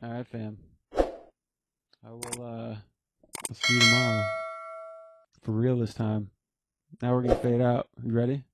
All 0.02 0.10
right, 0.10 0.26
fam. 0.26 0.56
I 0.96 2.10
will. 2.10 2.42
uh 2.42 2.76
see 3.52 3.74
you 3.74 3.80
tomorrow. 3.80 4.24
For 5.42 5.52
real 5.52 5.76
this 5.76 5.92
time. 5.92 6.30
Now 7.02 7.14
we're 7.14 7.22
gonna 7.22 7.34
fade 7.36 7.60
out. 7.60 7.88
You 8.02 8.12
ready? 8.12 8.44